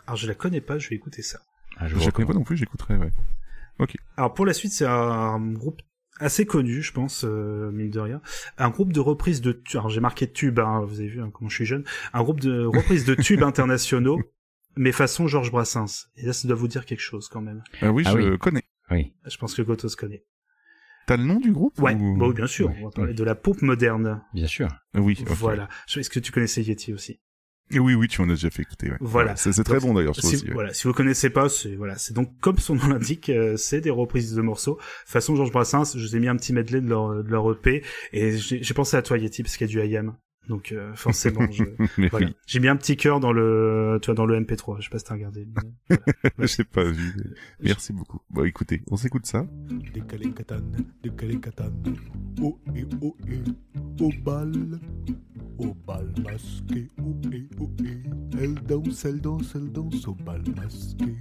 [0.06, 1.40] alors je la connais pas je vais écouter ça
[1.78, 3.10] Ah, je vous la connais pas non plus, j'écouterai, ouais.
[4.18, 5.82] alors pour la suite c'est un groupe
[6.20, 8.22] assez connu je pense euh, mine de rien.
[8.58, 11.30] Un groupe de reprises de tu- alors j'ai marqué tubes hein, vous avez vu hein,
[11.34, 11.84] comment je suis jeune.
[12.14, 14.20] Un groupe de reprises de tubes internationaux
[14.76, 16.08] mais façon Georges Brassens.
[16.16, 17.64] Et là ça doit vous dire quelque chose quand même.
[17.82, 18.38] Ah oui, Ah je oui.
[18.38, 18.64] connais.
[18.92, 19.14] Oui.
[19.26, 20.24] je pense que Gotos connaît.
[21.08, 21.96] T'as le nom du groupe ouais.
[21.96, 22.72] ou- bah oui bien sûr.
[22.82, 24.22] On va parler de la pop moderne.
[24.34, 24.68] Bien sûr.
[24.94, 25.70] Oui, voilà.
[25.96, 27.20] Est-ce que tu connaissais Yeti aussi?
[27.70, 28.90] Et oui, oui, tu m'en as déjà fait écouter.
[28.90, 28.98] Ouais.
[29.02, 29.36] Voilà.
[29.36, 30.46] C'est c'est très bon d'ailleurs, si, aussi.
[30.46, 30.54] ouais.
[30.54, 33.82] Voilà, si vous connaissez pas, c'est voilà, c'est donc comme son nom l'indique, euh, c'est
[33.82, 34.78] des reprises de morceaux.
[35.06, 37.84] Façon Georges Brassens, je vous ai mis un petit medley de leur de leur EP
[38.14, 40.16] et j'ai j'ai pensé à toi Yeti parce qu'il y a du IAM.
[40.48, 41.64] Donc euh, forcément, je,
[41.98, 42.28] Mais voilà.
[42.28, 44.90] oui, J'ai mis un petit cœur dans le tu vois dans le MP3, je sais
[44.90, 45.48] pas si t'as regardé.
[45.54, 46.32] voilà.
[46.48, 47.14] j'ai pas vu.
[47.60, 48.20] Merci beaucoup.
[48.30, 49.46] Bon, écoutez, on s'écoute ça.
[49.94, 50.72] Décalé-catane,
[51.04, 51.84] décalé-catane,
[52.42, 54.80] oh et oh et, au bal,
[55.58, 60.44] au bal masqué, oh et oh et, elle danse, elle danse, elle danse au bal
[60.56, 61.16] masqué.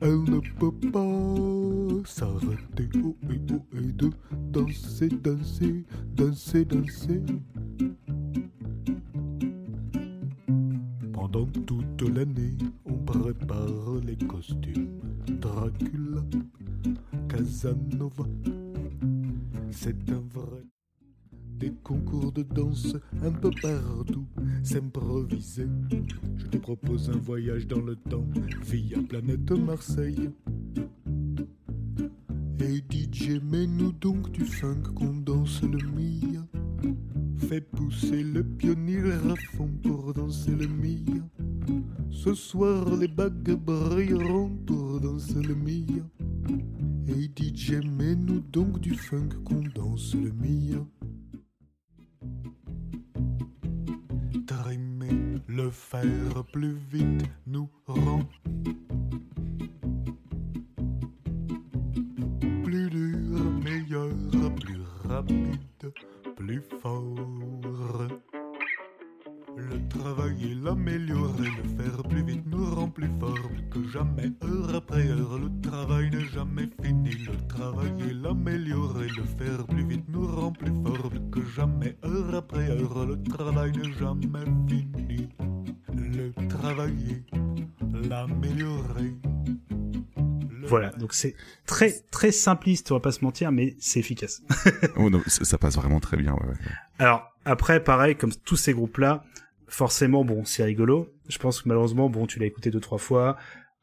[0.00, 4.10] Elle ne peut pas s'arrêter, oh et oh et, de
[4.50, 5.84] danser, danser,
[6.14, 7.22] danser, danser.
[11.12, 15.00] Pendant toute l'année, on prépare les costumes.
[15.40, 16.22] Dracula,
[17.28, 18.24] Casanova,
[19.70, 20.73] c'est un vrai.
[21.58, 24.26] Des concours de danse un peu partout,
[24.62, 25.68] s'improviser.
[26.36, 28.26] Je te propose un voyage dans le temps
[28.62, 30.30] via planète Marseille.
[32.60, 36.44] Et DJ, mets-nous donc du funk qu'on danse le Mia.
[37.36, 41.22] fait pousser le pionnier à fond pour danser le mia.
[42.10, 46.02] Ce soir, les bagues brilleront pour danser le mia.
[47.08, 50.84] Et DJ, mets-nous donc du funk qu'on danse le mia.
[54.46, 58.22] Trimer, le faire plus vite nous rend
[62.62, 64.10] plus dur, meilleur,
[64.56, 65.92] plus rapide,
[66.36, 67.14] plus fort.
[69.70, 74.74] Le travailler, l'améliorer, le faire plus vite nous rend plus fort, plus que jamais, heure
[74.74, 75.38] après heure.
[75.38, 77.10] Le travail n'est jamais fini.
[77.26, 82.34] Le travailler, l'améliorer, le faire plus vite nous rend plus fort, plus que jamais, heure
[82.34, 83.06] après heure.
[83.06, 84.28] Le travail n'est jamais
[84.68, 85.28] fini.
[85.92, 87.22] Le travailler,
[88.08, 89.14] l'améliorer.
[90.66, 91.34] Voilà, donc c'est
[91.66, 94.42] très très simpliste, on va pas se mentir, mais c'est efficace.
[94.96, 96.32] Oh non, ça, ça passe vraiment très bien.
[96.32, 96.54] Ouais, ouais.
[96.98, 99.24] Alors après, pareil, comme tous ces groupes-là,
[99.68, 101.08] forcément, bon, c'est rigolo.
[101.28, 103.36] Je pense que malheureusement, bon, tu l'as écouté deux trois fois.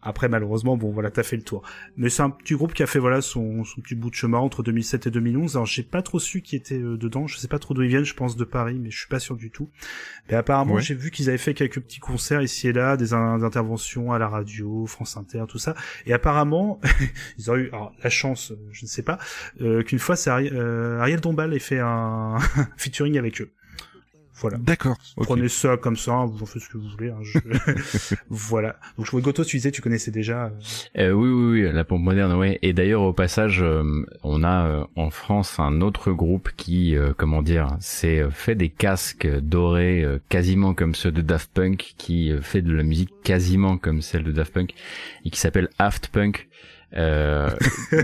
[0.04, 1.62] Après, malheureusement, bon, voilà, t'as fait le tour.
[1.96, 4.40] Mais c'est un petit groupe qui a fait voilà son, son petit bout de chemin
[4.40, 5.58] entre 2007 et 2011.
[5.58, 7.28] Alors, j'ai pas trop su qui était euh, dedans.
[7.28, 8.04] Je sais pas trop d'où ils viennent.
[8.04, 9.70] Je pense de Paris, mais je suis pas sûr du tout.
[10.28, 10.82] Mais apparemment, Ouais.
[10.82, 14.18] j'ai vu qu'ils avaient fait quelques petits concerts ici et là, des, in- interventions à
[14.18, 15.76] la radio, France Inter, tout ça.
[16.08, 16.82] Et apparemment,
[17.38, 19.20] ils ont eu alors, la chance, euh, je ne sais pas,
[19.62, 22.38] euh, qu'une fois, c'est Ari- euh, Ariel Dombal ait fait un
[22.76, 23.52] featuring avec eux.
[24.42, 24.58] Voilà.
[24.58, 24.96] D'accord.
[25.18, 25.26] ok.
[25.26, 27.10] Prenez ça comme ça, vous en faites ce que vous voulez.
[27.12, 27.40] hein, je-
[28.30, 28.76] voilà.
[28.98, 30.46] Donc je vois Goto, tu disais, tu connaissais déjà.
[30.46, 30.50] euh,
[30.98, 32.60] Euh, oui, oui, oui, la pompe moderne, ouais.
[32.62, 33.84] Et d'ailleurs, au passage, euh,
[34.24, 38.70] on a euh, en France un autre groupe qui, euh, comment dire, s'est fait des
[38.70, 43.12] casques dorés euh, quasiment comme ceux de Daft Punk, qui euh, fait de la musique
[43.24, 44.74] quasiment comme celle de Daft Punk,
[45.26, 46.48] et qui s'appelle Aft Punk.
[46.96, 47.50] Euh,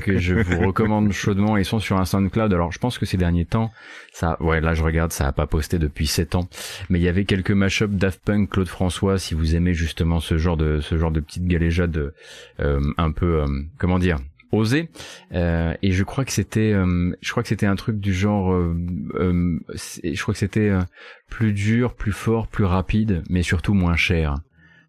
[0.03, 1.57] que je vous recommande chaudement.
[1.57, 2.53] Ils sont sur un SoundCloud.
[2.53, 3.71] Alors, je pense que ces derniers temps,
[4.11, 6.49] ça, ouais, là, je regarde, ça a pas posté depuis 7 ans.
[6.89, 10.37] Mais il y avait quelques mashups Daft Punk, Claude François, si vous aimez justement ce
[10.37, 12.13] genre de, ce genre de petite galéjade,
[12.59, 13.47] euh, un peu, euh,
[13.77, 14.17] comment dire,
[14.51, 14.89] osé.
[15.33, 18.53] Euh, et je crois que c'était, euh, je crois que c'était un truc du genre,
[18.53, 18.75] euh,
[19.15, 19.59] euh,
[20.03, 20.81] je crois que c'était euh,
[21.29, 24.35] plus dur, plus fort, plus rapide, mais surtout moins cher.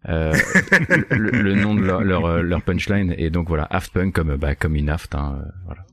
[0.07, 0.33] Euh,
[1.09, 4.37] le, le nom de leur, leur, euh, leur punchline et donc voilà Aft Punk comme
[4.37, 5.85] bah, comme une aft hein, euh, voilà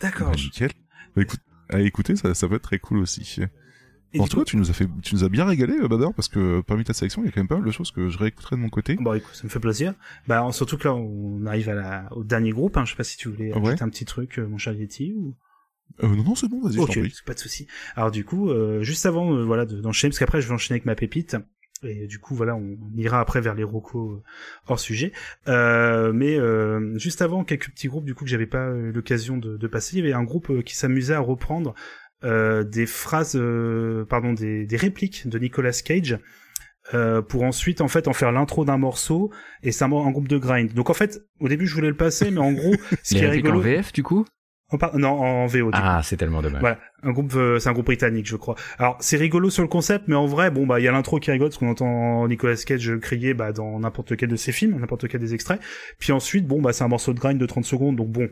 [0.00, 0.30] D'accord.
[0.30, 0.70] Bah, nickel.
[1.16, 1.40] Bah, écoute,
[1.70, 3.40] à écouter, ça, ça peut être très cool aussi.
[4.12, 6.28] Et en tout cas, tu nous as fait, tu nous as bien régalé, Badar, parce
[6.28, 8.16] que parmi ta sélection, il y a quand même pas mal de choses que je
[8.18, 8.94] réécouterai de mon côté.
[8.96, 9.94] Bon, écoute, ça me fait plaisir.
[10.28, 12.76] Bah, surtout que là, on arrive à la, au dernier groupe.
[12.76, 12.84] Hein.
[12.84, 13.68] Je sais pas si tu voulais Ouais.
[13.68, 15.34] ajouter un petit truc, mon cher Yeti, ou?
[16.02, 17.12] Euh, non, non, c'est bon, vas-y, je Ok, t'en prie.
[17.14, 17.66] c'est pas de souci.
[17.94, 20.74] Alors du coup, euh, juste avant, euh, voilà, de- d'enchaîner, parce qu'après je vais enchaîner
[20.76, 21.36] avec ma pépite.
[21.84, 24.22] Et du coup, voilà, on ira après vers les rocos euh,
[24.66, 25.12] hors sujet.
[25.48, 29.36] Euh, mais euh, juste avant, quelques petits groupes du coup que j'avais pas eu l'occasion
[29.36, 29.96] de, de passer.
[29.96, 31.74] Il y avait un groupe qui s'amusait à reprendre
[32.24, 36.18] euh, des phrases, euh, pardon, des, des répliques de Nicolas Cage.
[36.94, 39.32] euh, pour ensuite en fait en faire l'intro d'un morceau
[39.62, 40.72] et c'est un, un groupe de grind.
[40.72, 43.24] Donc en fait au début je voulais le passer mais en gros ce les qui
[43.24, 44.24] est en rigolo VF du coup?
[44.70, 47.72] En par- non en VO ah c'est tellement dommage Voilà, un groupe, euh, c'est un
[47.72, 48.56] groupe britannique, je crois.
[48.78, 51.20] Alors c'est rigolo sur le concept, mais en vrai, bon bah il y a l'intro
[51.20, 54.78] qui rigole parce qu'on entend Nicolas Cage crier bah dans n'importe lequel de ses films,
[54.78, 55.60] n'importe lequel des extraits.
[55.98, 58.28] Puis ensuite, bon bah c'est un morceau de grind de 30 secondes, donc bon.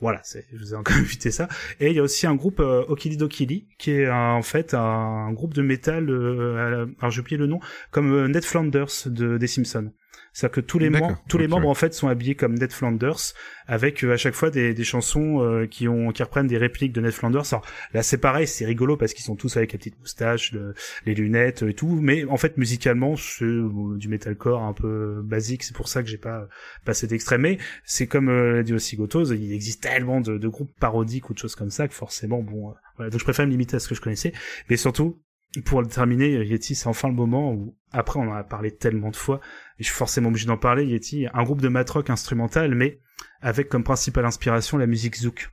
[0.00, 1.46] Voilà, c'est, je vous ai encore évité ça.
[1.78, 5.32] Et il y a aussi un groupe euh, Okilidokili, qui est un- en fait un,
[5.32, 7.60] groupe de métal, euh, alors j'ai oublié le nom,
[7.92, 9.92] comme euh, Ned Flanders de des Simpsons.
[10.32, 13.34] C'est-à-dire que tous les membres, tous les membres en fait sont habillés comme Ned Flanders,
[13.66, 16.92] avec euh, à chaque fois des, des chansons euh, qui ont qui reprennent des répliques
[16.92, 17.44] de Ned Flanders.
[17.52, 20.74] Alors là c'est pareil, c'est rigolo parce qu'ils sont tous avec la petite moustache, le-
[21.04, 25.64] les lunettes et tout, mais en fait musicalement c'est euh, du metalcore un peu basique.
[25.64, 26.48] C'est pour ça que j'ai pas
[26.84, 27.38] passé d'extrait.
[27.38, 31.28] Mais c'est comme euh, l'a dit aussi Gotos, il existe tellement de, de groupes parodiques
[31.28, 33.10] ou de choses comme ça que forcément bon, euh, voilà.
[33.10, 34.32] Donc je préfère me limiter à ce que je connaissais,
[34.70, 35.20] mais surtout
[35.64, 39.10] pour le terminer, Yeti, c'est enfin le moment où, après, on en a parlé tellement
[39.10, 39.40] de fois,
[39.78, 43.00] et je suis forcément obligé d'en parler, Yeti, un groupe de matrock instrumental, mais
[43.40, 45.50] avec comme principale inspiration la musique zouk.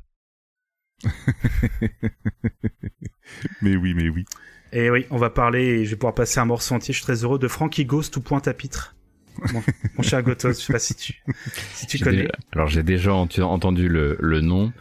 [3.62, 4.26] Mais oui, mais oui.
[4.74, 7.06] Et oui, on va parler, et je vais pouvoir passer un morceau entier, je suis
[7.06, 8.96] très heureux, de Frankie Ghost ou Pointe à Pitre.
[9.54, 9.64] Mon,
[9.98, 11.24] mon cher Gotos, je sais pas si tu,
[11.74, 12.18] si tu J'ai connais.
[12.24, 14.74] déjà- alors j'ai déjà ent- entendu le, le nom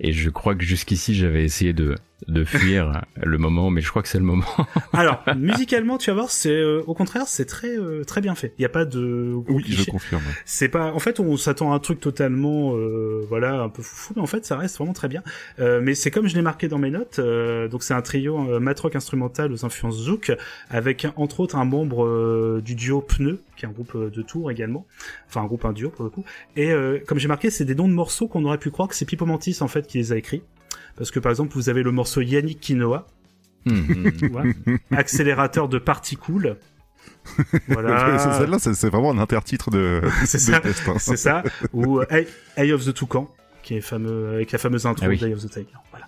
[0.00, 1.96] et je crois que jusqu'ici j'avais essayé de,
[2.28, 4.44] de fuir le moment, mais je crois que c'est le moment.
[4.92, 8.54] Alors, musicalement, tu vas voir, c'est, euh, au contraire, c'est très, euh, très bien fait.
[8.58, 10.22] Il n'y a pas de Oui, je confirme.
[10.44, 14.14] c'est pas en fait on s'attend à un truc totalement euh, voilà un peu foufou
[14.16, 15.22] mais en fait ça reste vraiment très bien
[15.58, 18.38] Euh, mais c'est comme je l'ai marqué dans mes notes euh, donc c'est un trio
[18.50, 20.32] euh, matrock instrumental aux influences zouk
[20.70, 24.22] avec entre autres un membre euh, du duo Pneu qui est un groupe euh, de
[24.22, 24.86] tours également
[25.28, 26.24] enfin un groupe un duo pour le coup
[26.56, 28.94] et euh, comme j'ai marqué c'est des noms de morceaux qu'on aurait pu croire que
[28.94, 30.42] c'est Pipo Mantis en fait qui les a écrits
[30.96, 33.06] parce que par exemple vous avez le morceau Yannick Quinoa
[33.66, 34.10] hum.
[34.32, 34.54] Ouais.
[34.96, 36.56] Accélérateur de particules.
[37.68, 38.18] Voilà.
[38.18, 40.60] C'est- Celle-là, c'est vraiment un intertitre de, C'est ça.
[40.64, 40.94] hein.
[40.98, 41.42] C'est ça.
[41.72, 42.26] Ou Eye,
[42.56, 43.30] Eye of the Toucan,
[43.62, 45.18] qui est fameux avec la fameuse intro Ah oui.
[45.18, 45.66] d'Eye of the Tiger.
[45.90, 46.06] Voilà.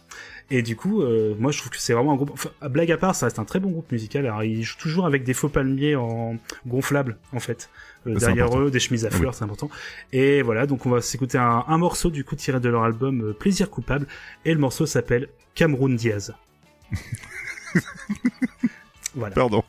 [0.50, 2.30] Et du coup, euh, moi je trouve que c'est vraiment un groupe.
[2.32, 4.26] Enfin, blague à part, ça reste un très bon groupe musical.
[4.26, 6.36] Alors ils jouent toujours avec des faux palmiers en
[6.66, 7.68] gonflables en fait.
[8.06, 9.20] Euh, derrière eux, des chemises à Ah oui.
[9.20, 9.70] fleurs, c'est important.
[10.12, 13.20] Et voilà, donc on va s'écouter un, un morceau du coup tiré de leur album
[13.22, 14.06] euh, Plaisir coupable.
[14.44, 16.34] Et le morceau s'appelle Cameroun Diaz.
[19.14, 19.64] voilà, Pardon.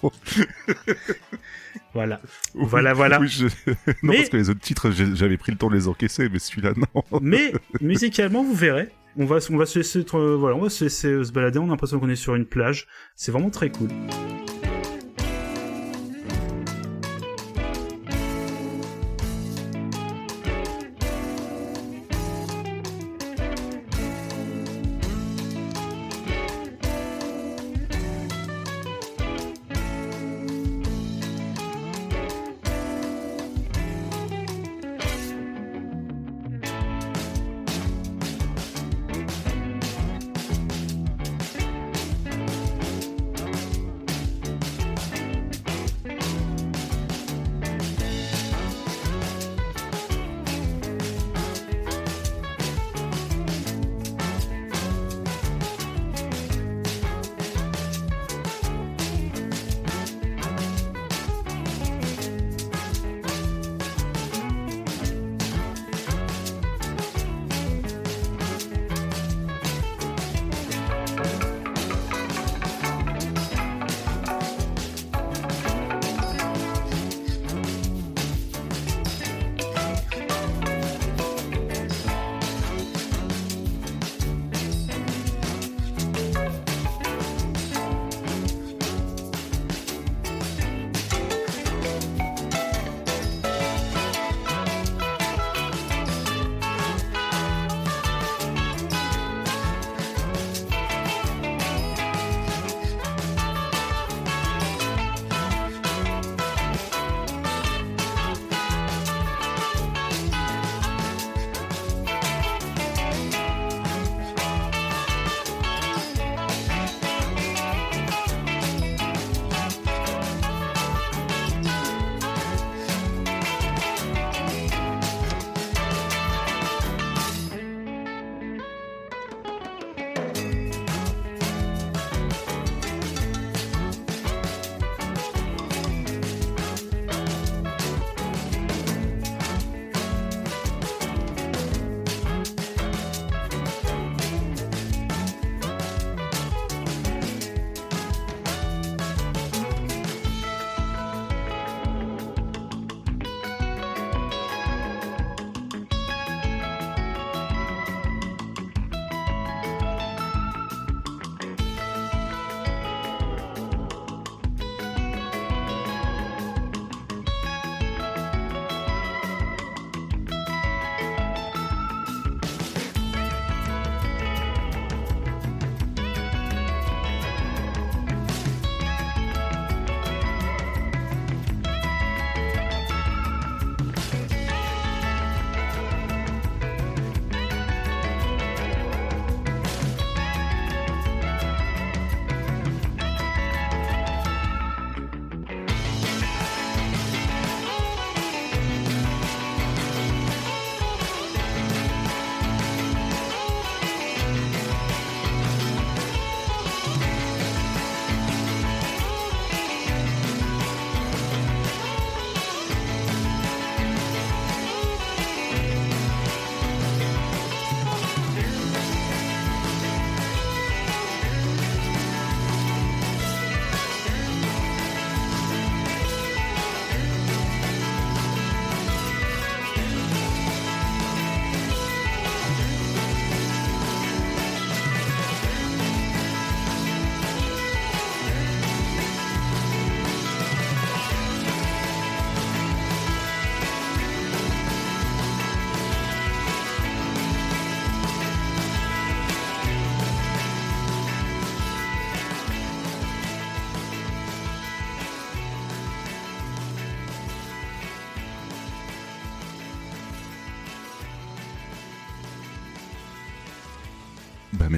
[1.94, 2.22] voilà,
[2.54, 3.20] voilà, voilà.
[3.20, 3.46] Oui, je-
[3.78, 6.40] non, Mais- parce que les autres titres, j'avais pris le temps de les encaisser, mais
[6.40, 7.04] celui-là, non.
[7.22, 10.84] Mais musicalement, vous verrez, on va, on va se laisser, euh, voilà, on va se
[10.84, 11.60] laisser euh, se balader.
[11.60, 12.88] On a l'impression qu'on est sur une plage.
[13.16, 13.90] C'est vraiment très cool.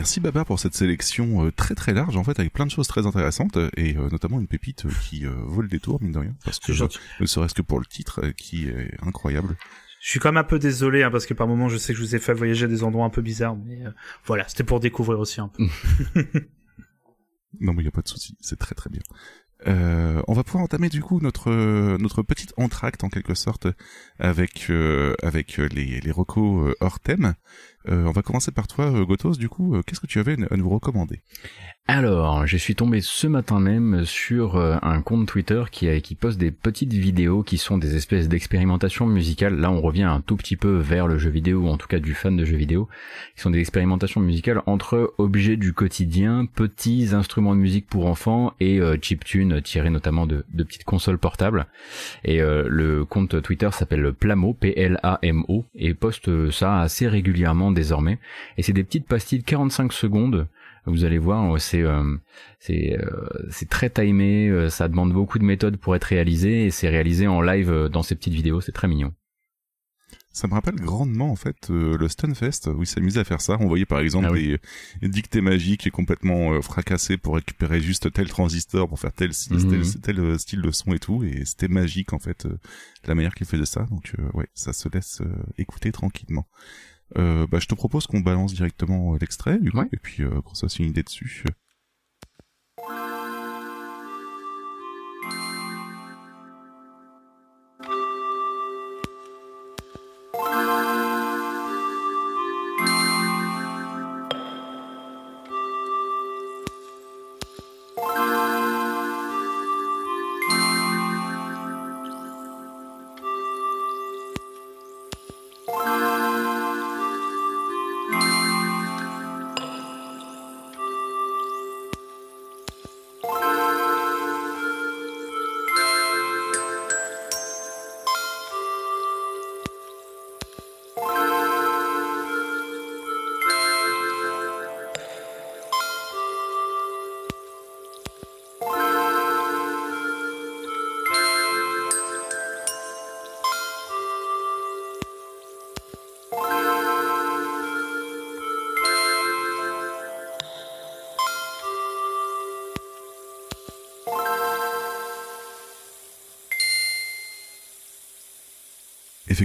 [0.10, 2.88] Merci Babar pour cette sélection euh, très très large en fait avec plein de choses
[2.88, 6.18] très intéressantes et euh, notamment une pépite euh, qui euh, vaut le détour mine de
[6.18, 9.56] rien parce que ne serait-ce que pour le titre euh, qui est incroyable.
[10.02, 12.00] Je suis quand même un peu désolé hein, parce que par moments je sais que
[12.00, 13.92] je vous ai fait voyager à des endroits un peu bizarres, mais euh,
[14.26, 15.64] voilà, c'était pour découvrir aussi un peu.
[17.60, 19.02] Non mais il y a pas de souci, c'est très très bien.
[19.68, 23.68] Euh, on va pouvoir entamer du coup notre euh, notre petite entracte en quelque sorte
[24.18, 27.34] avec euh, avec les les recos euh, hors thème.
[27.88, 30.36] Euh, on va commencer par toi euh, Gotos du coup, euh, qu'est-ce que tu avais
[30.52, 31.22] à nous recommander?
[31.88, 36.94] Alors, je suis tombé ce matin même sur un compte Twitter qui, poste des petites
[36.94, 39.56] vidéos qui sont des espèces d'expérimentations musicales.
[39.56, 41.98] Là, on revient un tout petit peu vers le jeu vidéo, ou en tout cas
[41.98, 42.88] du fan de jeux vidéo,
[43.36, 48.54] qui sont des expérimentations musicales entre objets du quotidien, petits instruments de musique pour enfants
[48.60, 51.66] et euh, chiptunes tirés notamment de, petites consoles portables.
[52.24, 58.20] Et le compte Twitter s'appelle Plamo, P-L-A-M-O, et poste ça assez régulièrement désormais.
[58.58, 60.48] Et c'est des petites pastilles de 45 secondes
[60.86, 62.18] vous allez voir, euh, c'est euh,
[62.60, 66.90] c'est euh, c'est très timé, ça demande beaucoup de méthodes pour être réalisé et c'est
[66.90, 69.14] réalisé en live dans ces petites vidéos, c'est très mignon.
[70.32, 73.58] Ça me rappelle grandement en fait euh, le Stunfest où ils s'amusaient à faire ça.
[73.60, 74.58] On voyait par exemple Ah oui.
[75.02, 79.32] des dictées magiques et complètement euh, fracassés pour récupérer juste tel transistor pour faire tel,
[79.50, 79.70] Mhm.
[79.70, 81.24] tel, tel, style de son et tout.
[81.24, 82.58] Et c'était magique en fait euh,
[83.06, 83.86] la manière qu'ils faisaient ça.
[83.90, 85.22] Donc ouais, ça se laisse
[85.58, 86.48] écouter tranquillement.
[87.18, 89.90] Euh, bah, je te propose qu'on balance directement euh, l'extrait du coup, Ouais.
[89.92, 91.44] et puis euh, qu'on se fasse une idée dessus.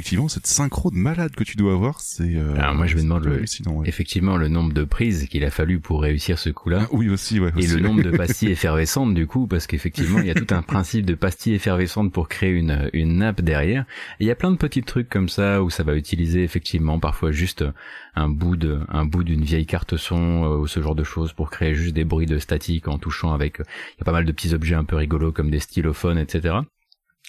[0.04, 2.36] Effectivement, cette synchro de malade que tu dois avoir, c'est.
[2.36, 3.88] Euh, Alors moi je me demande le- ouais.
[3.88, 6.80] effectivement le nombre de prises qu'il a fallu pour réussir ce coup-là.
[6.82, 7.52] Ah, oui aussi, ouais.
[7.56, 7.80] Et aussi, le ouais.
[7.80, 11.14] nombre de pastilles effervescentes du coup, parce qu'effectivement il y a tout un principe de
[11.14, 13.86] pastilles effervescentes pour créer une, une nappe derrière.
[14.20, 16.98] Et il y a plein de petits trucs comme ça où ça va utiliser effectivement
[17.00, 17.64] parfois juste
[18.14, 21.32] un bout de un bout d'une vieille carte son euh, ou ce genre de choses
[21.32, 23.60] pour créer juste des bruits de statique en touchant avec.
[23.60, 23.64] euh,
[23.96, 26.56] Il y a pas mal de petits objets un peu rigolos comme des stylophones, etc.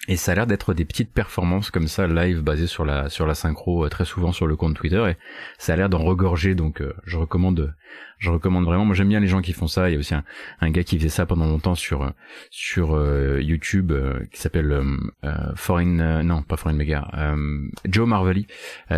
[0.07, 3.25] Et ça a l'air d'être des petites performances comme ça live basées sur la sur
[3.25, 5.03] la synchro euh, très souvent sur le compte Twitter.
[5.09, 5.17] Et
[5.57, 7.73] ça a l'air d'en regorger donc euh, je recommande
[8.17, 8.85] je recommande vraiment.
[8.85, 9.89] Moi j'aime bien les gens qui font ça.
[9.89, 10.23] Il y a aussi un,
[10.61, 12.11] un gars qui faisait ça pendant longtemps sur
[12.49, 17.07] sur euh, YouTube euh, qui s'appelle euh, euh, Foreign non pas Foreign Mega
[17.85, 18.47] Joe Marvelly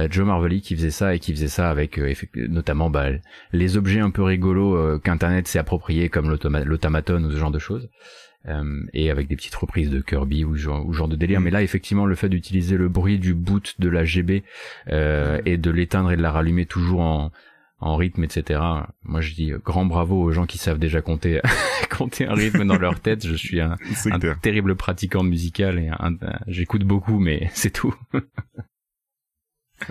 [0.10, 2.00] Joe Marvelly qui faisait ça et qui faisait ça avec
[2.36, 3.08] notamment bah,
[3.52, 7.90] les objets un peu rigolos qu'internet s'est approprié comme l'automaton ou ce genre de choses
[8.48, 11.42] euh, et avec des petites reprises de Kirby ou genre, ou genre de délire.
[11.42, 14.44] Mais là, effectivement, le fait d'utiliser le bruit du boot de la GB
[14.90, 17.32] euh, et de l'éteindre et de la rallumer toujours en,
[17.80, 18.60] en rythme, etc.
[19.04, 21.42] Moi, je dis grand bravo aux gens qui savent déjà compter,
[21.90, 23.26] compter un rythme dans leur tête.
[23.28, 23.76] Je suis un,
[24.42, 27.94] terrible pratiquant musical et un- un- j'écoute beaucoup, mais c'est tout.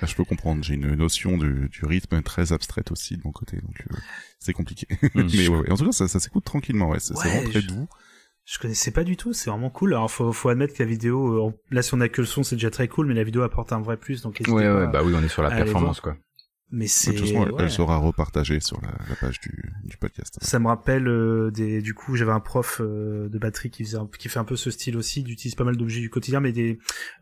[0.03, 3.31] Ah, Je peux comprendre, j'ai une notion du, du rythme très abstraite aussi de mon
[3.31, 3.97] côté, donc euh,
[4.41, 4.89] c'est compliqué.
[5.15, 5.23] Mm.
[5.37, 5.71] Mais ouais, ouais.
[5.71, 7.89] en tout cas, ça, ça s'écoute tranquillement, ouais, c'est c'est Ouais, vraiment très je- doux.
[8.47, 9.93] Je connaissais pas du tout, c'est vraiment cool.
[9.95, 12.43] Alors faut, faut admettre que la vidéo, euh, là si on a que le son,
[12.45, 14.87] c'est déjà très cool, mais la vidéo apporte un vrai plus, donc Ouais, pas ouais,
[14.87, 16.17] bah oui, on est sur la performance, quoi.
[16.73, 17.63] Mais De c'est, toute façon, elle, ouais.
[17.63, 20.37] elle sera repartagée sur la, la page du, du podcast.
[20.43, 23.99] Ça me rappelle euh, des, du coup, j'avais un prof euh, de batterie qui faisait,
[23.99, 26.51] un- qui fait un peu ce style aussi, d'utiliser pas mal d'objets du quotidien, mais
[26.51, 26.79] des,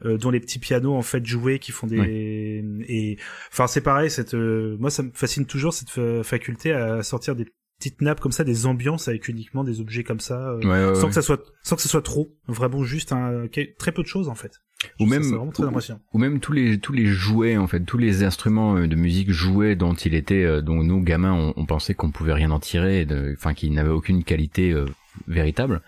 [0.07, 3.19] euh, dont les petits pianos en fait joués, qui font des, et,
[3.53, 7.37] enfin c'est pareil, cette, euh, moi ça me fascine toujours cette fa- faculté à sortir
[7.37, 7.45] des
[7.91, 10.95] petites nappes comme ça, des ambiances avec uniquement des objets comme ça, euh, Ouais, ouais,
[10.95, 11.09] sans ouais.
[11.09, 13.47] que ça soit, sans que ce soit trop, vraiment juste un,
[13.79, 14.61] très peu de choses en fait.
[15.01, 16.01] Ou ça, même, très ou- impressionnant.
[16.13, 19.31] ou même tous les tous les jouets en fait, tous les instruments euh, de musique
[19.31, 22.59] joués dont il était, euh, dont nous gamins on, on pensait qu'on pouvait rien en
[22.59, 24.87] tirer, enfin qu'ils n'avaient aucune qualité euh,
[25.29, 25.81] véritable,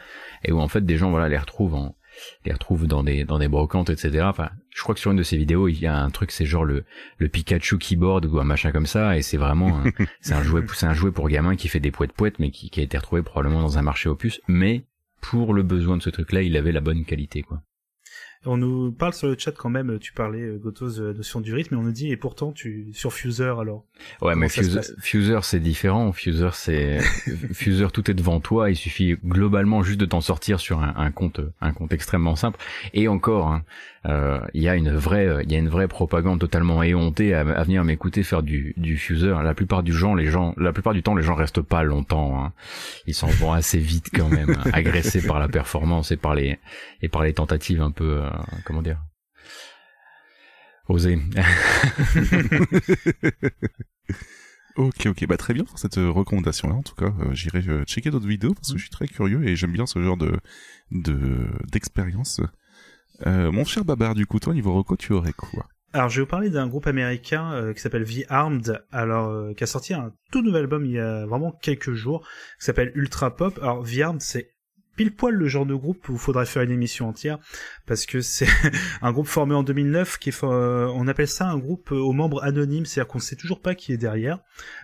[0.45, 1.96] et où en fait des gens voilà les retrouvent en
[2.45, 4.25] les retrouvent dans des dans des brocantes etc.
[4.25, 6.47] Enfin, je, crois que sur une de ces vidéos, il y a un truc, c'est
[6.47, 6.85] genre le,
[7.19, 9.83] le Pikachu keyboard ou un machin comme ça, et c'est vraiment,
[10.21, 12.71] c'est un jouet, c'est un jouet pour gamin qui fait des poètes poètes, mais qui,
[12.71, 14.85] qui a été retrouvé probablement dans un marché opus, mais
[15.21, 17.63] pour le besoin de ce truc-là, il avait la bonne qualité, quoi.
[18.47, 21.41] On nous parle sur le chat quand même, tu parlais, euh, Gotos, de la notion
[21.41, 23.85] du rythme, et on nous dit, et pourtant, tu, sur Fuser, alors?
[24.23, 26.13] Ouais, mais Fuser, Fuser, c'est différent.
[26.13, 26.99] Fuser, c'est
[27.53, 28.71] Fuser, tout est devant toi.
[28.71, 32.59] Il suffit globalement juste de t'en sortir sur un, un compte, un compte extrêmement simple.
[32.95, 33.65] Et encore, hein,
[34.09, 37.41] euh, il y a une vraie, il y a une vraie propagande totalement éhontée à,
[37.41, 39.35] à venir m'écouter faire du, du Fuser.
[39.43, 42.45] La plupart du gens, les gens, la plupart du temps, les gens restent pas longtemps.
[42.45, 42.53] Hein.
[43.07, 46.59] Ils s'en vont assez vite quand même, hein, agressés par la performance et par les
[47.03, 48.31] et par les tentatives un peu, euh,
[48.65, 49.03] comment dire,
[50.89, 51.19] osées.
[54.77, 56.75] Ok, ok, bah très bien pour cette euh, recommandation-là.
[56.75, 59.49] En tout cas, euh, j'irai euh, checker d'autres vidéos parce que je suis très curieux
[59.49, 60.39] et j'aime bien ce genre de
[60.91, 62.43] de d'expérience.
[63.27, 65.67] Euh, mon cher Babar, du coup, toi, niveau reco, tu aurais quoi?
[65.95, 69.55] Alors, je vais vous parler d'un groupe américain euh, qui s'appelle The Armed, alors euh,
[69.55, 72.21] qui a sorti un tout nouvel album il y a vraiment quelques jours,
[72.59, 73.59] qui s'appelle Ultra Pop.
[73.63, 74.51] Alors, The Armed, c'est
[74.97, 77.39] pile poil le genre de groupe où il faudrait faire une émission entière
[77.87, 78.49] parce que c'est
[79.03, 82.13] un groupe formé en 2009 qui est euh, on appelle ça un groupe euh, aux
[82.13, 84.39] membres anonymes c'est-à-dire qu'on sait toujours pas qui est derrière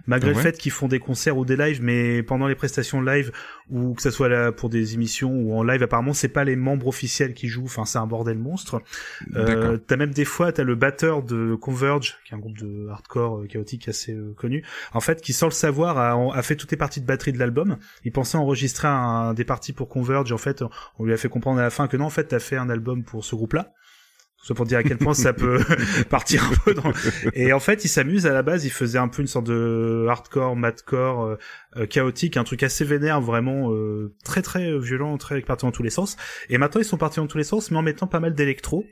[0.06, 0.36] malgré ouais.
[0.36, 3.32] le fait qu'ils font des concerts ou des lives mais pendant les prestations live
[3.70, 6.56] ou que ça soit là pour des émissions ou en live apparemment c'est pas les
[6.56, 8.82] membres officiels qui jouent enfin c'est un bordel monstre.
[9.34, 12.88] Euh, t'as même des fois t'as le batteur de Converge qui est un groupe de
[12.90, 16.70] hardcore euh, chaotique assez connu en fait qui sans le savoir a, a fait toutes
[16.70, 17.78] les parties de batterie de l'album.
[18.04, 20.64] Il pensait enregistrer un, des parties pour Converge en fait
[20.98, 22.70] on lui a fait comprendre à la fin que non en fait t'as fait un
[22.70, 23.72] album pour ce groupe là
[24.42, 25.60] soit pour dire à quel point ça peut
[26.10, 26.92] partir un peu dans...
[27.32, 30.06] et en fait il s'amuse à la base il faisait un peu une sorte de
[30.08, 31.38] hardcore madcore euh,
[31.76, 35.84] euh, chaotique un truc assez vénère vraiment euh, très très violent très parti dans tous
[35.84, 36.16] les sens.
[36.48, 38.84] Et maintenant ils sont partis dans tous les sens mais en mettant pas mal d'électro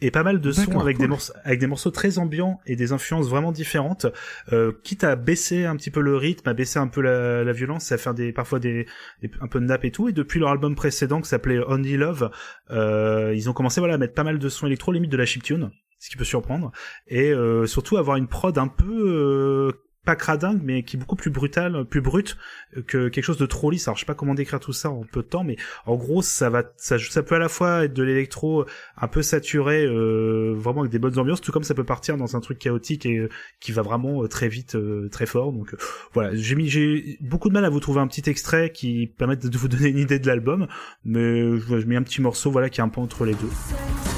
[0.00, 2.92] et pas mal de sons avec des morceaux avec des morceaux très ambiants et des
[2.92, 4.06] influences vraiment différentes.
[4.52, 7.52] Euh, quitte à baisser un petit peu le rythme à baisser un peu la, la
[7.52, 8.86] violence à faire des parfois des,
[9.22, 10.08] des- un peu de nappe et tout.
[10.08, 12.30] Et depuis leur album précédent qui s'appelait Only Love
[12.70, 15.26] euh, ils ont commencé voilà à mettre pas mal de sons électro limite de la
[15.26, 15.70] chiptune
[16.00, 16.70] ce qui peut surprendre.
[17.08, 19.72] Et euh, surtout avoir une prod un peu euh,
[20.08, 22.38] pas cradingue mais qui est beaucoup plus brutale plus brute
[22.86, 23.88] que quelque chose de trop lisse.
[23.88, 26.22] Alors je sais pas comment décrire tout ça en peu de temps mais en gros
[26.22, 28.64] ça va ça, ça peut à la fois être de l'électro
[28.96, 32.36] un peu saturé euh, vraiment avec des bonnes ambiances tout comme ça peut partir dans
[32.36, 33.28] un truc chaotique et euh,
[33.60, 35.52] qui va vraiment euh, très vite euh, très fort.
[35.52, 35.76] Donc euh,
[36.14, 36.34] voilà.
[36.34, 39.58] J'ai mis j'ai beaucoup de mal à vous trouver un petit extrait qui permette de
[39.58, 40.68] vous donner une idée de l'album
[41.04, 44.17] mais je, je mets un petit morceau voilà qui est un peu entre les deux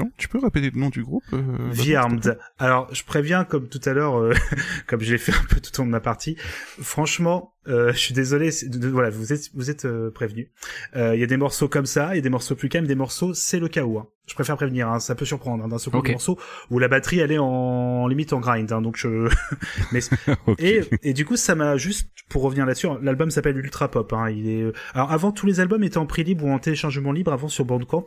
[0.00, 0.10] excellent.
[0.16, 1.40] Tu peux répéter le nom du groupe euh,
[1.74, 2.38] The Armed.
[2.58, 4.32] Alors, je préviens, comme tout à l'heure, euh,
[4.86, 6.36] comme je l'ai fait un peu tout au long de ma partie,
[6.80, 10.48] franchement, euh, je suis désolé, c'est- de- de- voilà, vous êtes, vous êtes euh, prévenus.
[10.96, 12.86] Euh, Il y a des morceaux comme ça, il y a des morceaux plus calmes,
[12.86, 13.98] des morceaux, c'est le chaos.
[13.98, 14.08] Hein.
[14.26, 16.06] Je préfère prévenir, hein, ça peut surprendre, hein, d'un seul coup, Ok.
[16.06, 16.38] des morceaux
[16.70, 19.28] où la batterie, elle est en limite en grind, hein, donc je...
[19.92, 20.00] Mais
[20.58, 24.12] et, et du coup, ça m'a juste, pour revenir là-dessus, l'album s'appelle Ultra Pop.
[24.12, 27.12] Hein, il est, alors avant, tous les albums étaient en prix libre ou en téléchargement
[27.12, 28.06] libre avant sur Bandcamp.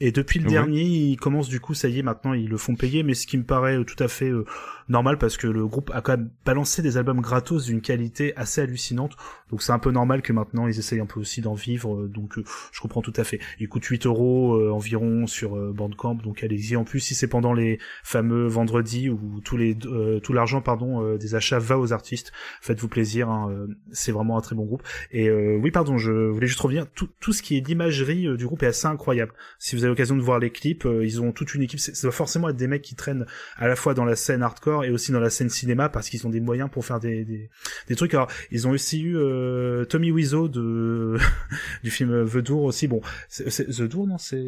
[0.00, 2.74] Et depuis le dernier, ils commencent du coup, ça y est, maintenant ils le font
[2.74, 4.44] payer, mais ce qui me paraît euh, tout à fait euh,
[4.88, 8.60] normal parce que le groupe a quand même balancé des albums gratos d'une qualité assez
[8.60, 9.16] hallucinante.
[9.50, 12.06] Donc c'est un peu normal que maintenant ils essayent un peu aussi d'en vivre.
[12.06, 13.40] Donc euh, je comprends tout à fait.
[13.60, 16.76] Il coûte 8 euros euh, environ sur euh, Bandcamp, donc allez-y.
[16.76, 19.76] En plus, si c'est pendant les fameux vendredis où tous les
[20.22, 23.28] tout l'argent pardon des achats va aux artistes, faites-vous plaisir.
[23.28, 24.82] hein, c'est vraiment un très bon groupe.
[25.10, 26.86] Et oui, pardon, je voulais juste revenir.
[26.94, 29.32] Tout, tout ce qui est d'imagerie du groupe est assez incroyable.
[29.58, 31.80] Si vous avez l'occasion de voir les clips, ils ont toute une équipe.
[31.80, 34.73] Ça doit forcément être des mecs qui traînent à la fois dans la scène hardcore
[34.82, 37.50] et aussi dans la scène cinéma parce qu'ils ont des moyens pour faire des, des,
[37.88, 38.12] des trucs.
[38.14, 41.16] Alors, ils ont aussi eu euh, Tommy Wiseau de
[41.84, 42.88] du film The Door aussi.
[42.88, 44.42] Bon, c'est c'est- The Door, non C'est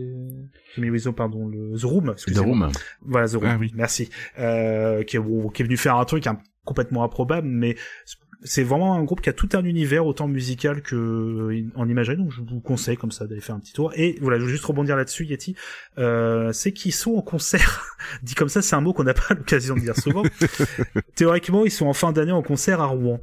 [0.75, 2.07] Tommy Wiseau, pardon, le The Room.
[2.09, 2.67] The excusez-moi.
[2.67, 2.73] Room.
[3.03, 3.45] Voilà, The Room.
[3.47, 3.73] Ah oui.
[3.75, 4.11] Merci.
[4.39, 7.77] Euh, qui, est, bon, qui est venu faire un truc hein, complètement improbable, mais
[8.43, 12.17] c'est vraiment un groupe qui a tout un univers autant musical que euh, en imagerie
[12.17, 13.93] donc je vous conseille comme ça d'aller faire un petit tour.
[13.95, 15.57] Et voilà je veux juste rebondir là-dessus Yeti.
[15.99, 17.97] Euh, c'est qu'ils sont en concert.
[18.23, 20.23] Dit comme ça c'est un mot qu'on n'a pas l'occasion de dire souvent.
[21.15, 23.21] Théoriquement ils sont en fin d'année en concert à Rouen.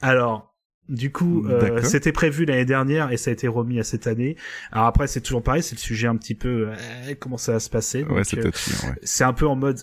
[0.00, 0.47] Alors
[0.88, 4.36] du coup, euh, c'était prévu l'année dernière et ça a été remis à cette année.
[4.72, 7.60] Alors après, c'est toujours pareil, c'est le sujet un petit peu euh, comment ça va
[7.60, 8.04] se passer.
[8.04, 8.94] Ouais, c'est euh, ouais.
[9.02, 9.82] c'est un peu en mode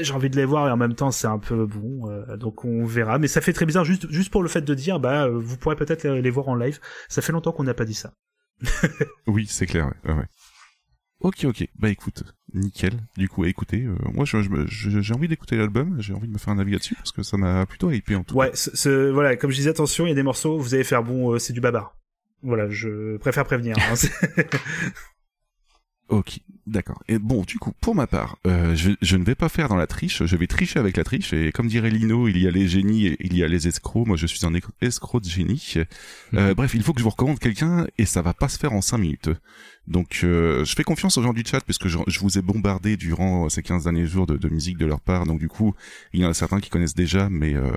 [0.00, 2.84] j'ai envie de les voir et en même temps c'est un peu bon donc on
[2.84, 5.56] verra mais ça fait très bizarre juste juste pour le fait de dire bah vous
[5.56, 8.12] pourrez peut-être les, les voir en live ça fait longtemps qu'on n'a pas dit ça
[9.26, 10.24] Oui, c'est clair, ouais.
[11.20, 11.66] Ok, ok.
[11.78, 12.22] Bah écoute,
[12.54, 12.92] nickel.
[13.16, 16.32] Du coup, écoutez, euh, moi je- je je- j'ai envie d'écouter l'album, j'ai envie de
[16.32, 18.74] me faire un avis là-dessus parce que ça m'a plutôt hypé en tout ouais ce,
[18.76, 21.32] ce- voilà comme je disais attention il y a des morceaux vous allez faire bon
[21.34, 21.96] euh, c'est du babar
[22.42, 23.94] voilà je préfère prévenir hein.
[26.10, 27.02] Ok, d'accord.
[27.06, 29.76] Et bon, du coup, pour ma part, euh, je, je ne vais pas faire dans
[29.76, 32.50] la triche, je vais tricher avec la triche, et comme dirait Lino, il y a
[32.50, 35.74] les génies et il y a les escrocs, moi je suis un escroc de génie.
[36.32, 38.72] Euh, bref, il faut que je vous recommande quelqu'un, et ça va pas se faire
[38.72, 39.28] en 5 minutes.
[39.88, 42.98] Donc, euh, je fais confiance aux gens du chat, puisque je, je vous ai bombardé
[42.98, 45.74] durant ces 15 derniers jours de, de musique de leur part, donc du coup,
[46.12, 47.72] il y en a certains qui connaissent déjà, mais euh,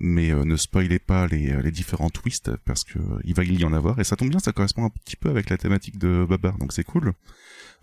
[0.00, 3.64] mais euh, ne spoilez pas les, les différents twists, parce que euh, il va y
[3.64, 6.26] en avoir, et ça tombe bien, ça correspond un petit peu avec la thématique de
[6.28, 7.12] Babar, donc c'est cool.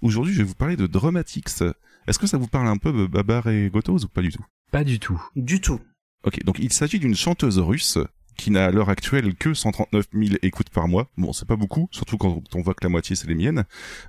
[0.02, 1.64] Aujourd'hui, je vais vous parler de Dramatics.
[2.08, 4.46] Est-ce que ça vous parle un peu de Babar et Gotoz ou pas du tout?
[4.72, 5.22] Pas du tout.
[5.36, 5.80] du tout
[6.24, 7.98] Ok, donc il s'agit d'une chanteuse russe
[8.38, 11.10] qui n'a à l'heure actuelle que 139 000 écoutes par mois.
[11.18, 13.66] Bon, c'est pas beaucoup, surtout quand on voit que la moitié c'est les miennes.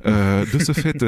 [0.06, 1.04] Euh, de ce fait,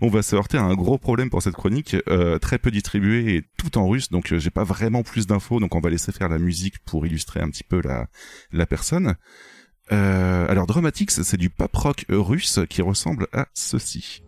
[0.00, 3.36] on va se heurter à un gros problème pour cette chronique, euh, très peu distribuée
[3.36, 6.12] et tout en russe, donc euh, j'ai pas vraiment plus d'infos, donc on va laisser
[6.12, 8.08] faire la musique pour illustrer un petit peu la,
[8.52, 9.14] la personne.
[9.92, 14.22] Euh, alors Dramatics, c'est du pop rock russe qui ressemble à ceci.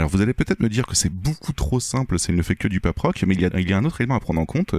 [0.00, 2.68] Alors vous allez peut-être me dire que c'est beaucoup trop simple, c'est ne fait que
[2.68, 4.74] du paproc, mais il y, a, un autre élément à prendre en compte,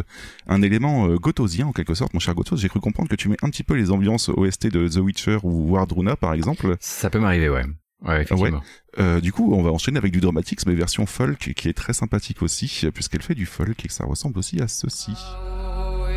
[0.47, 1.17] un élément euh,
[1.63, 2.57] en quelque sorte, mon cher Gothos.
[2.57, 5.37] J'ai cru comprendre que tu mets un petit peu les ambiances OST de The Witcher
[5.43, 6.75] ou Wardruna par exemple.
[6.79, 7.65] Ça peut m'arriver, ouais.
[8.03, 8.63] Ouais, effectivement.
[8.97, 11.93] Euh, du coup, on va enchaîner avec du dramatics, mais version folk, qui est très
[11.93, 15.13] sympathique aussi, puisqu'elle fait du folk et que ça ressemble aussi à ceci.
[15.13, 16.07] Oh,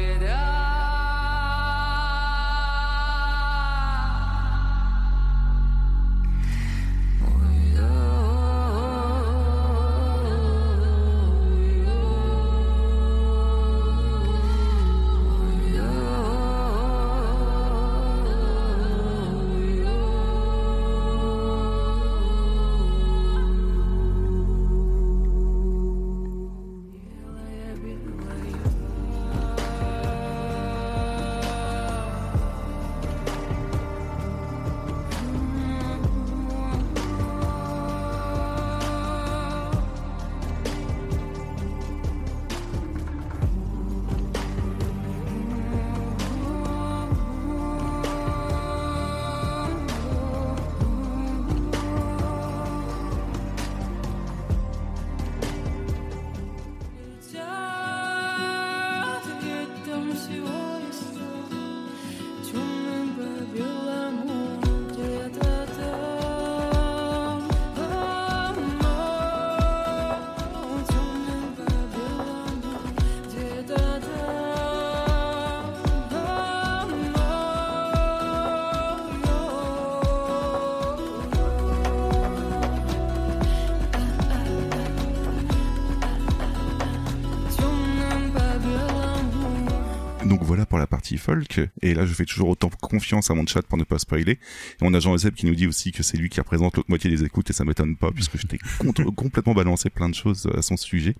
[91.24, 94.32] folk, et là je fais toujours autant confiance à mon chat pour ne pas spoiler.
[94.32, 94.38] Et
[94.82, 97.10] on a Jean Euseb qui nous dit aussi que c'est lui qui représente l'autre moitié
[97.10, 98.58] des écoutes, et ça m'étonne pas, puisque j'étais
[99.16, 101.14] complètement balancé plein de choses à son sujet.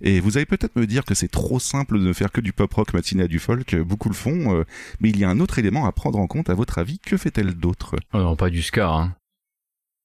[0.00, 2.52] Et vous allez peut-être me dire que c'est trop simple de ne faire que du
[2.52, 4.64] pop rock matiné à du folk, beaucoup le font, euh,
[5.00, 7.16] mais il y a un autre élément à prendre en compte, à votre avis, que
[7.16, 7.96] fait-elle d'autre?
[8.14, 9.16] Oh non, pas du ska, hein.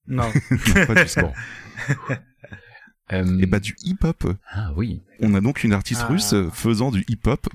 [0.07, 0.32] non
[0.76, 1.34] Non, pas du ska.
[3.14, 4.34] Euh, Et bah du hip-hop.
[4.52, 5.02] Ah oui.
[5.22, 6.07] On a donc une artiste Ah.
[6.07, 7.48] russe euh, faisant du hip-hop,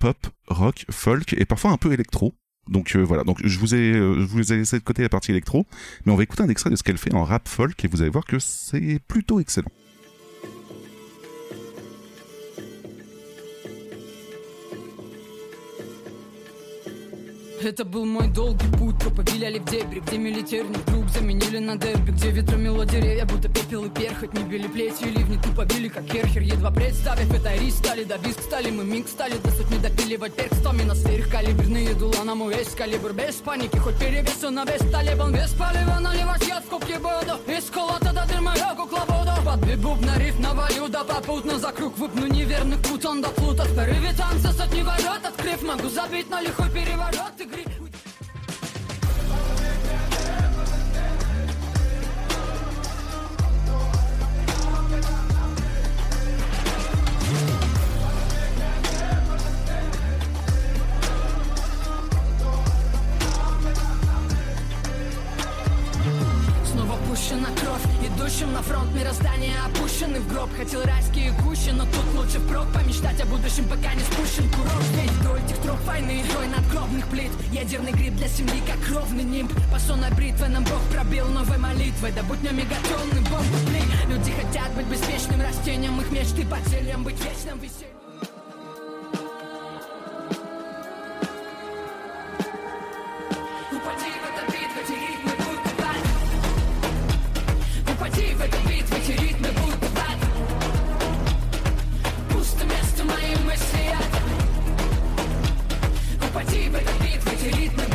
[0.00, 0.16] pop,
[0.48, 2.34] rock, folk et parfois un peu électro.
[2.68, 5.30] Donc euh, voilà, je vous ai euh, je vous ai laissé de côté la partie
[5.30, 5.66] électro,
[6.04, 8.00] mais on va écouter un extrait de ce qu'elle fait en rap folk et vous
[8.00, 9.70] allez voir que c'est plutôt excellent.
[17.62, 22.10] Это был мой долгий путь, тропы виляли в дебри Где милитерный круг заменили на дерби
[22.12, 25.36] Где ветры мело деревья, будто пепел и перхоть Не били плетью, ливни.
[25.36, 27.54] Тупо били, как керхер Едва представив это.
[27.56, 31.94] Рис, стали до виск Стали мы миг, стали до сотни допиливать перк Сто минус калиберные
[31.94, 33.12] дула на мой весь калибр.
[33.12, 35.32] Без паники, хоть перевесу на вес талибан.
[35.32, 37.38] Без палева наливать я в кубки буду.
[37.46, 41.96] Из колота до дырмы кукла буду Под бибуб на риф навалю, да попутно за круг
[41.98, 42.26] Выпну.
[42.26, 45.62] Неверных пут, он до плута В порыве танца сотни ворот открыв.
[45.62, 47.69] Могу забить на лихой переворот игры Снова
[67.20, 70.48] пущена кровь, идущим на фронт Мироздание опущены в гроб.
[70.56, 74.82] Хотел райские кущи, но тут лучше впрок Помечтать о будущем, пока не спущен курок.
[74.92, 77.30] Здесь вдоль тех троп войны, рой надгробных плит.
[77.52, 79.52] Ядерный гриб для земли, как ровный нимб.
[79.70, 82.12] Пасонной бритвой нам Бог пробил новой молитвой.
[82.12, 87.18] Да будь мегатонный бомбы пли Люди хотят быть беспечным растением Их мечты по целям быть
[87.18, 88.00] вечным весельем.
[93.72, 94.49] Упади в этот
[107.39, 107.88] этот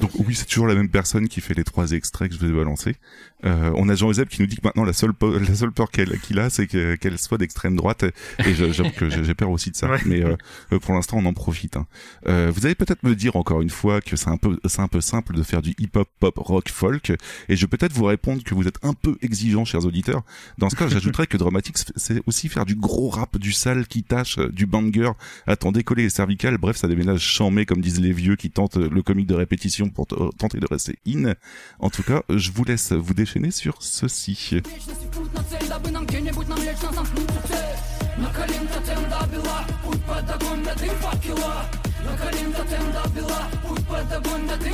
[0.00, 2.50] Donc oui, c'est toujours la même personne qui fait les trois extraits que je vous
[2.50, 2.96] ai balancés.
[3.44, 5.72] Euh, on a Jean Euseb qui nous dit que maintenant la seule po- la seule
[5.72, 8.04] peur qu'elle qu'il a, c'est que- qu'elle soit d'extrême droite.
[8.46, 9.90] Et je- j'avoue que j'ai peur aussi de ça.
[9.90, 9.98] Ouais.
[10.06, 11.76] Mais euh, pour l'instant, on en profite.
[11.76, 11.86] hein.
[12.26, 14.88] Euh, vous allez peut-être me dire encore une fois que c'est un peu c'est un
[14.88, 17.10] peu simple de faire du hip-hop, pop, rock, folk.
[17.48, 20.22] Et je vais peut-être vous répondre que vous êtes un peu exigeants, chers auditeurs.
[20.58, 24.02] Dans ce cas, j'ajouterais que Dramatics, c'est aussi faire du gros rap, du sale qui
[24.04, 25.10] tâche, euh, du banger,
[25.46, 26.56] à t'en décoller les cervicales.
[26.56, 30.07] Bref, ça déménage chamé, comme disent les vieux qui tentent le comique de répétition pour
[30.07, 31.33] t- tenter de rester in.
[31.79, 34.61] En tout cas, je vous laisse vous déchaîner sur ceci.
[34.65, 37.77] Вечности путь на цель, дабы нам где-нибудь навлечь на замкнутую цель
[38.17, 41.65] Накалим тотем до бела, путь под огонь до дым факела
[42.05, 44.73] Накалим тотем до бела, путь под огонь до дым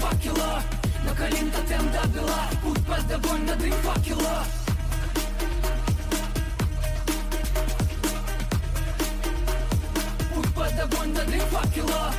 [0.00, 0.62] факела
[1.04, 4.44] Накалим тотем до бела, путь под огонь до дым факела
[10.65, 12.13] Под огонь до дым факела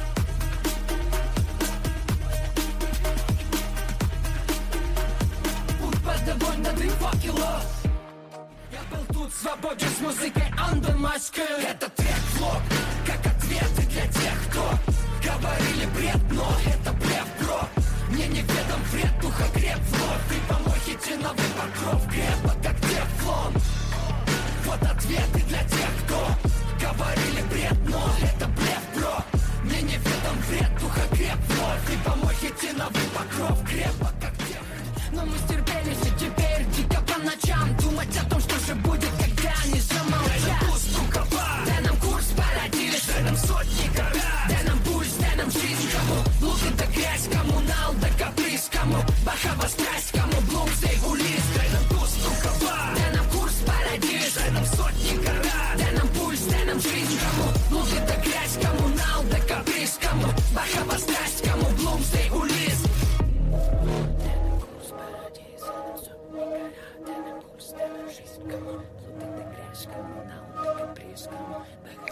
[5.80, 7.60] Путь под огонь до дым факела
[8.70, 12.62] Я был тут свободен с музыкой under my skin Это трек флоп,
[13.06, 14.70] как ответы для тех, кто
[15.24, 17.60] Говорили бред, но это блеф, бро
[18.10, 23.52] Мне неведом вред, духа креп вновь Ты помой хитиновый покров крепок, как тефлон
[24.64, 26.28] Вот ответы для тех, кто
[26.80, 27.75] Говорили бред,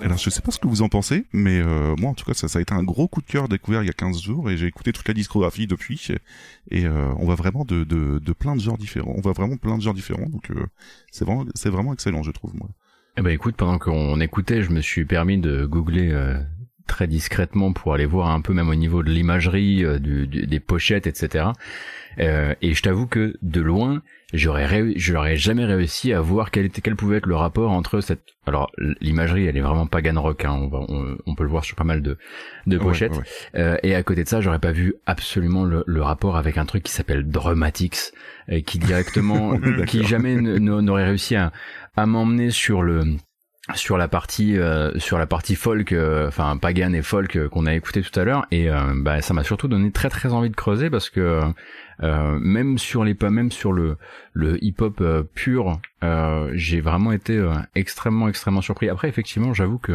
[0.00, 2.34] Alors je sais pas ce que vous en pensez, mais euh, moi en tout cas
[2.34, 4.50] ça, ça a été un gros coup de cœur découvert il y a 15 jours
[4.50, 6.08] et j'ai écouté toute la discographie depuis
[6.70, 9.56] et euh, on va vraiment de, de, de plein de genres différents, on va vraiment
[9.56, 10.66] plein de genres différents donc euh,
[11.12, 12.68] c'est vraiment c'est vraiment excellent je trouve moi.
[13.16, 16.36] Eh ben écoute, pendant qu'on écoutait, je me suis permis de googler euh,
[16.88, 20.48] très discrètement pour aller voir un peu même au niveau de l'imagerie, euh, du, du-
[20.48, 21.46] des pochettes, etc.
[22.20, 26.64] Euh, et je t'avoue que de loin, j'aurais réu- j'aurais jamais réussi à voir quel
[26.66, 28.22] était quel pouvait être le rapport entre cette.
[28.46, 28.70] Alors
[29.00, 30.44] l'imagerie, elle est vraiment pagan rock.
[30.44, 32.18] Hein, on, va, on, on peut le voir sur pas mal de
[32.66, 33.12] de pochettes.
[33.12, 33.60] ouais, ouais.
[33.60, 36.66] Euh, et à côté de ça, j'aurais pas vu absolument le, le rapport avec un
[36.66, 38.12] truc qui s'appelle Dramatics,
[38.50, 41.52] euh, qui directement, qui jamais n'aurait réussi à,
[41.96, 43.04] à m'emmener sur le
[43.74, 47.64] sur la partie euh, sur la partie folk euh, enfin pagan et folk euh, qu'on
[47.64, 50.50] a écouté tout à l'heure et euh, bah, ça m'a surtout donné très très envie
[50.50, 51.40] de creuser parce que
[52.00, 53.96] même sur les pas même sur le
[54.32, 55.02] le hip hop
[55.34, 58.88] pur euh, j'ai vraiment été euh, extrêmement extrêmement surpris.
[58.88, 59.92] Après effectivement j'avoue que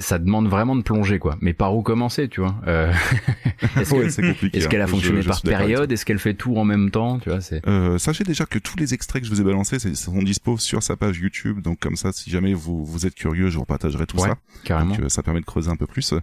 [0.00, 2.92] ça demande vraiment de plonger quoi mais par où commencer tu vois euh,
[3.80, 4.86] est-ce Ouais, est-ce qu'elle a hein.
[4.86, 5.90] fonctionné Je- je par période?
[5.90, 7.18] est-ce qu'elle fait tout en même temps?
[7.18, 9.78] Tu vois c'est Euh, sachez déjà que tous les extraits que je vous ai balancés
[9.80, 13.14] c'est- sont dispo sur sa page YouTube, donc comme ça, si jamais vous vous êtes
[13.14, 14.36] curieux, je vous partagerai tout Ouais, ça.
[14.64, 14.94] carrément.
[14.94, 16.14] Donc, euh, ça permet de creuser un peu plus.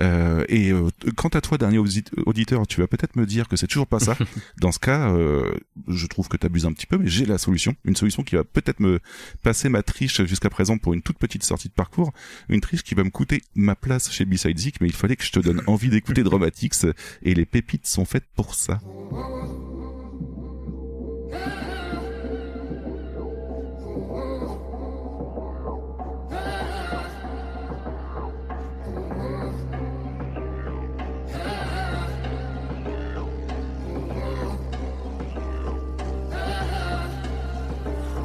[0.00, 3.56] Euh, et euh, quant à toi, dernier audit- auditeur, tu vas peut-être me dire que
[3.56, 4.16] c'est toujours pas ça.
[4.60, 5.50] Dans ce cas, euh,
[5.88, 8.44] je trouve que t'abuses un petit peu, mais j'ai la solution, une solution qui va
[8.44, 9.00] peut-être me
[9.42, 12.12] passer ma triche jusqu'à présent pour une toute petite sortie de parcours,
[12.48, 15.32] une triche qui va me coûter ma place chez Zik, mais il fallait que je
[15.32, 16.86] te donne envie d'écouter Dramatics,
[17.22, 18.80] et les pépites sont faites pour ça.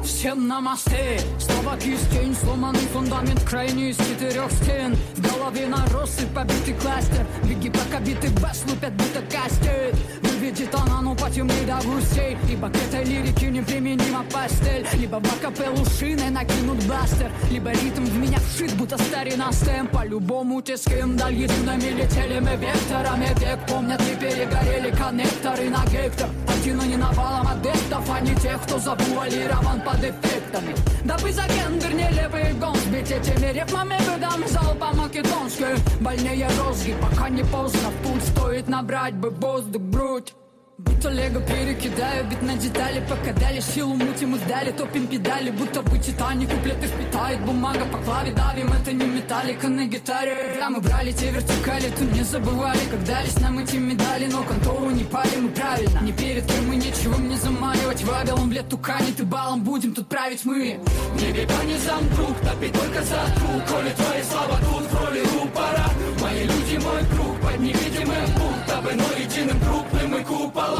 [0.08, 4.96] Всем намасте Снова кистень, сломанный фундамент крайний из четырех стен.
[5.14, 7.26] В голове нарос и побитый кластер.
[7.44, 13.04] Беги, пока битый бас лупят, будто кастет Выведи тонану потемней до гусей Ибо к этой
[13.04, 14.86] лирике неприменима пастель.
[14.94, 17.30] Либо в акапеллу шины накинут бластер.
[17.50, 22.56] Либо ритм в меня вшит, будто старина стем По-любому те, с кем дальними летели мы
[22.56, 23.28] векторами.
[23.38, 26.28] Век помнят и перегорели коннекторы на гектор.
[26.48, 32.52] Один не навалом адептов, а не тех, кто завуалирован под эффектами Дабы за гендер нелепый
[32.54, 35.66] гон сбить этими рифмами Выдам зал по-македонски
[36.00, 37.90] Больнее розги, пока не поздно.
[37.90, 40.34] В путь стоит набрать бы воздух, грудь
[40.78, 45.82] Будто лего перекидаю бит на детали Пока дали силу мутим и сдали Топим педали, будто
[45.82, 50.80] бы титаник Куплеты впитает бумага по клаве Давим, это не металлика на гитаре Да, мы
[50.80, 55.36] брали те вертикали, тут не забывали Как дались нам эти медали Но контору не пали
[55.40, 55.98] мы правильно.
[55.98, 60.08] Не перед кем мы нечего не замаливать Вавилон в лет туканит и балом Будем тут
[60.08, 60.78] править мы.
[61.18, 65.90] Не века не замкруг, топить только за круг Коли твои слова тут в роли рупора.
[66.22, 70.77] Мои люди, мой круг под невидимым будто но единым крупным и куполом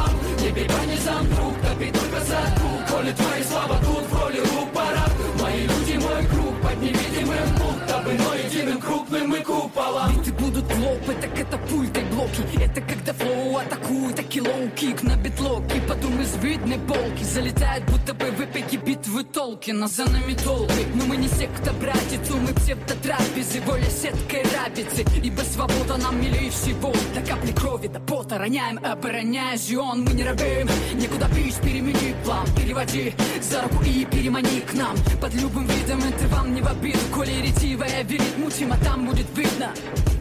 [0.48, 5.04] Не века не замкруг, топить только за круг Коли твои слова тут в роли рупора
[5.42, 7.88] Мои люди, мой круг под невидимым будто
[8.24, 13.58] но единым крупным и куполом Биты будут лопы, так это пульты блоки Это когда флоу
[13.58, 19.24] атакует, таки лоу-кик на битлоке Потом из видной полки залетает, будто бы в эпике битвы
[19.24, 25.40] Толкина За нами толпы, но мы не секта братицу Мы псевдотрапезы, воля сеткой рабицы Ибо
[25.42, 26.92] свобода нам милее всего.
[27.14, 32.46] До капли крови, до пота роняем, обороняя зион Мы не робеем, некуда бить, перемени план
[32.56, 34.96] Переводи за руку и перемани к нам.
[35.20, 39.26] Под любым видом это вам не в обиду Коли ретивая верит мутим, а там будет
[39.36, 39.72] видно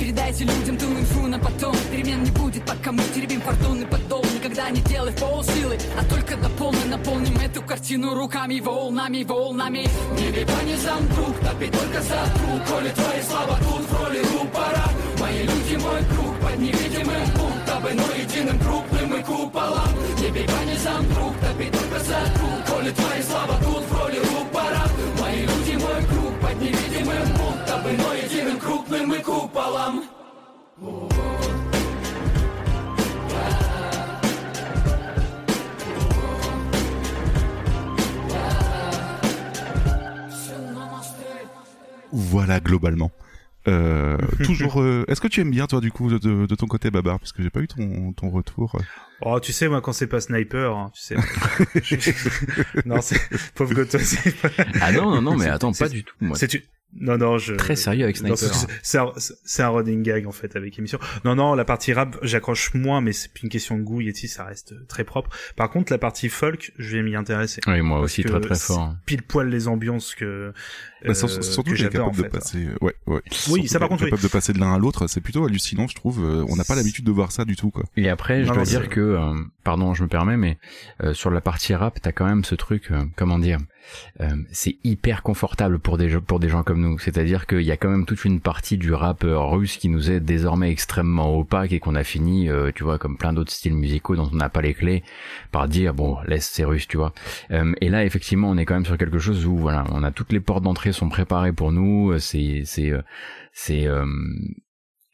[0.07, 1.75] Передайте людям ту инфу на потом.
[1.91, 6.47] Перемен не будет, пока мы теребим фортуны подол Никогда не делай полсилы, а только до
[6.51, 9.85] полной Наполним эту картину руками, волнами, волнами.
[10.17, 12.61] Не века не замкруг, топить только за круг.
[12.69, 14.87] Коли твои слова тут в роли рупора.
[15.19, 17.27] Мои люди, мой круг под невидимым
[17.83, 19.91] бы, но единым крупным и куполом.
[20.21, 22.65] Не века не замкруг, топить только за круг.
[22.65, 24.36] Коли твои слова тут в роли рупора
[26.56, 30.04] невидимым будто бы, но единым крупным и куполом
[42.12, 43.10] Voilà globalement.
[43.67, 44.81] Euh, toujours.
[44.81, 47.19] euh, Est-ce que tu aimes bien toi du coup de, de- de ton côté Babar?
[47.19, 48.79] Parce que j'ai pas eu ton, ton retour.
[49.21, 51.15] Oh, tu sais, moi, quand c'est pas sniper, hein, tu sais.
[52.85, 53.19] non, c'est,
[53.55, 54.49] pauvre Goto, c'est pas...
[54.81, 56.37] Ah non, non, non, mais attends, pas du tout, moi.
[56.37, 56.61] C'est une-
[56.99, 57.55] Non, non, je...
[57.55, 58.37] Très sérieux avec Sniper.
[58.37, 60.99] c'est- C'est un, c'est un running gag, en fait, avec émission.
[61.25, 64.27] Non, non, la partie rap, j'accroche moins, mais c'est plus une question de goût, Yeti,
[64.27, 65.29] ça reste très propre.
[65.55, 67.59] Par contre, la partie folk, je vais m'y intéresser.
[67.67, 68.95] Oui, moi aussi, très, très fort.
[69.05, 70.53] Pile poil les ambiances que,
[71.05, 72.39] Bah, sur- euh, surtout qu'il est j'adore, en capable de fait.
[72.39, 72.67] passer.
[72.81, 73.21] Ouais, ouais.
[73.27, 74.09] Oui, Surtout ça, par contre, oui.
[74.09, 76.23] capable de passer de l'un à l'autre, c'est plutôt hallucinant, je trouve.
[76.23, 77.83] Euh, On n'a pas l'habitude de voir ça du tout, quoi.
[77.97, 79.33] Et après, je Non, dois dire que, euh,
[79.63, 80.57] pardon, je me permets, mais
[81.03, 83.59] euh, sur la partie rap, t'as quand même ce truc, euh, comment dire,
[84.19, 86.99] euh, c'est hyper confortable pour des gens, pour des gens comme nous.
[86.99, 90.11] C'est-à-dire qu'il y a quand même toute une partie du rap euh, russe qui nous
[90.11, 93.75] est désormais extrêmement opaque et qu'on a fini, euh, tu vois, comme plein d'autres styles
[93.75, 95.03] musicaux dont on n'a pas les clés,
[95.51, 97.13] par dire bon, laisse c'est russe, tu vois.
[97.51, 100.11] Euh, et là, effectivement, on est quand même sur quelque chose où voilà, on a
[100.11, 102.11] toutes les portes d'entrée sont préparées pour nous.
[102.11, 103.01] euh, C'est, c'est, euh,
[103.53, 104.05] c'est euh,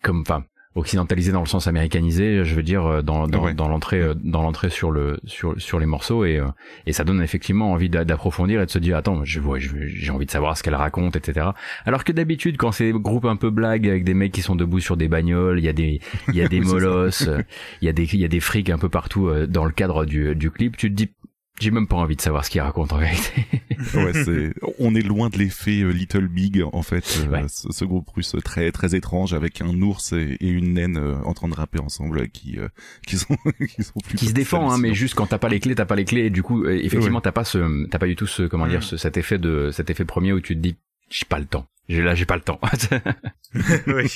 [0.01, 0.43] comme, enfin,
[0.75, 3.53] occidentalisé dans le sens américanisé, je veux dire dans dans, Ouais.
[3.53, 6.41] dans l'entrée dans l'entrée sur le sur sur les morceaux et
[6.87, 10.09] et ça donne effectivement envie d'a- d'approfondir et de se dire attends je vois j'ai
[10.09, 11.49] envie de savoir ce qu'elle raconte etc.
[11.85, 14.55] Alors que d'habitude quand c'est des groupes un peu blagues avec des mecs qui sont
[14.55, 17.29] debout sur des bagnoles, il y a des il y a des molosses,
[17.83, 20.05] il y a des il y a des frics un peu partout dans le cadre
[20.05, 21.11] du du clip, tu te dis
[21.59, 23.45] j'ai même pas envie de savoir ce qu'ils racontent en vérité.
[23.93, 27.45] ouais, c'est, on est loin de l'effet euh, Little Big, en fait, euh, Ouais.
[27.47, 31.15] ce, ce groupe russe très, très étrange avec un ours et, et une naine euh,
[31.23, 32.67] en train de rapper ensemble qui, euh,
[33.07, 33.37] qui sont,
[33.75, 35.85] qui sont plus qui se défend hein, mais juste quand t'as pas les clés t'as
[35.85, 37.23] pas les clés et du coup effectivement Ouais.
[37.23, 39.89] t'as pas ce t'as pas du tout ce comment dire ce, cet effet de cet
[39.89, 40.75] effet premier où tu te dis
[41.09, 42.59] j'ai pas le temps j'ai là j'ai pas le temps
[43.87, 44.07] oui.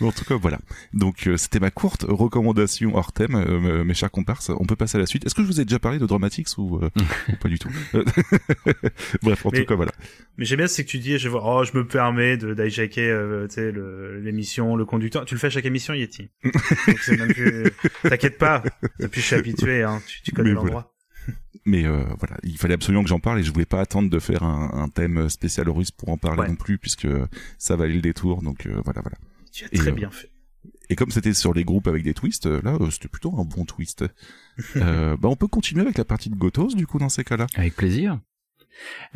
[0.00, 0.58] En tout cas, voilà.
[0.92, 4.50] Donc, euh, c'était ma courte recommandation hors thème, euh, mes chers comparses.
[4.50, 5.26] On peut passer à la suite.
[5.26, 6.88] Est-ce que je vous ai déjà parlé de Dramatics ou, euh,
[7.28, 7.68] ou pas du tout?
[9.22, 9.92] Bref, en Mais- tout cas, voilà.
[10.38, 13.14] Mais j'aime bien c'est que tu dis je vois oh je me permets de d'hijacker
[13.48, 13.72] tu sais
[14.22, 16.30] l'émission le conducteur tu le fais à chaque émission Yeti?
[16.42, 17.70] Plus
[18.02, 18.62] t'inquiète pas
[18.98, 20.94] depuis je suis habitué hein tu, tu connais l'endroit
[21.66, 24.18] Mais euh, voilà, il fallait absolument que j'en parle et je voulais pas attendre de
[24.18, 26.48] faire un, un thème spécial russe pour en parler Ouais.
[26.48, 27.08] non plus puisque
[27.58, 28.40] ça valait le détour.
[28.42, 29.18] Donc euh, voilà, voilà.
[29.52, 30.30] Tu as Et, très euh, bien fait
[30.88, 33.44] Et comme c'était sur les groupes avec des twists, euh, là, euh, c'était plutôt un
[33.44, 34.04] bon twist.
[34.76, 37.46] euh, bah, on peut continuer avec la partie de Gotos, du coup, dans ces cas-là.
[37.54, 38.20] avec plaisir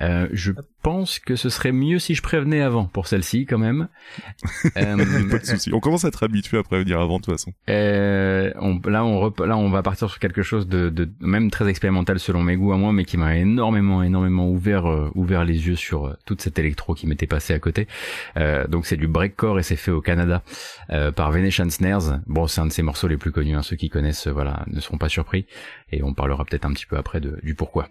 [0.01, 0.53] euh, je
[0.83, 3.89] pense que ce serait mieux si je prévenais avant pour celle-ci quand même
[4.77, 4.97] Euh,
[5.31, 5.71] Pas de souci.
[5.73, 7.53] On commence à être habitué à prévenir avant, de toute façon.
[7.71, 11.51] Euh, on, là, on rep- là, on va partir sur quelque chose de, de même
[11.51, 15.45] très expérimental selon mes goûts à moi, mais qui m'a énormément, énormément ouvert, euh, ouvert
[15.45, 17.87] les yeux sur euh, toute cette électro qui m'était passée à côté.
[18.37, 20.43] Euh, donc c'est du breakcore et c'est fait au Canada
[20.91, 22.21] euh, par Venetian Snares.
[22.27, 23.55] Bon, c'est un de ses morceaux les plus connus.
[23.57, 23.63] hein.
[23.63, 25.47] Ceux qui connaissent, voilà, ne seront pas surpris.
[25.93, 27.89] Et on parlera peut-être un petit peu après de, du pourquoi.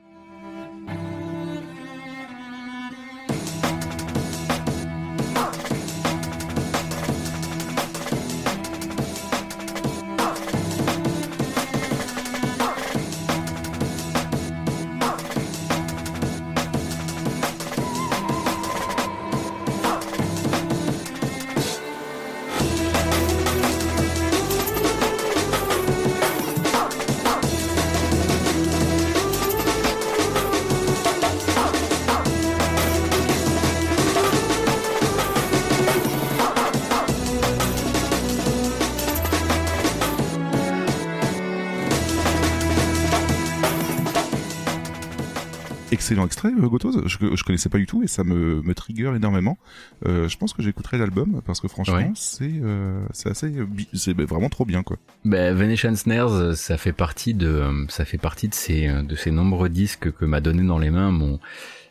[46.03, 47.07] Excellent extrait, euh, Gotos.
[47.07, 49.57] Je, je connaissais pas du tout et ça me, me trigger énormément.
[50.05, 52.11] Euh, je pense que j'écouterai l'album parce que franchement, Ouais.
[52.15, 53.53] c'est euh, c'est assez,
[53.93, 54.97] c'est vraiment trop bien, quoi.
[55.23, 59.69] Ben, Venetian Snares, ça fait partie de, ça fait partie de ces, de ces nombreux
[59.69, 61.39] disques que m'a donné dans les mains mon,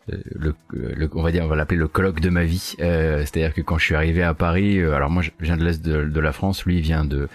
[0.09, 2.75] le, le, on va dire, on va l'appeler le colloque de ma vie.
[2.81, 5.65] Euh, C'est-à-dire que quand je suis arrivé à Paris, euh, alors moi je viens de
[5.65, 7.29] l'est de, de la France, lui il vient de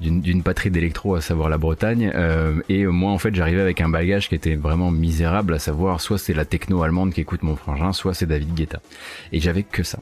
[0.00, 3.88] d'une patrie d'électro, à savoir la Bretagne, euh, et moi en fait j'arrivais avec un
[3.88, 7.56] bagage qui était vraiment misérable, à savoir soit c'est la techno allemande qui écoute mon
[7.56, 8.80] frangin, soit c'est David Guetta,
[9.32, 10.00] et j'avais que ça.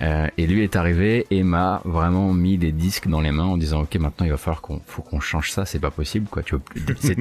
[0.00, 3.56] Euh, et lui est arrivé et m'a vraiment mis des disques dans les mains en
[3.56, 6.42] disant ok maintenant il va falloir qu'on faut qu'on change ça, c'est pas possible quoi.
[6.42, 6.54] Tu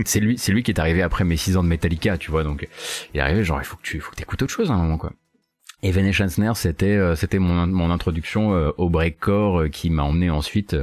[0.05, 2.43] c'est lui c'est lui qui est arrivé après mes six ans de Metallica, tu vois
[2.43, 2.67] donc
[3.13, 4.71] il est arrivé genre il faut que tu faut que t'écoutes chose.
[5.83, 10.29] Et Venetian Snare, c'était euh, c'était mon introduction euh, au breakcore euh, qui m'a emmené
[10.29, 10.75] ensuite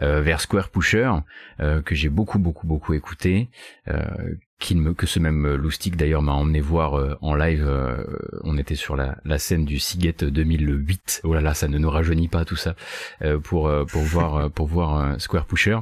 [0.00, 1.10] vers Square Pusher
[1.58, 3.48] que j'ai beaucoup beaucoup beaucoup écouté
[4.64, 8.02] euh, qui me que ce même Loustic d'ailleurs m'a emmené voir euh, en live euh,
[8.44, 11.90] on était sur la, la scène du Siget 2008 oh là là ça ne nous
[11.90, 12.74] rajeunit pas tout ça
[13.20, 15.78] euh, pour pour voir pour voir Square Pusher.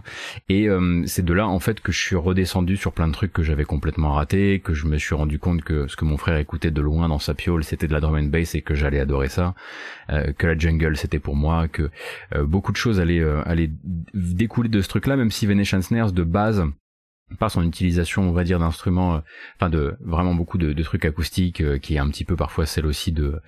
[0.49, 0.69] Et
[1.07, 3.65] c'est de là en fait que je suis redescendu sur plein de trucs que j'avais
[3.65, 6.81] complètement raté que je me suis rendu compte que ce que mon frère écoutait de
[6.81, 9.55] loin dans sa piole c'était de la drum and bass et que j'allais adorer ça
[10.09, 11.91] que la jungle c'était pour moi que
[12.41, 13.71] beaucoup de choses allaient allaient
[14.15, 16.65] découler de ce truc là même si Venetian Snares de base
[17.39, 19.21] par son utilisation, on va dire, d'instruments, euh,
[19.57, 22.67] enfin de vraiment beaucoup de, de trucs acoustiques, euh, qui est un petit peu parfois
[22.67, 23.41] celle aussi de,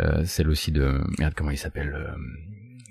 [0.00, 2.14] euh, celle aussi de, merde, comment il s'appelle, euh,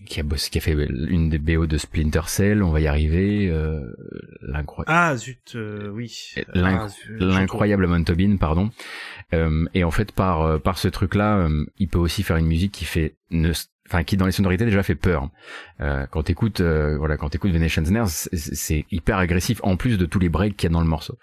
[0.05, 2.87] qui a bossé, qui a fait une des BO de Splinter Cell, on va y
[2.87, 3.79] arriver, euh,
[4.41, 4.91] l'incroyable.
[4.93, 8.69] ah zut euh, oui Ah, L'incroyable Amon Tobin, pardon.
[9.33, 11.47] Euh, et en fait, par par ce truc-là,
[11.77, 13.53] il peut aussi faire une musique qui fait, ne,
[13.93, 15.29] enfin, qui dans les sonorités déjà fait peur.
[15.81, 20.05] Euh, quand t'écoutes, euh, voilà, quand t'écoutes Venetian Snares, c'est- hyper agressif en plus de
[20.05, 21.17] tous les breaks qu'il y a dans le morceau.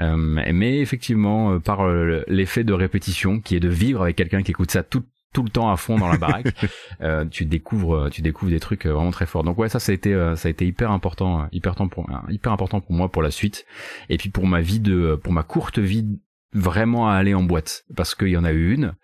[0.00, 4.42] Euh, mais effectivement, euh, par euh, l'effet de répétition, qui est de vivre avec quelqu'un
[4.42, 5.02] qui écoute ça tout
[5.34, 6.52] tout le temps à fond dans la baraque,
[7.00, 9.44] euh, tu découvres tu découvres des trucs euh, vraiment très forts.
[9.44, 11.88] Donc ouais, ça ça a été euh, ça a été hyper important, euh, hyper temps
[11.88, 13.64] pour euh, hyper important pour moi pour la suite
[14.10, 16.06] et puis pour ma vie de pour ma courte vie
[16.52, 18.94] vraiment à aller en boîte parce qu'il y en a eu une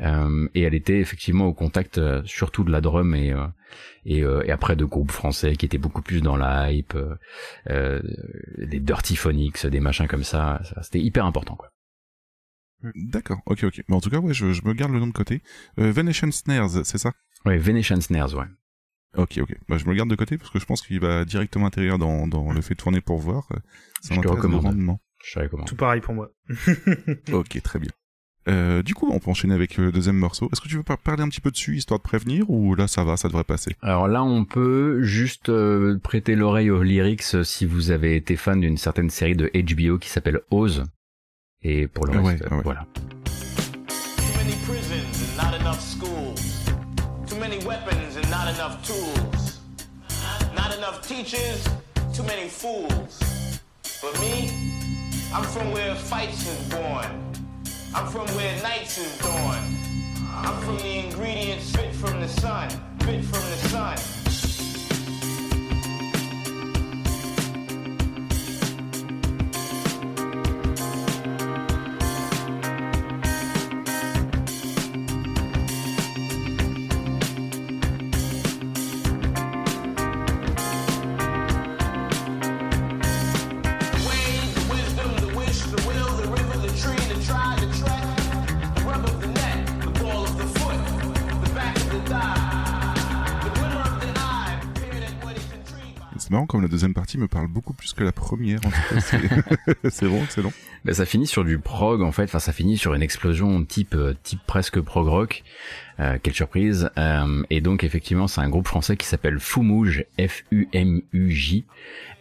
[0.00, 3.46] euh, et elle était effectivement au contact euh, surtout de la drum et euh,
[4.04, 6.96] et, et après de groupes français qui étaient beaucoup plus dans la hype,
[7.68, 10.60] des Dirty Phonics, des machins comme ça.
[10.62, 11.72] ça C'était hyper important quoi.
[12.94, 13.82] D'accord, ok, ok.
[13.88, 15.42] Mais en tout cas, ouais, je, je me garde le nom de côté.
[15.76, 17.12] Venetian Snares, c'est ça?
[17.44, 18.46] Ouais, Venetian Snares, ouais.
[19.16, 19.56] Ok, ok.
[19.68, 21.98] Bah, je me le garde de côté parce que je pense qu'il va directement atterrir
[21.98, 23.48] dans, dans le fait de tourner pour voir.
[24.02, 24.98] Ça Je te recommande.
[25.32, 25.66] Je recommande.
[25.66, 26.30] Tout pareil pour moi.
[27.32, 27.90] Ok, très bien.
[28.48, 30.48] Euh, du coup, on peut enchaîner avec le deuxième morceau.
[30.52, 32.86] Est-ce que tu veux par- parler un petit peu dessus, histoire de prévenir, ou là
[32.86, 33.74] ça va, ça devrait passer?
[33.82, 38.36] Alors là, on peut juste euh, prêter l'oreille aux lyrics euh, si vous avez été
[38.36, 40.84] fan d'une certaine série de HBO qui s'appelle Oz.
[41.62, 42.62] Et pour le Ah reste, ouais, euh, ah ouais.
[42.62, 42.86] voilà.
[42.94, 46.36] Too many prisons and not enough schools.
[47.26, 49.60] Too many weapons and not enough tools.
[50.54, 51.64] Not enough teachers,
[52.14, 53.18] too many fools.
[54.00, 54.50] But me,
[55.32, 57.34] I'm from where fights is born.
[57.94, 59.76] I'm from where nights is dawn.
[60.32, 62.68] I'm from the ingredients fit from the sun,
[63.00, 64.25] fit from the sun.
[96.46, 98.58] Comme la deuxième partie me parle beaucoup plus que la première.
[98.64, 99.00] En tout cas,
[99.90, 100.52] c'est- bon, excellent.
[100.84, 103.94] Ben, ça finit sur du prog en fait, enfin ça finit sur une explosion type
[103.94, 105.42] euh, type presque prog rock.
[105.98, 110.44] Euh, quelle surprise Euh, Et donc effectivement c'est un groupe français qui s'appelle Fumouj F
[110.52, 111.64] U M U J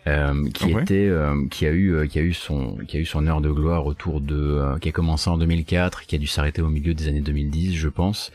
[0.07, 2.99] euh, qui Ah ouais était euh, qui a eu qui a eu son qui a
[2.99, 6.19] eu son heure de gloire autour de euh, qui a commencé en 2004 qui a
[6.19, 8.31] dû s'arrêter au milieu des années 2010 je pense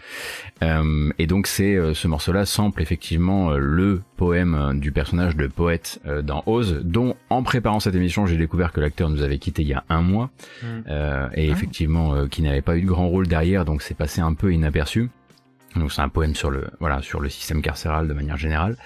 [0.63, 6.01] Euh, et donc c'est euh, ce morceau-là sample effectivement le poème du personnage de poète
[6.07, 9.63] euh, dans Oz, dont en préparant cette émission j'ai découvert que l'acteur nous avait quitté
[9.63, 10.31] il y a un mois
[10.63, 10.67] Mm.
[10.89, 14.21] euh, et effectivement euh, qui n'avait pas eu de grand rôle derrière, donc c'est passé
[14.21, 15.09] un peu inaperçu.
[15.77, 18.77] Donc c'est un poème sur le voilà sur le système carcéral de manière générale.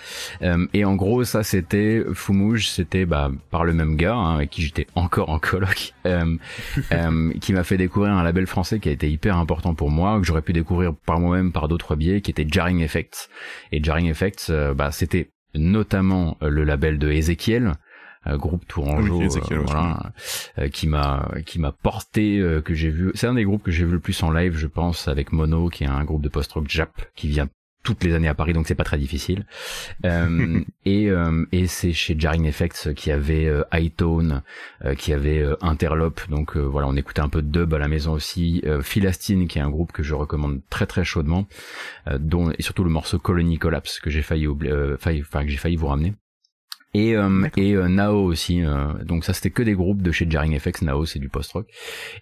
[0.43, 4.51] Euh, et en gros ça c'était Fumouj, c'était bah, par le même gars hein, avec
[4.51, 6.37] qui j'étais encore en coloc, euh,
[6.93, 10.21] euh, qui m'a fait découvrir un label français qui a été hyper important pour moi,
[10.21, 13.29] que j'aurais pu découvrir par moi-même par d'autres biais, qui était Jarring Effects.
[13.73, 17.75] Et Jarring Effects, euh, bah, c'était notamment le label de Ezekiel,
[18.27, 20.13] groupe Tourangeau, Oui, euh, voilà,
[20.59, 23.11] euh, qui m'a qui m'a porté, euh, que j'ai vu.
[23.15, 25.69] C'est un des groupes que j'ai vu le plus en live, je pense, avec Mono,
[25.69, 27.49] qui est un groupe de post-rock Jap qui vient
[27.85, 29.47] toutes les années à Paris, donc c'est pas très difficile.
[30.05, 34.43] Euh, et euh, et c'est chez Jarring Effects qui avait euh, Hightone,
[34.85, 37.79] euh, qui avait euh, Interlope, donc euh, voilà, on écoutait un peu de dub à
[37.79, 38.63] la maison aussi.
[38.65, 41.47] Euh, Philastine, qui est un groupe que je recommande très très chaudement,
[42.09, 45.51] euh, dont et surtout le morceau Colony Collapse que j'ai failli euh, failli, enfin que
[45.51, 46.15] j'ai failli vous ramener.
[46.95, 50.31] Et, euh, et euh, Nao aussi, euh, donc ça c'était que des groupes de chez
[50.31, 51.67] Jarring FX, Nao c'est du post-rock.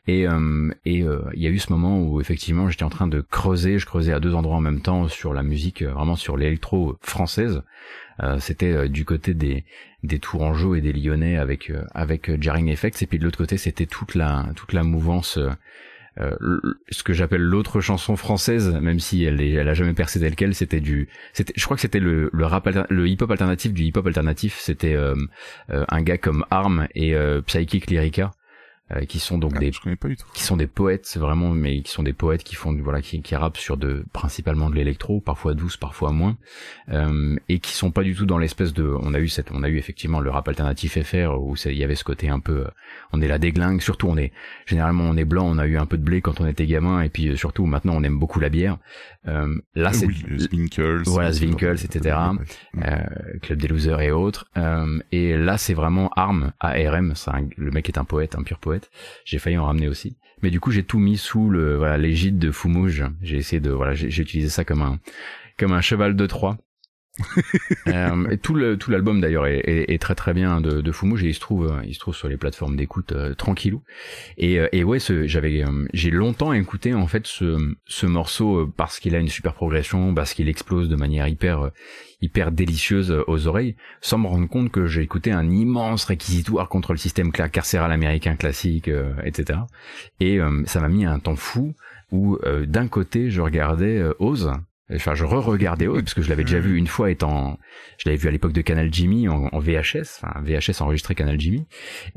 [0.07, 3.07] Et euh, et euh, il y a eu ce moment où effectivement j'étais en train
[3.07, 6.39] de creuser, je creusais à deux endroits en même temps sur la musique, vraiment sur
[6.39, 7.63] l'électro française.
[8.23, 9.65] Euh, c'était du côté des
[10.03, 13.59] des Tourangeaux et des Lyonnais avec euh, avec Jarring FX, et puis de l'autre côté
[13.59, 15.39] c'était toute la toute la mouvance.
[16.21, 16.37] Euh,
[16.91, 20.35] ce que j'appelle l'autre chanson française, même si elle, est, elle a jamais percé tel
[20.35, 24.07] quel, c'était du, c'était, je crois que c'était le, rap, le hip-hop alternatif du hip-hop
[24.07, 24.59] alternatif.
[24.59, 25.15] C'était euh,
[25.71, 27.15] euh, un gars comme Arm et
[27.47, 28.33] Psychic Lyrica,
[28.95, 29.67] euh, qui sont donc Ah, des,
[30.35, 33.23] qui sont des poètes vraiment, mais qui sont des poètes qui font, du- voilà, qui,
[33.23, 36.37] qui rappent sur de, principalement de l'électro, parfois douce, parfois moins,
[36.91, 39.63] euh, et qui sont pas du tout dans l'espèce de, on a eu cette, on
[39.63, 42.61] a eu effectivement le rap alternatif FR où il y avait ce côté un peu,
[42.67, 42.69] euh,
[43.13, 44.33] on est la déglingue, surtout on est,
[44.67, 47.03] généralement on est blanc, on a eu un peu de blé quand on était gamin,
[47.03, 48.79] et puis euh, surtout maintenant on aime beaucoup la bière.
[49.29, 51.03] Euh, là c'est, oui, Zwinkels.
[51.07, 52.17] voilà, Zwinkels, etc.
[52.85, 54.47] euh, Club des losers et autres.
[54.57, 57.15] Euh, et là, c'est vraiment Arm, ARM.
[57.29, 58.91] Un- le mec est un poète, un pur poète.
[59.25, 60.17] J'ai failli en ramener aussi.
[60.43, 63.05] Mais du coup, j'ai tout mis sous le voilà l'égide de Fumouge.
[63.23, 64.99] J'ai essayé de voilà, j'ai j'ai utilisé ça comme un
[65.57, 66.59] comme un cheval de Troie.
[67.89, 71.27] Euh, tout le tout l'album d'ailleurs est, est, est très très bien de, de et
[71.27, 73.83] il se trouve euh, il se trouve sur les plateformes d'écoute euh, tranquillou.
[74.39, 79.15] Et euh, et ouais j'avais j'ai longtemps écouté en fait ce ce morceau parce qu'il
[79.15, 81.71] a une super progression parce qu'il explose de manière hyper
[82.21, 86.93] hyper délicieuse aux oreilles sans me rendre compte que j'ai écouté un immense réquisitoire contre
[86.93, 89.59] le système carcéral américain classique euh, etc
[90.21, 91.75] et ça m'a mis un temps fou
[92.13, 94.53] où d'un côté je regardais Oz
[94.95, 97.59] enfin je re-regardais Oz parce que je l'avais déjà vu une fois étant
[97.99, 101.41] je l'avais vu à l'époque de Canal Jimmy en, en VHS enfin VHS enregistré Canal
[101.41, 101.67] Jimmy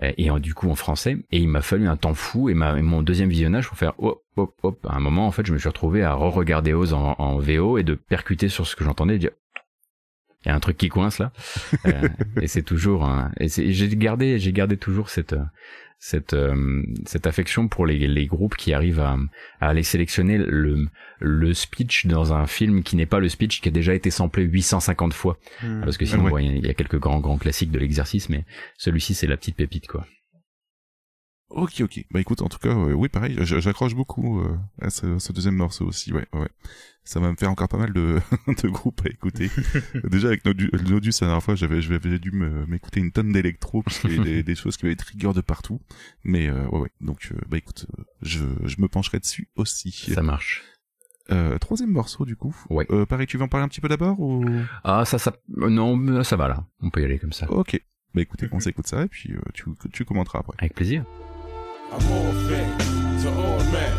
[0.04, 1.18] euh, et en, du coup en français.
[1.32, 3.94] Et il m'a fallu un temps fou et, ma, et mon deuxième visionnage pour faire
[3.98, 4.86] hop hop hop.
[4.88, 7.78] À un moment en fait je me suis retrouvé à re-regarder Oz en, en VO
[7.78, 9.16] et de percuter sur ce que j'entendais.
[9.16, 9.32] Et dire
[10.46, 11.32] il y a un truc qui coince là.
[11.88, 12.08] Euh,
[12.42, 15.44] et c'est toujours et j'ai gardé j'ai gardé toujours cette euh,
[16.00, 19.18] cette euh, cette affection pour les les groupes qui arrivent à
[19.60, 20.88] à aller sélectionner le
[21.20, 24.44] le speech dans un film qui n'est pas le speech qui a déjà été samplé
[24.44, 25.82] 850 fois Hmm.
[25.84, 26.46] parce que sinon Ouais.
[26.46, 28.44] il y y a quelques grands grands classiques de l'exercice mais
[28.78, 30.06] celui-ci c'est la petite pépite quoi
[31.50, 32.06] Ok, ok.
[32.12, 35.56] Bah écoute, en tout cas, euh, oui, pareil, j'accroche beaucoup euh, à ce, ce deuxième
[35.56, 36.50] morceau aussi, ouais, ouais.
[37.04, 38.20] Ça va me faire encore pas mal de,
[38.64, 39.52] de groupes à écouter.
[40.10, 44.00] Déjà avec Nodus, Nodus la dernière fois, j'avais j'avais dû m'écouter une tonne d'électro parce
[44.00, 45.80] qu'il y avait des, des choses qui avaient trigger de partout.
[46.24, 46.92] Mais euh, ouais, ouais.
[47.02, 49.92] Donc euh, bah écoute, euh, je, je me pencherai dessus aussi.
[49.92, 50.64] ça marche
[51.30, 52.56] Euh, troisième morceau du coup.
[52.72, 52.88] Ouais.
[52.90, 54.44] Euh, pareil, tu veux en parler un petit peu d'abord ou?
[54.84, 57.80] Ah ça ça euh, non ça va là on peut y aller comme ça Ok.
[58.16, 60.56] Bah écoutez, on s'écoute ça et puis euh, tu, tu commenteras après.
[60.58, 61.06] avec plaisir
[61.92, 62.80] I'm all fit
[63.22, 63.96] to all men,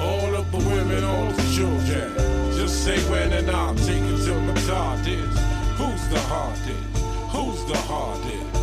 [0.00, 2.14] all of the women, all the children.
[2.56, 5.36] Just say when and I'll take it till my time is.
[5.76, 6.86] Who's the hardest?
[7.34, 8.56] Who's the hardest?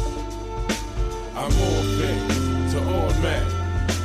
[1.35, 3.45] I'm all fit to all men,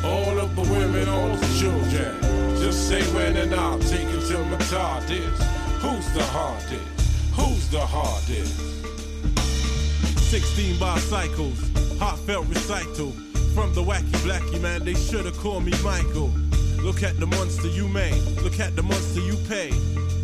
[0.04, 2.20] all of the women, all the children.
[2.58, 5.38] Just say when and I'll take it till my time is.
[5.82, 6.82] Who's the hardest?
[7.32, 8.58] Who's the hardest?
[10.30, 11.58] 16 bicycles,
[11.98, 13.12] heartfelt recital.
[13.58, 16.30] From the wacky blacky man, they should've called me Michael.
[16.80, 19.72] Look at the monster you made, look at the monster you pay.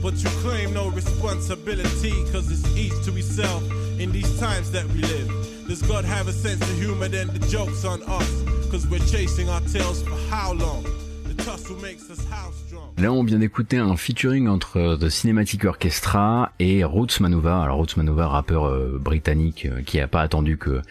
[0.00, 3.60] But you claim no responsibility, cause it's each to himself
[3.98, 5.28] in these times that we live.
[5.66, 7.08] Does God have a sense of humor?
[7.08, 8.30] Then the joke's on us,
[8.70, 10.84] cause we're chasing our tails for how long?
[11.24, 12.94] The tussle makes us how strong?
[12.98, 17.62] Là, on vient d'écouter un featuring entre euh, The Cinematic Orchestra et Roots Manuva.
[17.62, 20.82] Alors Roots Manuva, rappeur euh, britannique euh, qui a pas attendu que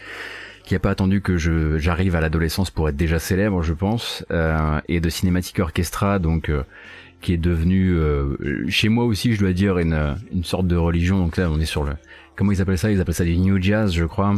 [0.63, 4.25] qui a pas attendu que je j'arrive à l'adolescence pour être déjà célèbre, je pense.
[4.31, 6.63] Euh, et The Cinematic Orchestra, donc euh,
[7.21, 11.19] qui est devenu euh, chez moi aussi, je dois dire une une sorte de religion.
[11.19, 11.93] Donc là, on est sur le
[12.35, 12.91] comment ils appellent ça?
[12.91, 14.35] Ils appellent ça du new jazz, je crois.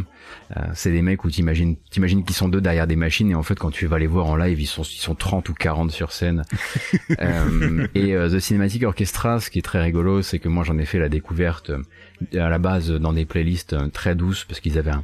[0.55, 3.43] Euh, c'est des mecs où t'imagines t'imagines qu'ils sont deux derrière des machines et en
[3.43, 5.91] fait quand tu vas les voir en live, ils sont ils sont 30 ou 40
[5.91, 6.43] sur scène.
[7.21, 10.77] Euh, et euh, The Cinematic Orchestra, ce qui est très rigolo, c'est que moi j'en
[10.77, 11.71] ai fait la découverte
[12.33, 15.03] à la base dans des playlists très douces parce qu'ils avaient un,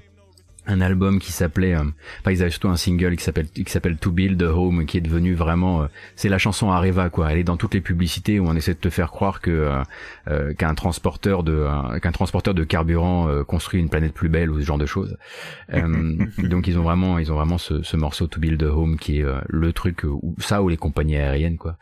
[0.72, 1.84] un album qui s'appelait, euh,
[2.22, 4.98] enfin ils avaient surtout un single qui s'appelle qui s'appelle To Build a Home, qui
[4.98, 5.86] est devenu vraiment, euh,
[6.16, 7.32] c'est la chanson Areva quoi.
[7.32, 9.84] Elle est dans toutes les publicités où on essaie de te faire croire que euh,
[10.28, 14.50] euh, qu'un transporteur de euh, qu'un transporteur de carburant euh, construit une planète plus belle
[14.50, 15.18] ou ce genre de choses.
[15.74, 18.98] Euh, donc ils ont vraiment ils ont vraiment ce, ce morceau To Build a Home
[18.98, 21.78] qui est le truc où ça ou les compagnies aériennes quoi.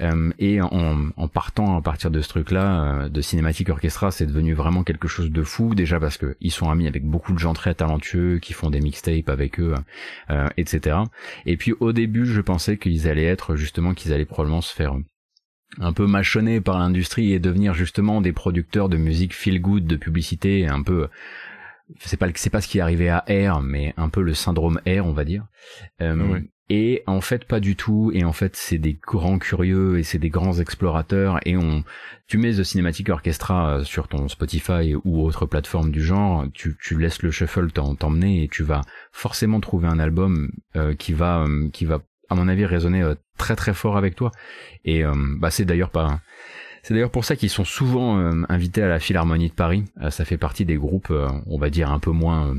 [0.00, 4.26] Euh, et en, en partant à partir de ce truc-là, euh, de Cinematic Orchestra, c'est
[4.26, 5.74] devenu vraiment quelque chose de fou.
[5.74, 8.80] Déjà parce que ils sont amis avec beaucoup de gens très talentueux qui font des
[8.80, 9.74] mixtapes avec eux,
[10.30, 10.96] euh, etc.
[11.46, 14.94] Et puis au début, je pensais qu'ils allaient être justement qu'ils allaient probablement se faire
[15.78, 19.96] un peu mâchonner par l'industrie et devenir justement des producteurs de musique feel good, de
[19.96, 21.08] publicité, un peu
[22.00, 24.80] c'est pas c'est pas ce qui est arrivé à Air, mais un peu le syndrome
[24.86, 25.46] Air, on va dire.
[26.00, 26.40] Euh.
[26.68, 28.10] Et en fait, pas du tout.
[28.14, 31.38] Et en fait, c'est des grands curieux et c'est des grands explorateurs.
[31.44, 31.84] Et on,
[32.26, 36.76] tu mets The Cinematic Orchestra euh, sur ton Spotify ou autre plateforme du genre, tu,
[36.80, 38.80] tu laisses le shuffle t'emmener et tu vas
[39.12, 43.14] forcément trouver un album euh, qui va, euh, qui va, à mon avis, résonner euh,
[43.36, 44.30] très très fort avec toi.
[44.84, 46.20] Et euh, bah, c'est d'ailleurs pas.
[46.82, 48.18] C'est d'ailleurs pour ça qu'ils sont souvent
[48.48, 49.84] invités à la Philharmonie de Paris.
[50.10, 51.12] Ça fait partie des groupes,
[51.46, 52.56] on va dire un peu moins,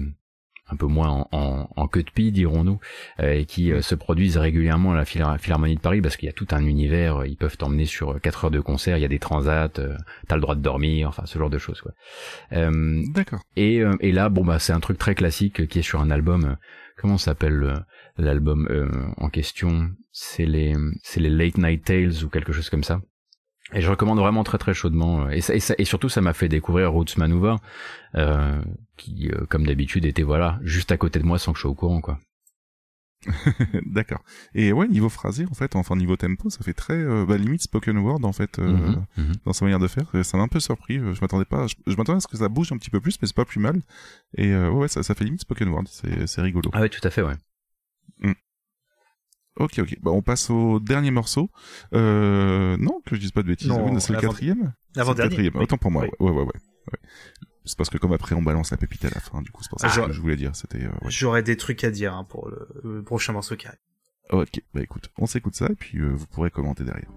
[0.74, 2.80] un peu moins en, en, en queue de pie, dirons-nous,
[3.22, 6.26] euh, et qui euh, se produisent régulièrement à la Philhar- Philharmonie de Paris parce qu'il
[6.28, 7.22] y a tout un univers.
[7.22, 8.98] euh, Ils peuvent t'emmener sur 4 heures de concert.
[8.98, 9.96] Il y a des transats, euh,
[10.28, 11.82] t'as le droit de dormir, enfin ce genre de choses.
[11.82, 11.94] Quoi.
[12.52, 13.40] Euh, D'accord.
[13.56, 16.12] et, euh, et là, bon bah c'est un truc très classique qui est sur un
[16.12, 16.46] album.
[16.46, 16.56] euh,
[16.98, 17.84] comment s'appelle
[18.18, 19.90] l'album euh, en question?
[20.12, 23.00] C'est les c'est les Late Night Tales ou quelque chose comme ça.
[23.72, 25.26] Et je recommande vraiment très très chaudement.
[25.26, 27.58] euh, Et, ça, et, ça- et surtout, ça m'a fait découvrir Roots Manuva,
[28.16, 28.62] euh,
[28.98, 31.72] qui, euh, comme d'habitude, était voilà juste à côté de moi sans que je sois
[31.72, 32.20] au courant, quoi.
[33.86, 34.22] D'accord.
[34.54, 37.62] Et ouais, niveau phrasé, en fait, enfin niveau tempo, ça fait très euh, bah, limite
[37.62, 39.32] spoken word en fait Mhm, mhm.
[39.46, 40.12] dans sa manière de faire.
[40.24, 40.96] Ça m'a un peu surpris.
[41.00, 41.68] Je m'attendais pas.
[41.68, 43.46] Je, je m'attendais à ce que ça bouge un petit peu plus, mais c'est pas
[43.46, 43.82] plus mal.
[44.38, 45.86] Et ouais, ça, ça fait limite spoken word.
[45.88, 46.70] C'est rigolo.
[46.74, 47.36] Ah ouais, tout à fait, ouais.
[49.60, 49.98] Ok, ok.
[50.02, 51.50] Bah, on passe au dernier morceau.
[51.94, 53.68] Euh, non, que je dise pas de bêtises.
[53.70, 54.58] Non, Oui, c'est le quatrième.
[54.58, 55.54] C'est le l'avant-dernier, quatrième.
[55.56, 55.64] oui.
[55.64, 56.04] Autant pour moi.
[56.04, 56.10] Oui.
[56.20, 56.46] Ouais, ouais, ouais.
[56.46, 57.00] ouais.
[57.66, 59.70] C'est parce que comme après on balance la pépite à la fin, du coup c'est
[59.70, 60.54] pour ça Ah, que je- je voulais dire.
[60.56, 60.84] C'était.
[60.84, 61.10] euh, ouais.
[61.10, 63.80] J'aurais des trucs à dire hein, pour le, le prochain morceau qui arrive.
[64.32, 67.10] Ok, bah écoute, on s'écoute ça et puis euh, vous pourrez commenter derrière.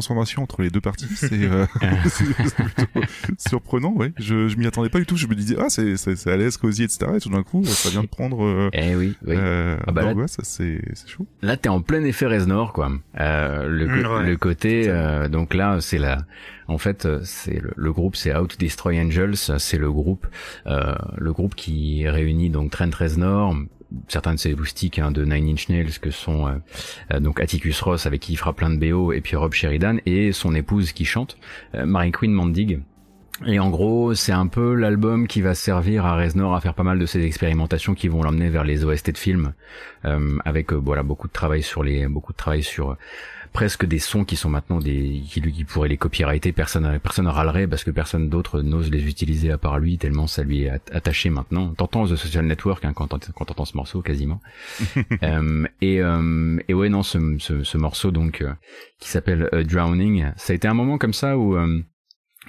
[0.00, 1.66] Transformation entre les deux parties, c'est euh,
[2.08, 3.00] c'est- c'est plutôt
[3.38, 4.12] surprenant, ouais.
[4.18, 5.16] Je, je m'y attendais pas du tout.
[5.16, 7.12] Je me disais, ah, c'est, c'est, c'est à l'aise, cosy, etc.
[7.16, 9.34] Et tout d'un coup, ça vient de prendre, euh, Eh oui, oui.
[9.36, 11.26] euh, Ah bah là- l'angoisse, ça, c'est, c'est chaud.
[11.42, 12.90] Là, t'es en plein effet Reznor, quoi.
[13.18, 14.26] Euh, le, co- ouais.
[14.26, 16.18] le côté, euh, donc là, c'est la,
[16.68, 20.26] en fait, c'est le, le groupe, c'est Out to Destroy Angels, c'est le groupe,
[20.66, 23.54] euh, le groupe qui réunit donc Trent Reznor,
[24.08, 26.52] certains de ses loustiques hein, de Nine Inch Nails que sont euh,
[27.12, 29.96] euh, donc Atticus Ross avec qui il fera plein de BO et puis Rob Sheridan
[30.06, 31.36] et son épouse qui chante,
[31.74, 32.80] euh, Mary Queen Mandig.
[33.46, 36.82] Et en gros, c'est un peu l'album qui va servir à Reznor à faire pas
[36.82, 39.54] mal de ses expérimentations qui vont l'emmener vers les OST de films,
[40.04, 42.98] euh, avec voilà beaucoup de travail sur les, beaucoup de travail sur
[43.52, 47.26] presque des sons qui sont maintenant des, qui lui qui pourraient les copyrighter, personne personne
[47.26, 50.70] râlerait parce que personne d'autre n'ose les utiliser à part lui tellement ça lui est
[50.70, 51.74] at- attaché maintenant.
[51.74, 54.40] T'entends The Social Network hein, quand t'ent- quand t'entends ce morceau quasiment.
[55.22, 58.52] Euh, et, euh, et ouais non ce, ce, ce morceau donc euh,
[59.00, 61.56] qui s'appelle euh, Drowning, ça a été un moment comme ça où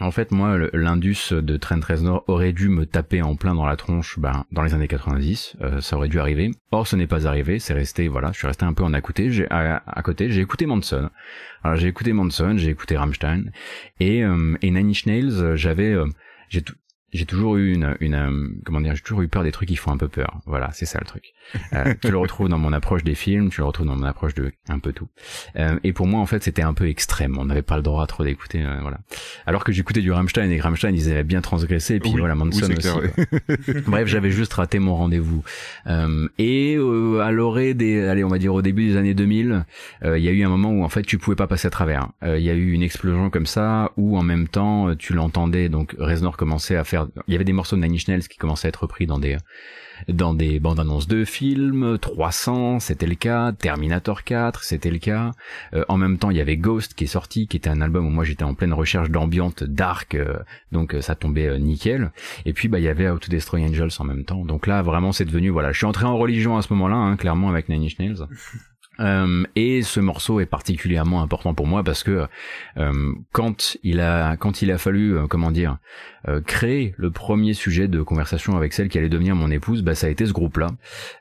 [0.02, 3.76] en fait, moi, l'Indus de Trent Reznor aurait dû me taper en plein dans la
[3.78, 5.58] tronche ben, dans les années 90.
[5.62, 6.52] euh, ça aurait dû arriver.
[6.72, 7.60] Or, ce n'est pas arrivé.
[7.60, 9.32] C'est resté, voilà, je suis resté un peu en à côté.
[9.32, 11.10] J'ai, à, côté, j'ai écouté Manson.
[11.64, 13.52] Alors, j'ai écouté Manson, j'ai écouté Rammstein.
[14.00, 15.94] Et, euh, et Nine Inch euh, j'avais...
[15.94, 16.06] euh,
[16.50, 16.76] j'ai tout-
[17.14, 19.76] j'ai toujours eu une, une euh, comment dire, j'ai toujours eu peur des trucs qui
[19.76, 20.40] font un peu peur.
[20.46, 21.34] Voilà, c'est ça le truc.
[21.74, 24.34] Euh, tu le retrouves dans mon approche des films, tu le retrouves dans mon approche
[24.34, 25.08] de un peu tout.
[25.58, 27.38] Euh, et pour moi, en fait, c'était un peu extrême.
[27.38, 29.00] On n'avait pas le droit trop d'écouter, euh, voilà.
[29.46, 31.96] Alors que j'écoutais du Rammstein et Rammstein, ils avaient bien transgressé.
[31.96, 32.90] Et puis Oui, voilà, Manson oui, aussi.
[32.90, 33.84] clair.
[33.88, 35.44] Bref, j'avais juste raté mon rendez-vous.
[35.88, 39.66] Euh, et euh, à l'orée des, allez, on va dire au début des années 2000,
[40.06, 41.72] euh, il y a eu un moment où en fait tu pouvais pas passer à
[41.72, 42.08] travers.
[42.24, 45.68] Euh, Il y a eu une explosion comme ça où en même temps tu l'entendais.
[45.70, 47.01] Donc Reznor commençait à faire.
[47.28, 49.20] Il y avait des morceaux de Nine Inch Nails qui commençaient à être repris dans
[49.20, 49.38] des
[50.08, 55.32] dans des bandes annonces de films, 300, c'était le cas, Terminator 4, c'était le cas.
[55.74, 58.08] Euh, en même temps, il y avait Ghost qui est sorti, qui était un album
[58.08, 60.40] où moi j'étais en pleine recherche d'ambiante dark, euh,
[60.72, 62.12] donc euh, ça tombait nickel.
[62.46, 64.44] Et puis bah il y avait How to Destroy Angels en même temps.
[64.46, 67.16] Donc là vraiment c'est devenu voilà, je suis entré en religion à ce moment-là, hein,
[67.16, 68.28] clairement avec Nine Inch Nails.
[69.02, 72.28] Euh, et ce morceau est particulièrement important pour moi parce que
[72.78, 75.78] euh, quand il a quand il a fallu euh, comment dire
[76.28, 79.96] euh, créer le premier sujet de conversation avec celle qui allait devenir mon épouse, bah
[79.96, 80.68] ça a été ce groupe-là.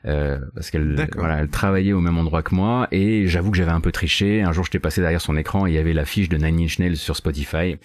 [0.05, 3.71] Euh, parce qu'elle voilà elle travaillait au même endroit que moi et j'avoue que j'avais
[3.71, 4.41] un peu triché.
[4.41, 6.79] Un jour j'étais passé derrière son écran et il y avait l'affiche de Nine Inch
[6.79, 7.77] Nails sur Spotify.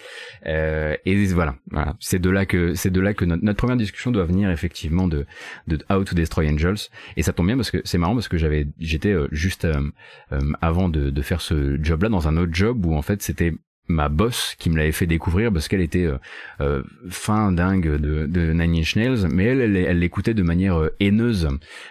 [0.46, 1.56] Euh, et voilà.
[1.70, 1.96] Voilà.
[2.00, 5.08] C'est de là que c'est de là que notre, notre première discussion doit venir effectivement
[5.08, 5.26] de
[5.66, 6.88] de How to Destroy Angels.
[7.16, 9.90] Et ça tombe bien parce que c'est marrant parce que j'avais j'étais euh, juste euh,
[10.32, 13.22] euh, avant de, de faire ce job là dans un autre job où en fait
[13.22, 13.54] c'était
[13.88, 16.18] ma boss qui me l'avait fait découvrir parce qu'elle était euh,
[16.60, 20.94] euh, fin dingue de, de Nine Inch Nails mais elle elle l'écoutait de manière euh,
[21.00, 21.48] haineuse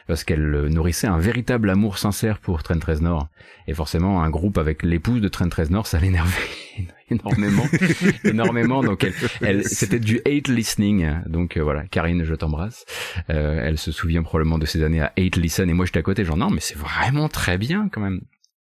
[0.08, 3.28] parce qu'elle euh, nourrissait un véritable amour sincère pour Trent Reznor.
[3.68, 6.32] Et forcément un groupe avec l'épouse de Trent Reznor ça l'énervait
[7.10, 7.66] énormément.
[8.24, 8.84] Énormément.
[8.84, 11.10] Donc elle, elle c'était du hate listening.
[11.28, 11.86] Donc euh, voilà.
[11.86, 12.86] Karine je t'embrasse.
[13.30, 16.04] Euh, elle se souvient probablement de ces années à hate listen et moi j'étais à
[16.04, 16.26] côté.
[16.26, 18.22] Genre non mais c'est vraiment très bien quand même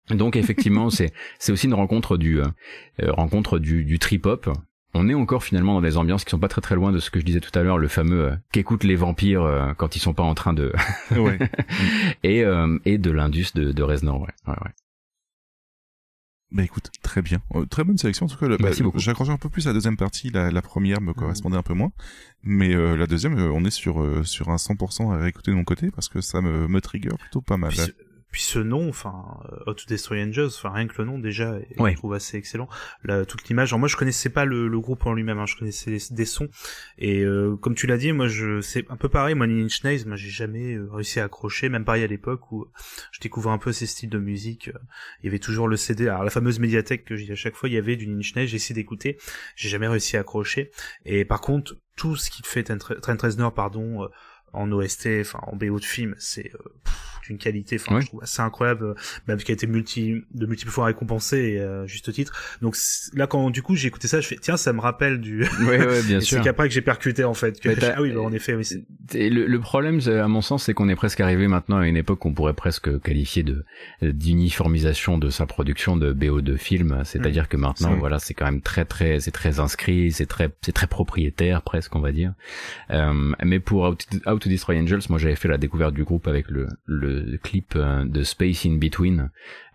[0.10, 2.46] donc effectivement c'est c'est aussi une rencontre du euh,
[3.02, 4.50] euh, rencontre du, du trip hop
[4.94, 7.12] on est encore finalement dans des ambiances qui sont pas très très loin de ce
[7.12, 10.00] que je disais tout à l'heure le fameux euh, qu'écoutent les vampires euh, quand ils
[10.00, 10.74] sont pas en train de
[11.12, 11.38] Ouais.
[12.24, 14.72] et euh, et de l'indus de, de Reznor ouais, ouais, ouais.
[16.50, 17.40] Bah écoute, très bien.
[17.56, 18.48] Euh, très bonne sélection en tout cas.
[18.48, 19.00] Bah, Merci beaucoup.
[19.00, 20.30] J'accroche un peu plus à la deuxième partie.
[20.30, 21.92] La, la première me correspondait un peu moins.
[22.42, 25.58] Mais euh, la deuxième, euh, on est sur, euh, sur un 100% à réécouter de
[25.58, 27.72] mon côté parce que ça me, me trigger plutôt pas mal.
[27.72, 27.82] Puis
[28.32, 31.58] puis ce nom, enfin, euh, How to Destroy Angels, enfin rien que le nom déjà,
[31.78, 31.92] Ouais.
[31.92, 32.68] je trouve assez excellent.
[33.04, 33.70] Là, toute l'image.
[33.70, 36.26] Alors moi, je connaissais pas le, le groupe en lui-même, hein, je connaissais des, des
[36.26, 36.50] sons.
[36.98, 39.34] Et euh, comme tu l'as dit, moi, je c'est un peu pareil.
[39.36, 41.70] Moi, Nine Inch Nails, moi, j'ai jamais euh, réussi à accrocher.
[41.70, 42.68] Même pareil à l'époque où
[43.12, 44.68] je découvre un peu ces styles de musique.
[44.70, 44.80] euh,
[45.24, 47.70] Il y avait toujours le CD, alors la fameuse médiathèque que j'ai à chaque fois,
[47.70, 48.48] il y avait du Nine Inch Nails.
[48.48, 49.18] J'ai essayé d'écouter,
[49.56, 50.72] j'ai jamais réussi à accrocher.
[51.06, 54.04] Et par contre, tout ce qu'il fait Trent Reznor, pardon.
[54.04, 54.08] euh,
[54.54, 56.58] en OST, enfin en BO de film, c'est euh,
[57.28, 58.94] d'une qualité, enfin je trouve assez incroyable, euh,
[59.28, 62.34] même qui a été multi, de multiples fois récompensé et euh, juste titre.
[62.62, 62.76] Donc
[63.14, 65.44] là quand du coup j'ai écouté ça, je fais tiens ça me rappelle du.
[65.62, 66.38] Ouais, ouais, bien sûr.
[66.38, 67.60] C'est qu'après que j'ai percuté en fait.
[67.60, 67.70] Que...
[67.98, 68.66] Ah oui, bah, en effet, oui.
[69.14, 72.20] le, le problème, à mon sens, c'est qu'on est presque arrivé maintenant à une époque
[72.20, 73.64] qu'on pourrait presque qualifier de
[74.02, 77.02] d'uniformisation de sa production de BO de film.
[77.06, 80.74] C'est-à-dire que maintenant, voilà, c'est quand même très très, c'est très inscrit, c'est très, c'est
[80.74, 82.34] très propriétaire presque, on va dire.
[82.92, 86.04] Euh, mais pour How to, How to Destroy Angels, moi j'avais fait la découverte du
[86.04, 89.30] groupe avec le, le le clip euh, de Space in Between,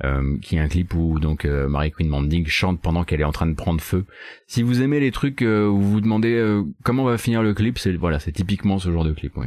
[0.05, 3.25] euh, qui est un clip où donc euh, Mary Queen Manding chante pendant qu'elle est
[3.25, 4.05] en train de prendre feu.
[4.47, 7.55] Si vous aimez les trucs euh, où vous vous demandez euh, comment va finir le
[7.55, 9.37] clip, c'est voilà, c'est typiquement ce genre de clip.
[9.37, 9.47] Ouais.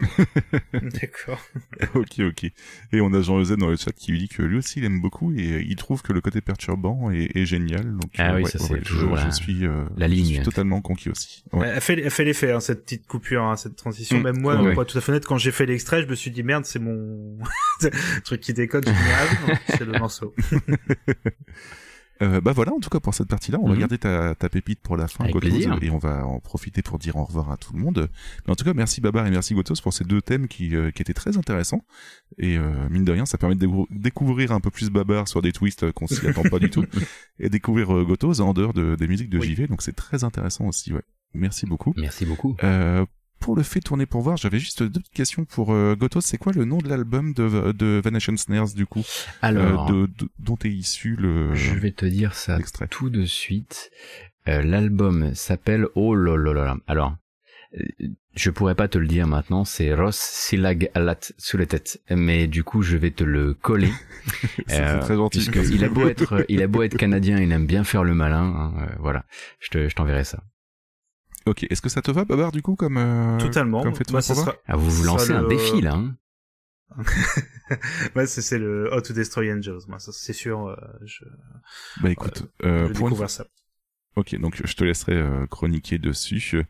[0.72, 1.40] D'accord.
[1.94, 2.44] ok, ok.
[2.92, 4.84] Et on a Jean Eusène dans le chat qui lui dit que lui aussi il
[4.84, 7.84] aime beaucoup et il trouve que le côté perturbant est, est génial.
[7.96, 9.84] Donc, Ah euh, oui, ouais, ça, ouais, c'est ouais, toujours je, la- je suis, euh,
[9.96, 10.24] la je ligne.
[10.34, 11.44] suis totalement conquis aussi.
[11.52, 11.70] Ouais.
[11.74, 14.18] Elle fait, elle fait l'effet, hein, cette petite coupure, hein, cette transition.
[14.18, 14.22] Mm.
[14.22, 14.72] Même moi, Ouais.
[14.72, 16.64] pour être tout à fait honnête, quand j'ai fait l'extrait, je me suis dit merde,
[16.64, 17.23] c'est mon
[18.24, 18.86] truc qui décode.
[18.88, 20.34] Oui, c'est le morceau.
[22.22, 23.80] Euh, bah voilà, en tout cas pour cette partie-là, on va Mhm.
[23.80, 25.76] garder ta, ta pépite pour la fin, Avec Gotos, plaisir.
[25.82, 28.08] et on va en profiter pour dire au revoir à tout le monde.
[28.46, 30.92] Mais en tout cas, merci Babar et merci Gotos pour ces deux thèmes qui, euh,
[30.92, 31.84] qui étaient très intéressants.
[32.38, 35.42] Et euh, mine de rien, ça permet de décou- découvrir un peu plus Babar sur
[35.42, 36.84] des twists qu'on s'y attend pas du tout,
[37.40, 39.66] et découvrir Gotos en dehors de, des musiques de JV.
[39.66, 40.92] Donc c'est très intéressant aussi.
[40.92, 41.02] Ouais.
[41.34, 41.94] Merci beaucoup.
[41.96, 42.54] Merci beaucoup.
[43.44, 46.22] Euh, pour le fait tourner pour voir, j'avais juste deux petites questions pour euh, Gotos.
[46.22, 49.02] C'est quoi le nom de l'album de, de Vanation Snares du coup?
[49.42, 52.58] Alors, Euh, de, de- dont est issu le je vais te dire ça
[52.90, 53.90] tout de suite.
[54.48, 56.76] Euh, L'album s'appelle Oh là.
[56.86, 57.16] Alors,
[57.78, 57.84] euh,
[58.34, 62.46] je pourrais pas te le dire maintenant, c'est Ross Silag Alat sous la tête, mais
[62.46, 63.92] du coup je vais te le coller.
[64.66, 65.40] C'est c'est très gentil.
[65.70, 68.42] il a beau être, il a beau être canadien, il aime bien faire le malin.
[68.42, 69.24] hein, euh, voilà,
[69.60, 70.42] je te, je t'enverrai ça.
[71.46, 73.82] Ok, est-ce que ça te va, Babar, du coup, comme euh, Totalement.
[73.82, 74.54] comme fait ça sera...
[74.66, 75.94] Ah, vous vous lancez un le- défi là.
[75.94, 76.16] Hein
[78.14, 79.80] ouais, c'est, c'est le How to Destroy Angels.
[79.88, 80.68] Moi, ça, c'est sûr.
[80.68, 81.24] euh, je,
[82.00, 83.46] Bah écoute, je euh, vais pour une ça.
[84.16, 86.64] Ok, donc je te laisserai euh, chroniquer dessus.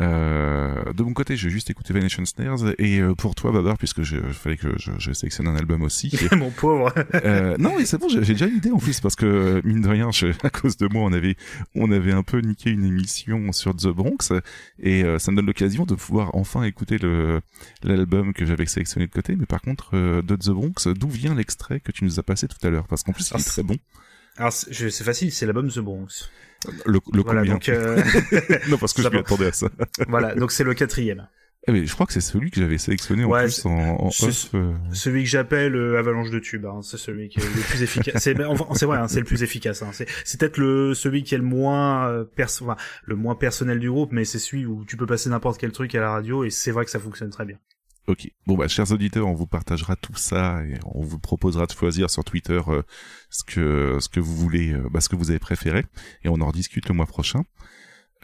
[0.00, 4.02] Euh, de mon côté, j'ai juste écouté Vanation Snares et euh, pour toi, Babar, puisque
[4.02, 6.16] je, il fallait que je, je sélectionne un album aussi.
[6.36, 6.92] Mon pauvre.
[7.14, 9.88] Euh, non, mais c'est bon, j'ai déjà une idée en plus parce que mine de
[9.88, 11.36] rien, je- à cause de moi, on avait
[11.74, 14.32] on avait un peu niqué une émission sur The Bronx
[14.80, 17.40] et euh, ça me donne l'occasion de pouvoir enfin écouter le
[17.82, 19.34] l'album que j'avais sélectionné de côté.
[19.36, 22.46] Mais par contre, euh, de The Bronx, d'où vient l'extrait que tu nous as passé
[22.48, 22.86] tout à l'heure?
[22.86, 23.76] Parce qu'en plus, il Ah, est très bon.
[24.38, 26.30] Alors, c'est, facile, c'est l'album The Bronx.
[26.86, 27.96] Le, le Voilà, combien donc, euh,
[28.68, 29.20] Non, parce que je ça m'y va.
[29.20, 29.68] attendais à ça.
[30.08, 31.28] voilà, donc c'est le quatrième.
[31.66, 33.96] Eh mais je crois que c'est celui que j'avais sélectionné en Ouais, plus c'est- en,
[33.96, 34.50] en off.
[34.54, 34.72] euh.
[34.92, 38.22] Celui que j'appelle euh, avalanche de tubes, hein, c'est celui qui est le plus efficace.
[38.22, 39.82] C'est, enfin, c'est vrai, hein, c'est le plus efficace.
[39.82, 39.90] Hein.
[39.92, 43.80] C'est, c'est peut-être le celui qui est le moins euh, perso- enfin, le moins personnel
[43.80, 46.42] du groupe, mais c'est celui où tu peux passer n'importe quel truc à la radio
[46.44, 47.58] et c'est vrai que ça fonctionne très bien.
[48.08, 48.32] Ok.
[48.46, 52.08] Bon bah chers auditeurs, on vous partagera tout ça et on vous proposera de choisir
[52.08, 52.80] sur Twitter euh,
[53.28, 55.84] ce que ce que vous voulez, euh, bah, ce que vous avez préféré
[56.24, 57.44] et on en rediscute le mois prochain.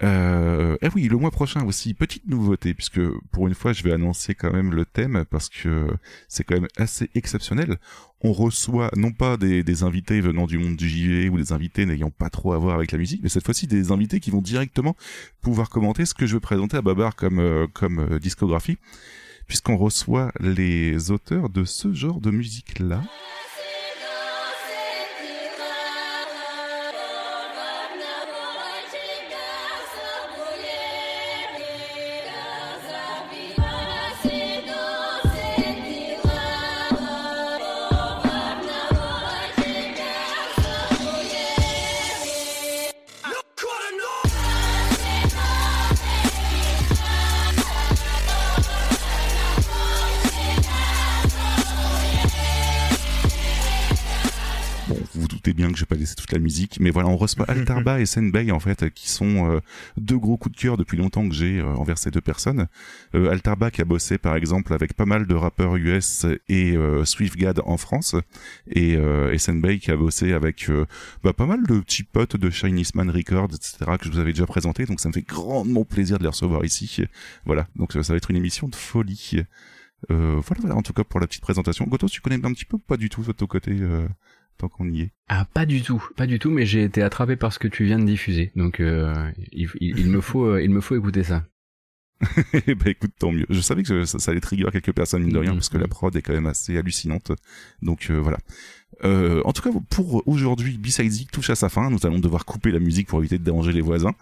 [0.02, 3.00] Euh, eh oui, le mois prochain aussi, petite nouveauté, puisque
[3.30, 5.86] pour une fois, je vais annoncer quand même le thème, parce que
[6.28, 7.76] c'est quand même assez exceptionnel.
[8.22, 12.10] On reçoit non pas des, invités venant du monde du JV ou des invités n'ayant
[12.10, 14.96] pas trop à voir avec la musique, mais cette fois-ci des invités qui vont directement
[15.42, 18.78] pouvoir commenter ce que je vais présenter à Babar comme, euh, comme discographie,
[19.46, 23.02] puisqu'on reçoit les auteurs de ce genre de musique-là.
[55.44, 58.00] Doutez bien que je vais pas laisser toute la musique, mais voilà, on reçoit Altarba
[58.00, 59.60] et Senbei en fait, qui sont euh,
[59.98, 62.66] deux gros coups de cœur depuis longtemps que j'ai euh, envers ces deux personnes.
[63.14, 67.60] Euh, Altarba qui a bossé par exemple avec pas mal de rappeurs US et Swiftgad
[67.64, 68.16] en France,
[68.70, 70.70] et, et Senbei qui a bossé avec
[71.22, 73.78] bah, pas mal de petits potes de Chinese Man Records, etc.
[73.98, 76.64] que je vous avais déjà présenté, donc ça me fait grandement plaisir de les recevoir
[76.64, 77.02] ici.
[77.44, 79.44] Voilà, donc ça va être une émission de folie.
[80.10, 81.84] Euh, voilà, voilà, en tout cas pour la petite présentation.
[81.86, 84.06] Gotos, tu connais un petit peu, pas du tout de ton côté, euh,
[84.58, 85.12] tant qu'on y est.
[85.28, 87.84] Ah, pas du tout, pas du tout, mais j'ai été attrapé par ce que tu
[87.84, 89.14] viens de diffuser, donc euh,
[89.52, 91.44] il, il- il me faut, euh, il me faut écouter ça.
[92.66, 93.46] Eh ben écoute, tant mieux.
[93.50, 95.56] Je savais que ça, ça allait trigger quelques personnes, mine de rien, Mhm.
[95.58, 97.32] parce que la prod est quand même assez hallucinante.
[97.82, 98.38] Donc euh, voilà.
[99.02, 101.90] Euh, en tout cas, pour aujourd'hui, B-Side touche à sa fin.
[101.90, 104.14] Nous allons devoir couper la musique pour éviter de déranger les voisins.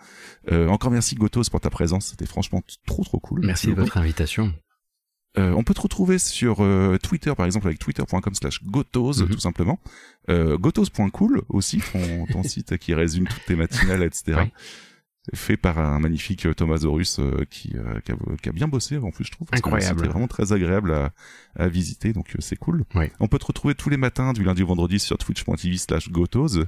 [0.51, 2.07] Euh, encore merci Gotos pour ta présence.
[2.07, 3.45] C'était franchement trop trop cool.
[3.45, 3.85] Merci de beaucoup.
[3.85, 4.53] votre invitation.
[5.39, 9.29] Euh, on peut te retrouver sur euh, Twitter, par exemple, avec twitter.com slash gotos, Mhm.
[9.31, 9.81] tout simplement.
[10.29, 14.41] Euh, gotos.cool aussi, ton, ton site qui résume toutes tes matinales, etc.
[15.35, 18.67] Fait par un magnifique euh, Thomas Zorus euh, qui, euh, qui, a, qui a bien
[18.67, 19.47] bossé en plus, je trouve.
[19.53, 20.05] Incroyable.
[20.05, 21.13] est vraiment très agréable à,
[21.57, 22.85] à visiter, donc euh, c'est cool.
[23.21, 26.59] On peut te retrouver tous les matins, du lundi au vendredi, sur twitch.tv slash gotos.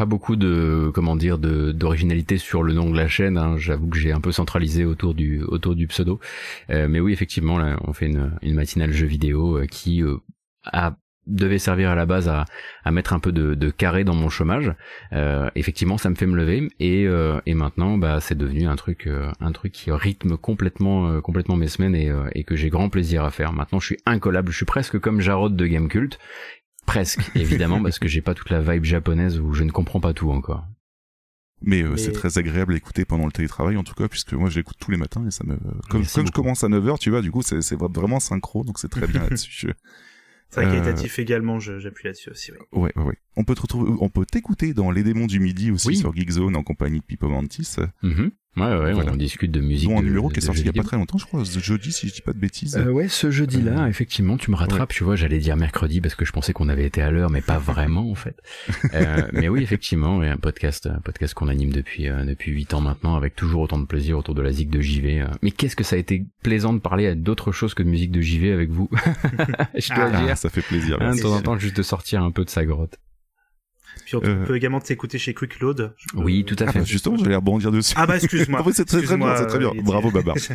[0.00, 3.36] Pas beaucoup de comment dire de d'originalité sur le nom de la chaîne.
[3.36, 3.58] Hein.
[3.58, 6.20] J'avoue que j'ai un peu centralisé autour du autour du pseudo.
[6.70, 10.16] Euh, mais oui, effectivement, là, on fait une, une matinale jeu vidéo euh, qui euh,
[10.64, 10.96] a
[11.26, 12.46] devait servir à la base à,
[12.82, 14.72] à mettre un peu de, de carré dans mon chômage.
[15.12, 18.76] Euh, effectivement, ça me fait me lever et, euh, et maintenant, bah, c'est devenu un
[18.76, 22.56] truc, euh, un truc qui rythme complètement, euh, complètement mes semaines et, euh, et que
[22.56, 23.52] j'ai grand plaisir à faire.
[23.52, 24.50] Maintenant, je suis incollable.
[24.50, 26.18] Je suis presque comme Jarod de Game Cult.
[26.86, 30.12] Presque, évidemment, parce que j'ai pas toute la vibe japonaise où je ne comprends pas
[30.14, 30.66] tout encore.
[31.62, 34.32] Mais, euh, Mais- c'est très agréable à écouter pendant le télétravail en tout cas puisque
[34.32, 35.56] moi je l'écoute tous les matins et ça me
[35.90, 38.64] comme, Merci comme je commence à 9h tu vois du coup c'est c'est vraiment synchro
[38.64, 39.68] donc c'est très bien là-dessus.
[39.68, 42.50] Euh, qualitatif également, je- j'appuie là-dessus aussi.
[42.52, 42.58] oui.
[42.72, 43.18] Ouais, ouais, ouais.
[43.36, 45.96] On peut te retrouver, on peut t'écouter dans Les Démons du Midi aussi Oui.
[45.98, 47.76] sur Geekzone en compagnie de Pipo Mantis.
[48.02, 48.30] Mhm.
[48.56, 49.12] Ouais, ouais, Voilà.
[49.12, 49.88] on discute de musique.
[49.88, 51.24] Dont un de- numéro de- qui est sorti il y a pas très longtemps, je
[51.24, 52.76] crois, ce jeudi si je dis pas de bêtises.
[52.76, 56.24] Euh, ouais, ce jeudi-là, effectivement, tu me rattrapes, tu vois, j'allais dire mercredi parce que
[56.24, 58.36] je pensais qu'on avait été à l'heure, mais pas vraiment en fait.
[58.94, 62.74] Euh, mais oui, effectivement, ouais, un podcast, un podcast qu'on anime depuis euh, depuis huit
[62.74, 65.20] ans maintenant, avec toujours autant de plaisir autour de la zig de JV.
[65.20, 65.26] euh.
[65.42, 68.10] Mais qu'est-ce que ça a été plaisant de parler à d'autres choses que de musique
[68.10, 68.88] de JV avec vous?
[69.76, 70.36] je dois Ah, dire.
[70.36, 70.98] ça fait plaisir.
[71.00, 72.96] Hein, de temps en temps, juste de sortir un peu de sa grotte.
[74.04, 75.94] Puis on Euh, peut également t'écouter chez Quick Load.
[75.96, 76.78] Je peux- Oui, tout à Ah fait.
[76.80, 77.94] bah, justement, j'allais rebondir dessus.
[77.96, 78.60] Ah bah excuse-moi.
[78.66, 79.68] Ah c'est très, très bien, c'est très bien.
[79.70, 80.36] euh, Bravo Babar.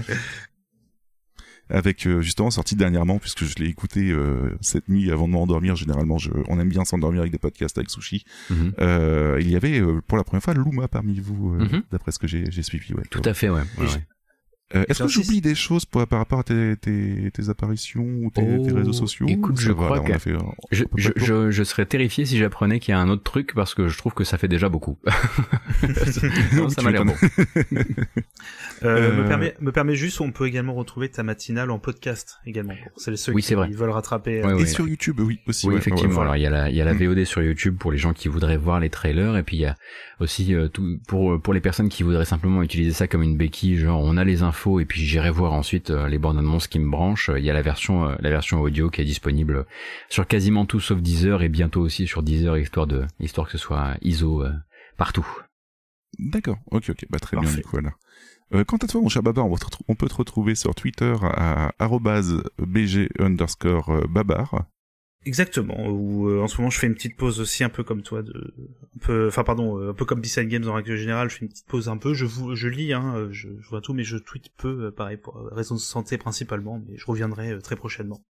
[1.67, 5.75] Avec euh, justement sorti dernièrement puisque je l'ai écouté euh, cette nuit avant de m'endormir.
[5.75, 8.23] Généralement, je, on aime bien s'endormir avec des podcasts avec Sushi.
[8.51, 8.73] Mhm.
[8.79, 11.81] Euh, il y avait euh, pour la première fois Luma parmi vous, euh, Mhm.
[11.91, 12.93] d'après ce que j'ai j'ai suivi.
[12.93, 13.61] Ouais, Tout à fait, ouais.
[13.79, 13.87] ouais.
[14.73, 18.31] Euh, Est-ce que j'oublie des choses pour, par rapport à tes, tes, tes apparitions ou
[18.33, 20.33] tes, tes Oh, réseaux sociaux écoute, je va, crois là, que- fait,
[20.71, 24.15] Je, serais terrifié si j'apprenais qu'il y a un autre truc parce que je trouve
[24.15, 24.97] que ça fait déjà beaucoup.
[26.53, 27.13] non, ça m'a l'air bon.
[28.83, 32.37] Euh, Euh, me, permet, me permet juste, on peut également retrouver ta matinale en podcast
[32.45, 32.73] également.
[32.73, 33.69] Et ceux Oui, qui c'est vrai.
[33.69, 34.41] veulent rattraper.
[34.43, 34.65] Ouais, euh, Et ouais.
[34.65, 35.67] sur YouTube, oui, aussi.
[35.67, 36.15] Oui, ouais, effectivement.
[36.15, 37.05] ouais, Alors il y a la, il y a la Mm.
[37.05, 39.65] VOD sur YouTube pour les gens qui voudraient voir les trailers, et puis il y
[39.65, 39.75] a
[40.19, 43.77] aussi euh, tout pour pour les personnes qui voudraient simplement utiliser ça comme une béquille,
[43.77, 46.79] genre on a les infos et puis j'irai voir ensuite euh, les bandes annonces qui
[46.79, 47.29] me branchent.
[47.35, 49.65] Il y a la version euh, la version audio qui est disponible
[50.09, 53.57] sur quasiment tout sauf Deezer et bientôt aussi sur Deezer histoire de histoire que ce
[53.57, 54.51] soit ISO euh,
[54.97, 55.27] partout.
[56.17, 57.93] D'accord, ok, ok, bah très bien du coup alors.
[58.53, 59.47] Euh, quant à toi, mon cher Babar,
[59.87, 64.65] on, peut te retrouver sur Twitter à arrobase bg underscore euh, babar.
[65.25, 65.87] Exactement.
[65.87, 68.21] Où euh, en ce moment je fais une petite pause aussi un peu comme toi,
[68.21, 68.53] de,
[68.95, 71.29] un peu, enfin pardon, euh, un peu comme B-Side Games en règle générale.
[71.29, 72.13] Je fais une petite pause un peu.
[72.13, 74.91] Je vous, je lis, hein, euh, je, je vois tout, mais je tweete peu, euh,
[74.91, 76.81] pareil pour euh, raisons de santé principalement.
[76.87, 78.23] Mais je reviendrai euh, très prochainement.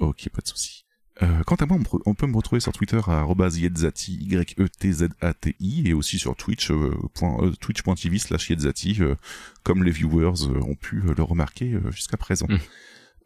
[0.00, 0.84] Ok, pas de souci.
[1.22, 5.92] Euh, quant à moi, on, on peut me retrouver sur Twitter à yetzati, Y-E-T-Z-A-T-I, et
[5.92, 9.14] aussi sur Twitch, euh, euh, twitch.tv slash yetzati, euh,
[9.62, 12.46] comme les viewers euh, ont pu euh, le remarquer euh, jusqu'à présent.
[12.48, 12.58] Mm.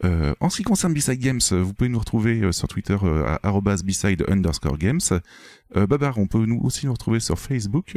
[0.03, 2.97] Euh, en ce qui concerne B-Side Games, euh, vous pouvez nous retrouver euh, sur Twitter
[3.03, 5.01] euh, à B-Side underscore Games.
[5.77, 7.97] Euh, Babar, on peut nous aussi nous retrouver sur Facebook.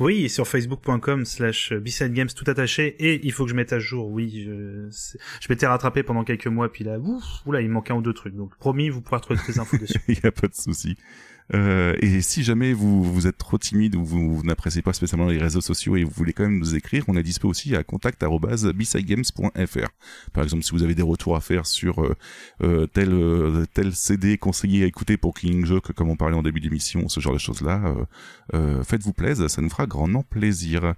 [0.00, 2.96] Oui, sur facebook.com slash Games tout attaché.
[2.98, 4.42] Et il faut que je mette à jour, oui.
[4.44, 4.88] Je,
[5.40, 8.12] je m'étais rattrapé pendant quelques mois, puis là, ouf, oula, il manque un ou deux
[8.12, 8.34] trucs.
[8.34, 10.00] Donc promis, vous pourrez retrouver toutes les infos dessus.
[10.08, 10.96] Il n'y a pas de souci.
[11.52, 15.36] Euh, et si jamais vous, vous êtes trop timide ou vous, n'appréciez pas spécialement les
[15.38, 19.88] réseaux sociaux et vous voulez quand même nous écrire, on est dispo aussi à contact@bsidegames.fr.
[20.32, 22.16] Par exemple, si vous avez des retours à faire sur euh,
[22.62, 26.42] euh, tel euh, tel CD conseillé à écouter pour Killing Joke, comme on parlait en
[26.42, 28.04] début d'émission, ce genre de choses-là, euh,
[28.54, 30.94] euh, faites-vous plaisir, ça nous fera grandement plaisir.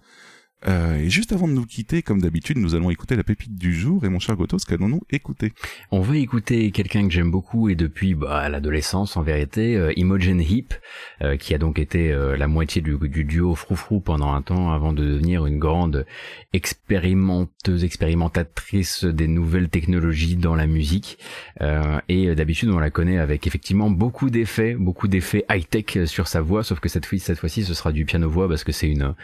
[0.68, 3.74] Euh, et juste avant de nous quitter, comme d'habitude, nous allons écouter la pépite du
[3.74, 4.04] jour.
[4.04, 5.52] Et mon cher Gotos, qu'allons-nous écouter?
[5.90, 10.40] On va écouter quelqu'un que j'aime beaucoup et depuis bah, l'adolescence en vérité, euh, Imogen
[10.40, 10.74] Heap,
[11.22, 14.92] euh, qui a donc été la moitié du, du duo Froufrou pendant un temps avant
[14.92, 16.06] de devenir une grande
[16.52, 21.18] expérimenteuse, expérimentatrice des nouvelles technologies dans la musique.
[22.08, 26.62] Et d'habitude on la connaît avec effectivement beaucoup d'effets, beaucoup d'effets high-tech sur sa voix,
[26.64, 29.14] sauf que cette fois, cette fois-ci ce sera du piano-voix parce que c'est une,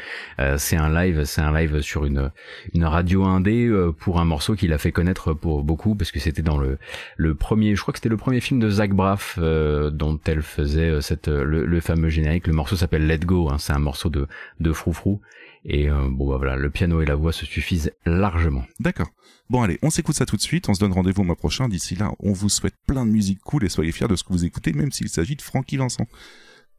[0.57, 2.31] c'est un live, c'est un live sur une
[2.75, 6.21] une radio indé euh, pour un morceau qu'il a fait connaître pour beaucoup parce que
[6.21, 6.79] c'était dans le
[7.17, 10.43] le premier, je crois que c'était le premier film de Zach Braff euh, dont elle
[10.43, 12.47] faisait euh, cette le, le fameux générique.
[12.47, 14.27] Le morceau s'appelle Let Go, hein, c'est un morceau de
[14.61, 15.21] de froufrou
[15.65, 18.65] et euh, bon bah voilà, le piano et la voix se suffisent largement.
[18.81, 19.09] D'accord.
[19.49, 21.69] Bon allez, on s'écoute ça tout de suite, on se donne rendez-vous au mois prochain.
[21.69, 24.33] D'ici là, on vous souhaite plein de musique cool et soyez fiers de ce que
[24.33, 26.07] vous écoutez, même s'il s'agit de Francky Vincent.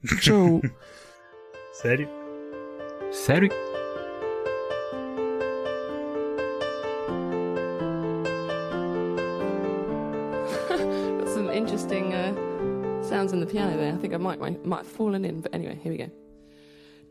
[0.20, 0.62] Ciao
[1.72, 2.08] Salut.
[3.12, 3.52] Salut.
[13.34, 13.94] in the piano there.
[13.94, 16.10] I think I might, might, have fallen in, but anyway, here we go.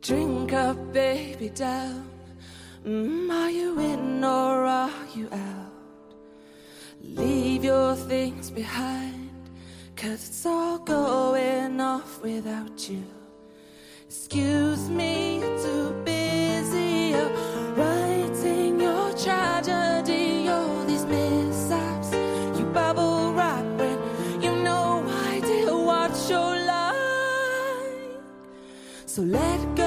[0.01, 2.09] Drink up, baby, down.
[2.84, 5.73] Mm, are you in or are you out?
[7.02, 9.31] Leave your things behind,
[9.97, 13.05] cause it's all going off without you.
[14.07, 17.15] Excuse me, too busy.
[17.15, 17.51] Oh.
[29.12, 29.82] So let go.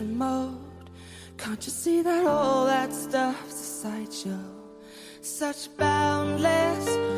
[0.00, 0.90] mode.
[1.36, 4.44] Can't you see that all that stuff's a sideshow?
[5.20, 7.11] Such boundless.